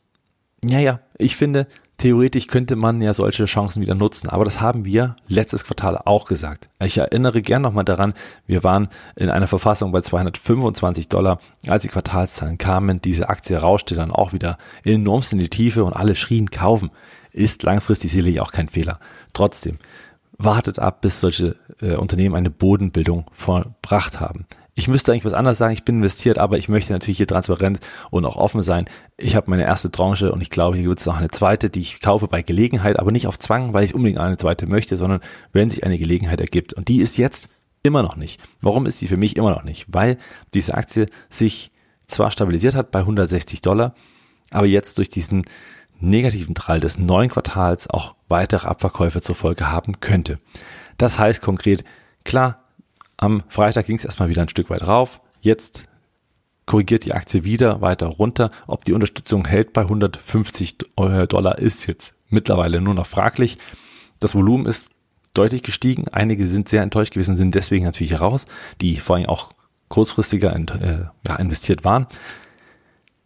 ja, 0.64 0.78
ja, 0.78 1.00
ich 1.18 1.36
finde, 1.36 1.66
theoretisch 2.02 2.48
könnte 2.48 2.74
man 2.74 3.00
ja 3.00 3.14
solche 3.14 3.44
Chancen 3.44 3.80
wieder 3.80 3.94
nutzen. 3.94 4.28
Aber 4.28 4.44
das 4.44 4.60
haben 4.60 4.84
wir 4.84 5.14
letztes 5.28 5.64
Quartal 5.64 5.96
auch 6.04 6.26
gesagt. 6.26 6.68
Ich 6.82 6.98
erinnere 6.98 7.42
gern 7.42 7.62
nochmal 7.62 7.84
daran, 7.84 8.14
wir 8.46 8.64
waren 8.64 8.88
in 9.14 9.30
einer 9.30 9.46
Verfassung 9.46 9.92
bei 9.92 10.00
225 10.00 11.08
Dollar. 11.08 11.38
Als 11.68 11.84
die 11.84 11.88
Quartalszahlen 11.88 12.58
kamen, 12.58 13.00
diese 13.00 13.28
Aktie 13.28 13.56
rauschte 13.56 13.94
dann 13.94 14.10
auch 14.10 14.32
wieder 14.32 14.58
enormst 14.82 15.32
in 15.32 15.38
die 15.38 15.48
Tiefe 15.48 15.84
und 15.84 15.92
alle 15.92 16.16
schrien 16.16 16.50
kaufen. 16.50 16.90
Ist 17.30 17.62
langfristig 17.62 18.10
sicherlich 18.10 18.40
auch 18.40 18.50
kein 18.50 18.68
Fehler. 18.68 18.98
Trotzdem, 19.32 19.78
wartet 20.38 20.80
ab, 20.80 21.02
bis 21.02 21.20
solche 21.20 21.56
äh, 21.80 21.94
Unternehmen 21.94 22.34
eine 22.34 22.50
Bodenbildung 22.50 23.26
vollbracht 23.32 24.18
haben. 24.18 24.46
Ich 24.74 24.88
müsste 24.88 25.12
eigentlich 25.12 25.26
was 25.26 25.34
anderes 25.34 25.58
sagen, 25.58 25.74
ich 25.74 25.84
bin 25.84 25.96
investiert, 25.96 26.38
aber 26.38 26.56
ich 26.56 26.70
möchte 26.70 26.92
natürlich 26.92 27.18
hier 27.18 27.26
transparent 27.26 27.80
und 28.10 28.24
auch 28.24 28.36
offen 28.36 28.62
sein. 28.62 28.86
Ich 29.18 29.36
habe 29.36 29.50
meine 29.50 29.64
erste 29.64 29.90
Tranche 29.90 30.32
und 30.32 30.40
ich 30.40 30.48
glaube, 30.48 30.76
hier 30.76 30.88
gibt 30.88 31.00
es 31.00 31.06
noch 31.06 31.18
eine 31.18 31.28
zweite, 31.28 31.68
die 31.68 31.80
ich 31.80 32.00
kaufe 32.00 32.26
bei 32.26 32.40
Gelegenheit, 32.40 32.98
aber 32.98 33.12
nicht 33.12 33.26
auf 33.26 33.38
Zwang, 33.38 33.74
weil 33.74 33.84
ich 33.84 33.94
unbedingt 33.94 34.18
eine 34.18 34.38
zweite 34.38 34.66
möchte, 34.66 34.96
sondern 34.96 35.20
wenn 35.52 35.68
sich 35.68 35.84
eine 35.84 35.98
Gelegenheit 35.98 36.40
ergibt. 36.40 36.72
Und 36.72 36.88
die 36.88 37.02
ist 37.02 37.18
jetzt 37.18 37.50
immer 37.82 38.02
noch 38.02 38.16
nicht. 38.16 38.40
Warum 38.62 38.86
ist 38.86 38.98
sie 38.98 39.08
für 39.08 39.18
mich 39.18 39.36
immer 39.36 39.50
noch 39.50 39.62
nicht? 39.62 39.86
Weil 39.88 40.16
diese 40.54 40.74
Aktie 40.74 41.06
sich 41.28 41.70
zwar 42.06 42.30
stabilisiert 42.30 42.74
hat 42.74 42.90
bei 42.90 43.00
160 43.00 43.60
Dollar, 43.60 43.94
aber 44.50 44.66
jetzt 44.66 44.96
durch 44.96 45.10
diesen 45.10 45.44
negativen 46.00 46.54
Trall 46.54 46.80
des 46.80 46.98
neuen 46.98 47.30
Quartals 47.30 47.88
auch 47.90 48.14
weitere 48.28 48.68
Abverkäufe 48.68 49.20
zur 49.20 49.34
Folge 49.34 49.70
haben 49.70 50.00
könnte. 50.00 50.38
Das 50.98 51.18
heißt 51.18 51.42
konkret, 51.42 51.84
klar, 52.24 52.61
am 53.22 53.42
Freitag 53.48 53.86
ging 53.86 53.96
es 53.96 54.04
erstmal 54.04 54.28
wieder 54.28 54.42
ein 54.42 54.48
Stück 54.48 54.68
weit 54.68 54.86
rauf. 54.86 55.20
Jetzt 55.40 55.88
korrigiert 56.66 57.04
die 57.04 57.14
Aktie 57.14 57.44
wieder 57.44 57.80
weiter 57.80 58.06
runter. 58.06 58.50
Ob 58.66 58.84
die 58.84 58.92
Unterstützung 58.92 59.46
hält 59.46 59.72
bei 59.72 59.82
150 59.82 60.78
Dollar 60.96 61.58
ist 61.58 61.86
jetzt 61.86 62.14
mittlerweile 62.28 62.80
nur 62.80 62.94
noch 62.94 63.06
fraglich. 63.06 63.58
Das 64.18 64.34
Volumen 64.34 64.66
ist 64.66 64.90
deutlich 65.34 65.62
gestiegen. 65.62 66.08
Einige 66.08 66.46
sind 66.46 66.68
sehr 66.68 66.82
enttäuscht 66.82 67.12
gewesen, 67.12 67.36
sind 67.36 67.54
deswegen 67.54 67.84
natürlich 67.84 68.20
raus, 68.20 68.46
die 68.80 68.96
vor 68.96 69.16
allem 69.16 69.26
auch 69.26 69.52
kurzfristiger 69.88 70.54
äh, 70.54 71.40
investiert 71.40 71.84
waren. 71.84 72.06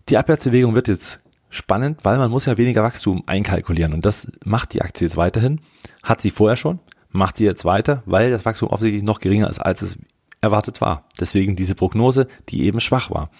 Die 0.08 0.18
Abwärtsbewegung 0.18 0.74
wird 0.74 0.88
jetzt 0.88 1.20
spannend, 1.48 2.00
weil 2.04 2.18
man 2.18 2.30
muss 2.30 2.46
ja 2.46 2.58
weniger 2.58 2.82
Wachstum 2.82 3.22
einkalkulieren 3.26 3.94
und 3.94 4.04
das 4.04 4.30
macht 4.44 4.74
die 4.74 4.82
Aktie 4.82 5.06
jetzt 5.06 5.16
weiterhin. 5.16 5.60
Hat 6.02 6.20
sie 6.20 6.30
vorher 6.30 6.56
schon, 6.56 6.80
macht 7.16 7.36
sie 7.36 7.44
jetzt 7.44 7.64
weiter, 7.64 8.02
weil 8.06 8.30
das 8.30 8.44
Wachstum 8.44 8.68
offensichtlich 8.68 9.04
noch 9.04 9.20
geringer 9.20 9.50
ist, 9.50 9.58
als 9.58 9.82
es 9.82 9.98
erwartet 10.40 10.80
war. 10.80 11.04
Deswegen 11.20 11.56
diese 11.56 11.74
Prognose, 11.74 12.28
die 12.48 12.64
eben 12.64 12.80
schwach 12.80 13.10
war. 13.10 13.30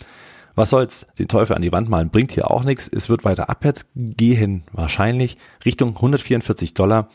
Was 0.55 0.71
soll's, 0.71 1.07
den 1.19 1.29
Teufel 1.29 1.55
an 1.55 1.63
die 1.63 1.71
Wand 1.71 1.91
malen, 1.91 2.09
bringt 2.09 2.33
hier 2.33 2.51
auch 2.51 2.65
nichts. 2.65 2.89
Es 2.89 3.11
wird 3.11 3.25
weiter 3.25 3.51
abwärts 3.51 3.91
gehen, 3.95 4.65
wahrscheinlich 4.73 5.37
Richtung 5.65 5.95
144 5.97 6.73
Dollar. 6.73 7.11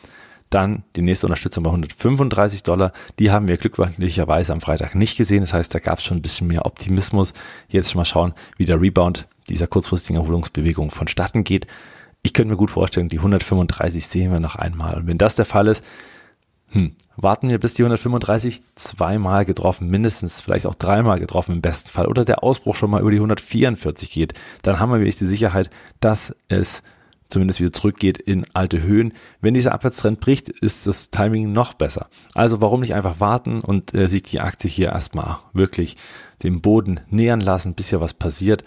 Dann 0.52 0.84
die 0.96 1.02
nächste 1.02 1.28
Unterstützung 1.28 1.64
bei 1.64 1.70
135 1.70 2.62
Dollar. 2.64 2.92
Die 3.20 3.32
haben 3.32 3.48
wir 3.48 3.58
glücklicherweise 3.58 4.54
am 4.54 4.62
Freitag 4.62 4.96
nicht 4.96 5.18
gesehen. 5.18 5.42
Das 5.42 5.54
heißt, 5.54 5.74
da 5.74 5.80
gab 5.80 6.00
es 6.00 6.06
schon 6.06 6.18
ein 6.18 6.22
bisschen 6.22 6.48
mehr 6.48 6.66
Optimismus. 6.66 7.34
Jetzt 7.70 7.96
mal 7.96 8.06
schauen, 8.06 8.34
wie 8.58 8.66
der 8.66 8.80
Rebound 8.80 9.28
dieser 9.50 9.68
kurzfristigen 9.68 10.22
Erholungsbewegung 10.22 10.92
vonstatten 10.92 11.44
geht. 11.44 11.68
Ich 12.22 12.34
könnte 12.34 12.52
mir 12.52 12.58
gut 12.58 12.70
vorstellen, 12.70 13.10
die 13.10 13.18
135 13.18 14.06
sehen 14.06 14.32
wir 14.32 14.40
noch 14.40 14.56
einmal. 14.56 14.96
Und 14.98 15.08
wenn 15.08 15.18
das 15.18 15.36
der 15.36 15.46
Fall 15.46 15.68
ist, 15.68 15.84
hm, 16.72 16.96
warten 17.18 17.50
wir 17.50 17.60
bis 17.60 17.74
die 17.74 17.84
135 17.84 18.62
zweimal 18.76 19.46
getroffen, 19.46 19.90
mindestens 19.90 20.42
vielleicht 20.42 20.66
auch 20.66 20.76
dreimal 20.76 21.20
getroffen 21.20 21.54
im 21.54 21.62
besten 21.62 21.90
Fall 21.90 22.08
oder 22.08 22.26
der 22.26 22.44
Ausbruch 22.44 22.76
schon 22.76 22.90
mal 22.90 23.02
über 23.02 23.12
die 23.12 23.18
144 23.18 24.10
geht, 24.10 24.34
dann 24.62 24.80
haben 24.80 24.92
wir 24.92 25.00
wirklich 25.00 25.18
die 25.18 25.28
Sicherheit, 25.28 25.70
dass 26.00 26.36
es 26.48 26.82
zumindest 27.32 27.60
wieder 27.60 27.74
zurückgeht 27.74 28.18
in 28.18 28.46
alte 28.54 28.82
Höhen. 28.84 29.14
Wenn 29.40 29.54
dieser 29.54 29.74
Abwärtstrend 29.74 30.20
bricht, 30.20 30.50
ist 30.50 30.86
das 30.86 31.10
Timing 31.10 31.52
noch 31.52 31.74
besser. 31.74 32.10
Also 32.36 32.62
warum 32.62 32.82
nicht 32.82 32.94
einfach 32.94 33.20
warten 33.20 33.62
und 33.62 33.94
äh, 33.94 34.08
sich 34.08 34.24
die 34.24 34.42
Aktie 34.42 34.70
hier 34.70 34.90
erstmal 34.90 35.38
wirklich 35.54 35.98
dem 36.44 36.62
Boden 36.62 37.00
nähern 37.10 37.42
lassen, 37.42 37.74
bis 37.74 37.90
hier 37.90 38.02
was 38.02 38.14
passiert. 38.14 38.64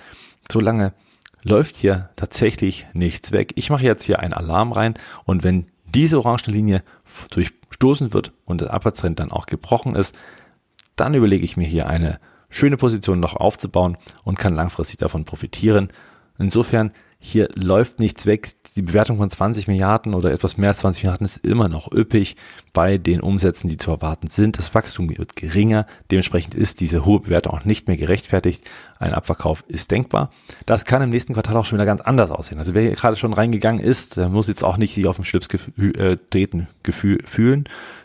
Solange 0.50 0.94
läuft 1.42 1.76
hier 1.76 2.10
tatsächlich 2.16 2.86
nichts 2.94 3.32
weg. 3.32 3.52
Ich 3.56 3.70
mache 3.70 3.84
jetzt 3.84 4.02
hier 4.02 4.18
einen 4.18 4.32
Alarm 4.32 4.72
rein 4.72 4.94
und 5.24 5.44
wenn 5.44 5.66
diese 5.94 6.18
orange 6.18 6.50
Linie 6.50 6.82
durchstoßen 7.30 8.12
wird 8.12 8.32
und 8.44 8.60
der 8.60 8.72
Abwärtstrend 8.72 9.20
dann 9.20 9.32
auch 9.32 9.46
gebrochen 9.46 9.94
ist, 9.94 10.14
dann 10.96 11.14
überlege 11.14 11.44
ich 11.44 11.56
mir 11.56 11.66
hier 11.66 11.88
eine 11.88 12.20
schöne 12.48 12.76
Position 12.76 13.20
noch 13.20 13.34
aufzubauen 13.34 13.96
und 14.22 14.38
kann 14.38 14.54
langfristig 14.54 14.98
davon 14.98 15.24
profitieren. 15.24 15.88
Insofern, 16.38 16.92
Hier 17.26 17.48
läuft 17.54 18.00
nichts 18.00 18.26
weg. 18.26 18.50
Die 18.76 18.82
Bewertung 18.82 19.16
von 19.16 19.30
20 19.30 19.66
Milliarden 19.66 20.12
oder 20.12 20.30
etwas 20.30 20.58
mehr 20.58 20.68
als 20.68 20.80
20 20.80 21.04
Milliarden 21.04 21.24
ist 21.24 21.38
immer 21.38 21.70
noch 21.70 21.90
üppig 21.90 22.36
bei 22.74 22.98
den 22.98 23.22
Umsätzen, 23.22 23.66
die 23.70 23.78
zu 23.78 23.90
erwarten 23.90 24.28
sind. 24.28 24.58
Das 24.58 24.74
Wachstum 24.74 25.08
wird 25.08 25.34
geringer. 25.34 25.86
Dementsprechend 26.10 26.54
ist 26.54 26.82
diese 26.82 27.06
hohe 27.06 27.20
Bewertung 27.20 27.54
auch 27.54 27.64
nicht 27.64 27.88
mehr 27.88 27.96
gerechtfertigt. 27.96 28.62
Ein 28.98 29.14
Abverkauf 29.14 29.64
ist 29.68 29.90
denkbar. 29.90 30.32
Das 30.66 30.84
kann 30.84 31.00
im 31.00 31.08
nächsten 31.08 31.32
Quartal 31.32 31.56
auch 31.56 31.64
schon 31.64 31.78
wieder 31.78 31.86
ganz 31.86 32.02
anders 32.02 32.30
aussehen. 32.30 32.58
Also 32.58 32.74
wer 32.74 32.82
hier 32.82 32.92
gerade 32.92 33.16
schon 33.16 33.32
reingegangen 33.32 33.82
ist, 33.82 34.18
der 34.18 34.28
muss 34.28 34.46
jetzt 34.46 34.62
auch 34.62 34.76
nicht 34.76 34.92
sich 34.92 35.06
auf 35.06 35.16
dem 35.16 35.24
Schlips 35.24 35.48
äh, 35.78 36.18
treten 36.28 36.68
Gefühl, 36.82 37.22
fühlen, 37.24 37.64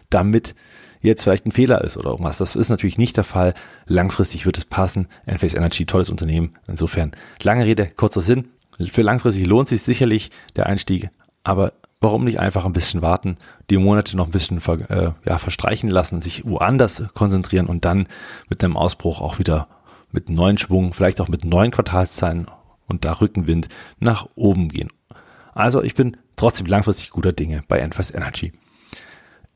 damit 0.09 0.55
jetzt 1.01 1.23
vielleicht 1.23 1.45
ein 1.45 1.51
Fehler 1.51 1.83
ist 1.83 1.97
oder 1.97 2.11
irgendwas. 2.11 2.37
Das 2.37 2.55
ist 2.55 2.69
natürlich 2.69 2.97
nicht 2.97 3.17
der 3.17 3.25
Fall. 3.25 3.53
Langfristig 3.85 4.45
wird 4.45 4.57
es 4.57 4.63
passen. 4.63 5.09
Enphase 5.25 5.57
Energy, 5.57 5.85
tolles 5.85 6.09
Unternehmen. 6.09 6.55
Insofern, 6.67 7.11
lange 7.43 7.65
Rede, 7.65 7.91
kurzer 7.97 8.21
Sinn. 8.21 8.47
Für 8.87 9.01
langfristig 9.01 9.45
lohnt 9.45 9.67
sich 9.67 9.81
sicherlich 9.81 10.31
der 10.55 10.67
Einstieg, 10.67 11.09
aber 11.43 11.73
warum 12.01 12.23
nicht 12.23 12.39
einfach 12.39 12.65
ein 12.65 12.73
bisschen 12.73 13.01
warten, 13.01 13.37
die 13.69 13.77
Monate 13.77 14.15
noch 14.15 14.25
ein 14.25 14.31
bisschen 14.31 14.61
ver, 14.61 14.89
äh, 14.89 15.11
ja, 15.25 15.37
verstreichen 15.37 15.89
lassen, 15.89 16.21
sich 16.21 16.45
woanders 16.45 17.03
konzentrieren 17.13 17.67
und 17.67 17.85
dann 17.85 18.07
mit 18.47 18.63
einem 18.63 18.77
Ausbruch 18.77 19.21
auch 19.21 19.39
wieder 19.39 19.67
mit 20.11 20.29
neuen 20.29 20.57
Schwung, 20.57 20.93
vielleicht 20.93 21.21
auch 21.21 21.27
mit 21.27 21.45
neuen 21.45 21.71
Quartalszahlen 21.71 22.47
und 22.87 23.05
da 23.05 23.13
Rückenwind 23.13 23.67
nach 23.99 24.27
oben 24.35 24.69
gehen. 24.69 24.89
Also 25.53 25.83
ich 25.83 25.93
bin 25.93 26.17
trotzdem 26.35 26.67
langfristig 26.67 27.09
guter 27.09 27.33
Dinge 27.33 27.63
bei 27.67 27.79
Enphase 27.79 28.13
Energy. 28.13 28.53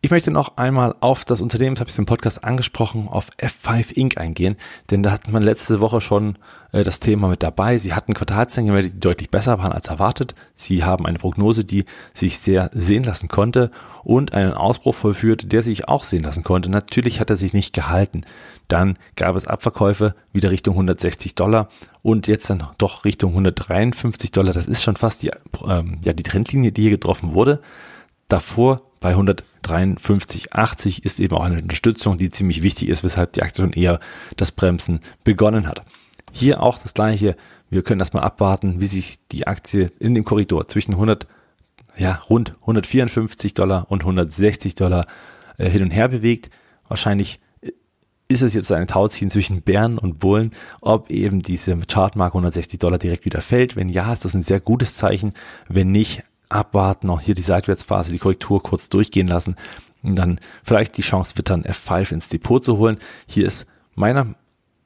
Ich 0.06 0.12
möchte 0.12 0.32
noch 0.32 0.58
einmal 0.58 0.96
auf 1.00 1.24
das 1.24 1.40
Unternehmen, 1.40 1.76
das 1.76 1.80
habe 1.80 1.90
ich 1.90 1.98
im 1.98 2.06
Podcast 2.06 2.44
angesprochen, 2.44 3.08
auf 3.08 3.30
F5 3.38 3.94
Inc. 3.94 4.18
eingehen, 4.18 4.58
denn 4.92 5.02
da 5.02 5.12
hat 5.12 5.30
man 5.30 5.42
letzte 5.42 5.80
Woche 5.80 6.02
schon 6.02 6.38
äh, 6.74 6.84
das 6.84 7.00
Thema 7.00 7.30
mit 7.30 7.42
dabei. 7.42 7.78
Sie 7.78 7.94
hatten 7.94 8.14
Quartalszahlen 8.14 8.68
gemeldet, 8.68 8.96
die 8.96 9.00
deutlich 9.00 9.32
besser 9.32 9.60
waren 9.60 9.72
als 9.72 9.88
erwartet. 9.88 10.36
Sie 10.58 10.84
haben 10.84 11.06
eine 11.06 11.20
Prognose, 11.20 11.64
die 11.64 11.86
sich 12.14 12.40
sehr 12.40 12.70
sehen 12.74 13.06
lassen 13.06 13.30
konnte 13.30 13.72
und 14.04 14.34
einen 14.34 14.52
Ausbruch 14.52 14.94
vollführt, 14.94 15.54
der 15.54 15.62
sich 15.62 15.88
auch 15.88 16.04
sehen 16.04 16.24
lassen 16.24 16.44
konnte. 16.44 16.70
Natürlich 16.70 17.22
hat 17.22 17.30
er 17.30 17.38
sich 17.38 17.54
nicht 17.54 17.72
gehalten. 17.72 18.26
Dann 18.68 18.98
gab 19.16 19.38
es 19.38 19.48
Abverkäufe 19.48 20.16
wieder 20.34 20.52
Richtung 20.52 20.74
160 20.74 21.36
Dollar 21.36 21.70
und 22.02 22.28
jetzt 22.28 22.50
dann 22.50 22.68
doch 22.78 23.06
Richtung 23.06 23.32
153 23.32 24.34
Dollar. 24.34 24.52
Das 24.52 24.68
ist 24.68 24.84
schon 24.84 24.98
fast 24.98 25.24
die, 25.24 25.32
ähm, 25.66 26.02
ja, 26.04 26.12
die 26.12 26.24
Trendlinie, 26.24 26.74
die 26.74 26.82
hier 26.82 26.92
getroffen 26.92 27.34
wurde. 27.34 27.62
Davor 28.28 28.82
bei 29.04 29.16
153,80 29.16 31.04
ist 31.04 31.20
eben 31.20 31.36
auch 31.36 31.44
eine 31.44 31.62
Unterstützung, 31.62 32.18
die 32.18 32.30
ziemlich 32.30 32.64
wichtig 32.64 32.88
ist, 32.88 33.04
weshalb 33.04 33.34
die 33.34 33.42
Aktie 33.44 33.62
schon 33.62 33.74
eher 33.74 34.00
das 34.38 34.54
Bremsen 34.54 35.02
begonnen 35.26 35.68
hat. 35.68 35.84
Hier 36.32 36.64
auch 36.64 36.78
das 36.78 36.94
gleiche. 36.94 37.36
Wir 37.70 37.84
können 37.84 38.00
erstmal 38.00 38.24
abwarten, 38.24 38.80
wie 38.80 38.86
sich 38.86 39.20
die 39.34 39.46
Aktie 39.46 39.92
in 40.00 40.16
dem 40.16 40.24
Korridor 40.24 40.70
zwischen 40.70 40.94
100, 40.94 41.28
ja, 41.98 42.22
rund 42.30 42.56
154 42.62 43.54
Dollar 43.54 43.92
und 43.92 44.04
160 44.04 44.76
Dollar 44.76 45.06
äh, 45.58 45.70
hin 45.70 45.84
und 45.84 45.92
her 45.92 46.08
bewegt. 46.08 46.50
Wahrscheinlich 46.88 47.42
ist 48.30 48.42
es 48.42 48.54
jetzt 48.54 48.72
ein 48.72 48.88
Tauziehen 48.88 49.30
zwischen 49.30 49.64
Bären 49.64 49.98
und 49.98 50.20
Bullen, 50.20 50.52
ob 50.80 51.12
eben 51.12 51.42
diese 51.42 51.78
Chartmarke 51.78 52.36
160 52.36 52.80
Dollar 52.80 53.00
direkt 53.00 53.26
wieder 53.26 53.42
fällt. 53.42 53.76
Wenn 53.76 53.90
ja, 53.90 54.14
ist 54.14 54.24
das 54.24 54.34
ein 54.34 54.42
sehr 54.42 54.62
gutes 54.62 54.96
Zeichen. 54.96 55.34
Wenn 55.68 55.92
nicht, 55.92 56.24
abwarten, 56.50 57.10
auch 57.10 57.22
hier 57.22 57.36
die 57.36 57.42
Seitwärtsphase, 57.42 58.12
die 58.12 58.20
Korrektur 58.20 58.62
kurz 58.62 58.90
durchgehen 58.90 59.28
lassen 59.28 59.56
und 60.04 60.16
dann 60.16 60.40
vielleicht 60.64 60.98
die 60.98 61.02
Chance 61.02 61.38
wittern, 61.38 61.64
F5 61.64 62.12
ins 62.12 62.30
Depot 62.30 62.64
zu 62.64 62.78
holen. 62.78 62.98
Hier 63.26 63.46
ist 63.46 63.66
meiner 63.96 64.36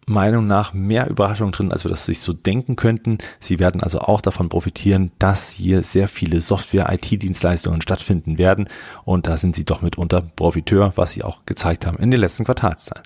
Meinung 0.10 0.48
nach 0.48 0.74
mehr 0.74 1.10
Überraschung 1.10 1.52
drin, 1.52 1.72
als 1.72 1.84
wir 1.84 1.90
das 1.90 2.06
sich 2.06 2.22
so 2.22 2.32
denken 2.32 2.78
könnten. 2.78 3.18
Sie 3.42 3.60
werden 3.60 3.84
also 3.84 4.00
auch 4.00 4.22
davon 4.22 4.48
profitieren, 4.48 5.12
dass 5.20 5.52
hier 5.52 5.84
sehr 5.84 6.08
viele 6.08 6.40
Software-IT-Dienstleistungen 6.40 7.82
stattfinden 7.82 8.38
werden 8.38 8.70
und 9.04 9.28
da 9.28 9.38
sind 9.38 9.56
sie 9.56 9.66
doch 9.66 9.82
mitunter 9.82 10.22
Profiteur, 10.22 10.94
was 10.96 11.12
sie 11.12 11.24
auch 11.24 11.46
gezeigt 11.46 11.86
haben 11.86 11.98
in 11.98 12.10
den 12.10 12.22
letzten 12.22 12.46
Quartalszahlen. 12.46 13.06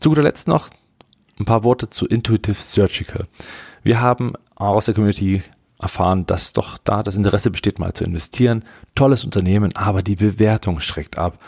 Zu 0.00 0.08
guter 0.08 0.22
Letzt 0.22 0.48
noch 0.48 0.68
ein 1.38 1.44
paar 1.44 1.62
Worte 1.62 1.88
zu 1.88 2.06
Intuitive 2.06 2.60
Surgical. 2.60 3.26
Wir 3.84 4.00
haben 4.00 4.32
aus 4.56 4.86
der 4.86 4.94
Community 4.94 5.42
erfahren, 5.80 6.26
dass 6.26 6.52
doch 6.52 6.78
da 6.78 7.02
das 7.02 7.16
Interesse 7.16 7.50
besteht, 7.50 7.78
mal 7.78 7.92
zu 7.92 8.04
investieren. 8.04 8.64
Tolles 8.94 9.24
Unternehmen, 9.24 9.74
aber 9.74 10.02
die 10.02 10.16
Bewertung 10.16 10.80
schreckt 10.80 11.18
ab. 11.18 11.38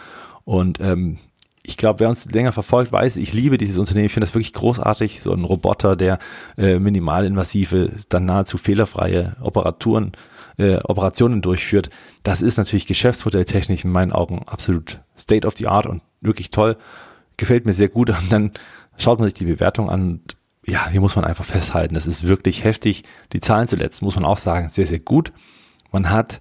Und 0.45 0.81
ähm, 0.81 1.19
ich 1.63 1.77
glaube, 1.77 2.01
wer 2.01 2.09
uns 2.09 2.31
länger 2.31 2.53
verfolgt, 2.53 2.91
weiß, 2.91 3.17
ich 3.19 3.33
liebe 3.33 3.57
dieses 3.57 3.79
Unternehmen. 3.79 4.07
Ich 4.07 4.13
finde 4.13 4.27
das 4.27 4.35
wirklich 4.35 4.53
großartig. 4.53 5.23
So 5.23 5.33
ein 5.33 5.45
Roboter, 5.45 5.95
der 5.95 6.19
äh, 6.59 6.79
minimalinvasive, 6.79 7.93
dann 8.09 8.25
nahezu 8.25 8.59
fehlerfreie 8.59 9.37
Operaturen, 9.41 10.13
äh, 10.59 10.79
Operationen 10.79 11.41
durchführt. 11.41 11.91
Das 12.25 12.43
ist 12.43 12.57
natürlich 12.57 12.87
geschäftsmodelltechnisch 12.87 13.85
in 13.85 13.93
meinen 13.93 14.13
Augen 14.13 14.43
absolut 14.47 15.01
State 15.17 15.47
of 15.47 15.57
the 15.57 15.69
Art 15.69 15.87
und 15.87 16.03
wirklich 16.21 16.51
toll. 16.51 16.77
Gefällt 17.37 17.65
mir 17.65 17.73
sehr 17.73 17.89
gut. 17.89 18.11
Und 18.11 18.33
dann 18.33 18.53
schaut 18.97 19.21
man 19.21 19.29
sich 19.29 19.35
die 19.35 19.47
Bewertung 19.47 19.89
an 19.89 20.03
und 20.03 20.37
ja, 20.67 20.89
hier 20.89 21.01
muss 21.01 21.17
man 21.17 21.25
einfach 21.25 21.45
festhalten, 21.45 21.95
das 21.95 22.07
ist 22.07 22.27
wirklich 22.27 22.65
heftig. 22.65 23.03
Die 23.33 23.41
Zahlen 23.41 23.69
zuletzt, 23.69 24.03
muss 24.03 24.15
man 24.15 24.25
auch 24.25 24.39
sagen, 24.39 24.69
sehr, 24.69 24.87
sehr 24.87 25.01
gut. 25.01 25.33
Man 25.91 26.11
hat 26.11 26.41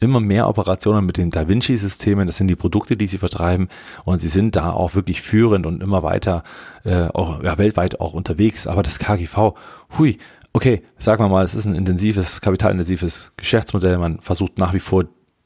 immer 0.00 0.20
mehr 0.20 0.48
Operationen 0.48 1.06
mit 1.06 1.16
den 1.16 1.30
Da 1.30 1.48
Vinci-Systemen, 1.48 2.26
das 2.26 2.36
sind 2.36 2.48
die 2.48 2.56
Produkte, 2.56 2.96
die 2.96 3.06
sie 3.06 3.18
vertreiben 3.18 3.68
und 4.04 4.20
sie 4.20 4.28
sind 4.28 4.56
da 4.56 4.72
auch 4.72 4.94
wirklich 4.94 5.22
führend 5.22 5.66
und 5.66 5.82
immer 5.82 6.02
weiter, 6.02 6.42
äh, 6.84 7.08
auch 7.08 7.42
ja, 7.42 7.58
weltweit 7.58 8.00
auch 8.00 8.12
unterwegs. 8.12 8.66
Aber 8.66 8.82
das 8.82 8.98
KGV, 8.98 9.54
hui, 9.98 10.18
okay, 10.52 10.82
sagen 10.98 11.22
wir 11.22 11.28
mal, 11.28 11.44
es 11.44 11.54
ist 11.54 11.66
ein 11.66 11.74
intensives, 11.74 12.40
kapitalintensives 12.40 13.32
Geschäftsmodell. 13.36 13.98
Man 13.98 14.20
versucht 14.20 14.58
nach 14.58 14.74
wie 14.74 14.80
vor 14.80 15.04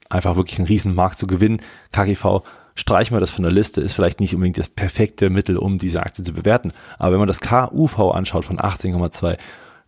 einfach 0.08 0.36
wirklich 0.36 0.58
einen 0.58 0.68
riesen 0.68 0.94
Markt 0.94 1.18
zu 1.18 1.26
gewinnen. 1.26 1.60
KGV 1.92 2.42
streichen 2.74 3.16
wir 3.16 3.20
das 3.20 3.30
von 3.30 3.42
der 3.42 3.52
Liste, 3.52 3.80
ist 3.80 3.94
vielleicht 3.94 4.20
nicht 4.20 4.34
unbedingt 4.34 4.58
das 4.58 4.68
perfekte 4.68 5.30
Mittel, 5.30 5.56
um 5.56 5.78
diese 5.78 6.02
Aktie 6.02 6.24
zu 6.24 6.32
bewerten. 6.32 6.72
Aber 6.98 7.12
wenn 7.12 7.18
man 7.18 7.28
das 7.28 7.40
KUV 7.40 8.12
anschaut 8.12 8.44
von 8.44 8.58
18,2, 8.58 9.36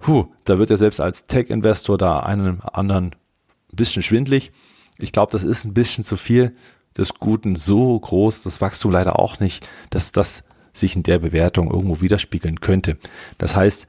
huh, 0.07 0.27
da 0.45 0.59
wird 0.59 0.71
ja 0.71 0.77
selbst 0.77 1.01
als 1.01 1.27
Tech-Investor 1.27 1.99
da 1.99 2.21
einen 2.21 2.61
anderen 2.63 3.07
ein 3.07 3.77
bisschen 3.77 4.03
schwindlig. 4.03 4.53
Ich 4.99 5.13
glaube, 5.13 5.33
das 5.33 5.45
ist 5.45 5.65
ein 5.65 5.75
bisschen 5.75 6.05
zu 6.05 6.17
viel 6.17 6.53
des 6.97 7.15
Guten, 7.15 7.57
so 7.57 7.99
groß, 7.99 8.43
das 8.43 8.61
Wachstum 8.61 8.93
leider 8.93 9.19
auch 9.19 9.41
nicht, 9.41 9.69
dass 9.91 10.13
das 10.13 10.45
sich 10.73 10.97
in 10.97 11.03
der 11.03 11.19
Bewertung 11.19 11.71
irgendwo 11.71 12.01
widerspiegeln 12.01 12.61
könnte. 12.61 12.99
Das 13.39 13.57
heißt, 13.57 13.87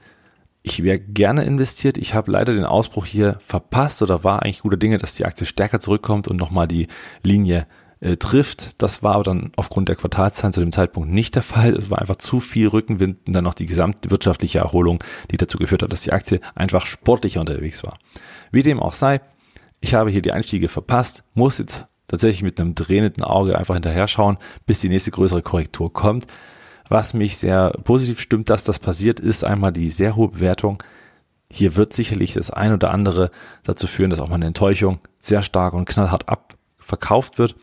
ich 0.62 0.82
wäre 0.82 0.98
gerne 0.98 1.44
investiert. 1.44 1.98
Ich 1.98 2.14
habe 2.14 2.32
leider 2.32 2.54
den 2.54 2.64
Ausbruch 2.64 3.04
hier 3.04 3.38
verpasst 3.44 4.00
oder 4.00 4.24
war 4.24 4.42
eigentlich 4.42 4.62
guter 4.62 4.78
Dinge, 4.78 4.96
dass 4.96 5.14
die 5.14 5.26
Aktie 5.26 5.46
stärker 5.46 5.78
zurückkommt 5.78 6.26
und 6.26 6.38
nochmal 6.38 6.66
die 6.66 6.88
Linie 7.22 7.66
äh, 8.04 8.18
trifft. 8.18 8.82
Das 8.82 9.02
war 9.02 9.14
aber 9.14 9.24
dann 9.24 9.52
aufgrund 9.56 9.88
der 9.88 9.96
Quartalzahlen 9.96 10.52
zu 10.52 10.60
dem 10.60 10.72
Zeitpunkt 10.72 11.10
nicht 11.10 11.34
der 11.34 11.42
Fall. 11.42 11.72
Es 11.72 11.90
war 11.90 12.00
einfach 12.00 12.16
zu 12.16 12.38
viel 12.38 12.68
Rückenwind 12.68 13.26
und 13.26 13.32
dann 13.32 13.44
noch 13.44 13.54
die 13.54 13.66
gesamte 13.66 14.10
wirtschaftliche 14.10 14.58
Erholung, 14.58 15.02
die 15.30 15.38
dazu 15.38 15.56
geführt 15.56 15.82
hat, 15.82 15.90
dass 15.90 16.02
die 16.02 16.12
Aktie 16.12 16.40
einfach 16.54 16.84
sportlicher 16.84 17.40
unterwegs 17.40 17.82
war. 17.82 17.98
Wie 18.52 18.62
dem 18.62 18.78
auch 18.78 18.94
sei, 18.94 19.22
ich 19.80 19.94
habe 19.94 20.10
hier 20.10 20.20
die 20.20 20.32
Einstiege 20.32 20.68
verpasst, 20.68 21.24
muss 21.32 21.58
jetzt 21.58 21.86
tatsächlich 22.06 22.42
mit 22.42 22.60
einem 22.60 22.74
drehenden 22.74 23.24
Auge 23.24 23.58
einfach 23.58 23.74
hinterher 23.74 24.06
schauen, 24.06 24.36
bis 24.66 24.80
die 24.80 24.90
nächste 24.90 25.10
größere 25.10 25.42
Korrektur 25.42 25.90
kommt. 25.90 26.26
Was 26.90 27.14
mich 27.14 27.38
sehr 27.38 27.70
positiv 27.84 28.20
stimmt, 28.20 28.50
dass 28.50 28.64
das 28.64 28.78
passiert, 28.78 29.18
ist 29.18 29.44
einmal 29.44 29.72
die 29.72 29.88
sehr 29.88 30.14
hohe 30.14 30.28
Bewertung. 30.28 30.82
Hier 31.50 31.76
wird 31.76 31.94
sicherlich 31.94 32.34
das 32.34 32.50
ein 32.50 32.74
oder 32.74 32.90
andere 32.90 33.30
dazu 33.62 33.86
führen, 33.86 34.10
dass 34.10 34.18
auch 34.18 34.28
mal 34.28 34.34
eine 34.34 34.46
Enttäuschung 34.46 34.98
sehr 35.20 35.42
stark 35.42 35.72
und 35.72 35.88
knallhart 35.88 36.28
abverkauft 36.28 37.38
wird. 37.38 37.56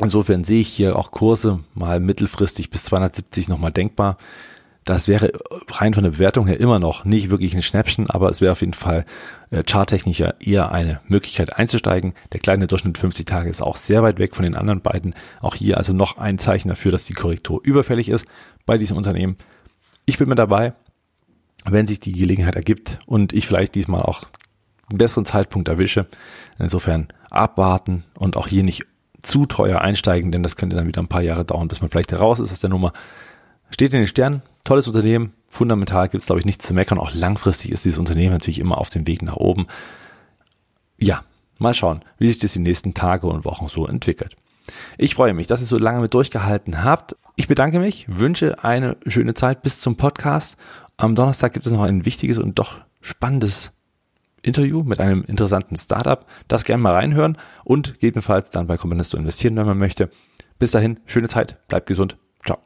Insofern 0.00 0.44
sehe 0.44 0.60
ich 0.60 0.68
hier 0.68 0.96
auch 0.96 1.10
Kurse 1.10 1.60
mal 1.74 2.00
mittelfristig 2.00 2.70
bis 2.70 2.84
270 2.84 3.48
nochmal 3.48 3.70
denkbar. 3.70 4.16
Das 4.84 5.08
wäre 5.08 5.32
rein 5.68 5.92
von 5.92 6.04
der 6.04 6.12
Bewertung 6.12 6.46
her 6.46 6.58
immer 6.58 6.78
noch 6.78 7.04
nicht 7.04 7.30
wirklich 7.30 7.54
ein 7.54 7.62
Schnäppchen, 7.62 8.08
aber 8.08 8.30
es 8.30 8.40
wäre 8.40 8.52
auf 8.52 8.62
jeden 8.62 8.72
Fall 8.72 9.04
äh, 9.50 9.62
charttechnisch 9.62 10.22
eher 10.40 10.72
eine 10.72 11.00
Möglichkeit 11.06 11.54
einzusteigen. 11.56 12.14
Der 12.32 12.40
kleine 12.40 12.66
Durchschnitt 12.66 12.96
50 12.96 13.26
Tage 13.26 13.50
ist 13.50 13.60
auch 13.60 13.76
sehr 13.76 14.02
weit 14.02 14.18
weg 14.18 14.34
von 14.34 14.42
den 14.42 14.56
anderen 14.56 14.80
beiden. 14.80 15.14
Auch 15.42 15.54
hier 15.54 15.76
also 15.76 15.92
noch 15.92 16.16
ein 16.16 16.38
Zeichen 16.38 16.68
dafür, 16.68 16.92
dass 16.92 17.04
die 17.04 17.12
Korrektur 17.12 17.60
überfällig 17.62 18.08
ist 18.08 18.24
bei 18.64 18.78
diesem 18.78 18.96
Unternehmen. 18.96 19.36
Ich 20.06 20.16
bin 20.16 20.30
mit 20.30 20.38
dabei, 20.38 20.72
wenn 21.66 21.86
sich 21.86 22.00
die 22.00 22.12
Gelegenheit 22.12 22.56
ergibt 22.56 23.00
und 23.04 23.34
ich 23.34 23.46
vielleicht 23.46 23.74
diesmal 23.74 24.02
auch 24.02 24.22
einen 24.88 24.96
besseren 24.98 25.26
Zeitpunkt 25.26 25.68
erwische. 25.68 26.06
Insofern 26.58 27.08
abwarten 27.28 28.04
und 28.18 28.38
auch 28.38 28.48
hier 28.48 28.62
nicht 28.62 28.86
zu 29.22 29.46
teuer 29.46 29.80
einsteigen, 29.80 30.32
denn 30.32 30.42
das 30.42 30.56
könnte 30.56 30.76
dann 30.76 30.86
wieder 30.86 31.02
ein 31.02 31.08
paar 31.08 31.22
Jahre 31.22 31.44
dauern, 31.44 31.68
bis 31.68 31.80
man 31.80 31.90
vielleicht 31.90 32.12
heraus 32.12 32.40
ist 32.40 32.52
aus 32.52 32.60
der 32.60 32.70
Nummer. 32.70 32.92
Steht 33.70 33.92
in 33.92 34.00
den 34.00 34.06
Sternen, 34.06 34.42
tolles 34.64 34.88
Unternehmen, 34.88 35.32
fundamental 35.48 36.08
gibt 36.08 36.20
es, 36.20 36.26
glaube 36.26 36.40
ich, 36.40 36.46
nichts 36.46 36.66
zu 36.66 36.74
meckern. 36.74 36.98
Auch 36.98 37.14
langfristig 37.14 37.70
ist 37.72 37.84
dieses 37.84 37.98
Unternehmen 37.98 38.32
natürlich 38.32 38.58
immer 38.58 38.78
auf 38.78 38.88
dem 38.88 39.06
Weg 39.06 39.22
nach 39.22 39.36
oben. 39.36 39.66
Ja, 40.98 41.22
mal 41.58 41.74
schauen, 41.74 42.02
wie 42.18 42.28
sich 42.28 42.38
das 42.38 42.52
die 42.52 42.60
nächsten 42.60 42.94
Tage 42.94 43.26
und 43.26 43.44
Wochen 43.44 43.68
so 43.68 43.86
entwickelt. 43.86 44.36
Ich 44.98 45.14
freue 45.14 45.34
mich, 45.34 45.46
dass 45.46 45.60
ihr 45.60 45.66
so 45.66 45.78
lange 45.78 46.00
mit 46.00 46.14
durchgehalten 46.14 46.84
habt. 46.84 47.16
Ich 47.36 47.48
bedanke 47.48 47.78
mich, 47.78 48.06
wünsche 48.08 48.62
eine 48.62 48.96
schöne 49.06 49.34
Zeit 49.34 49.62
bis 49.62 49.80
zum 49.80 49.96
Podcast. 49.96 50.56
Am 50.96 51.14
Donnerstag 51.14 51.52
gibt 51.52 51.66
es 51.66 51.72
noch 51.72 51.82
ein 51.82 52.04
wichtiges 52.04 52.38
und 52.38 52.58
doch 52.58 52.76
spannendes 53.00 53.72
Interview 54.42 54.82
mit 54.82 55.00
einem 55.00 55.22
interessanten 55.22 55.76
Startup. 55.76 56.24
Das 56.48 56.64
gerne 56.64 56.82
mal 56.82 56.94
reinhören 56.94 57.38
und 57.64 57.94
gegebenenfalls 57.94 58.50
dann 58.50 58.66
bei 58.66 58.76
Components 58.76 59.14
investieren, 59.14 59.56
wenn 59.56 59.66
man 59.66 59.78
möchte. 59.78 60.10
Bis 60.58 60.70
dahin, 60.70 61.00
schöne 61.06 61.28
Zeit, 61.28 61.66
bleibt 61.68 61.86
gesund. 61.86 62.16
Ciao. 62.44 62.58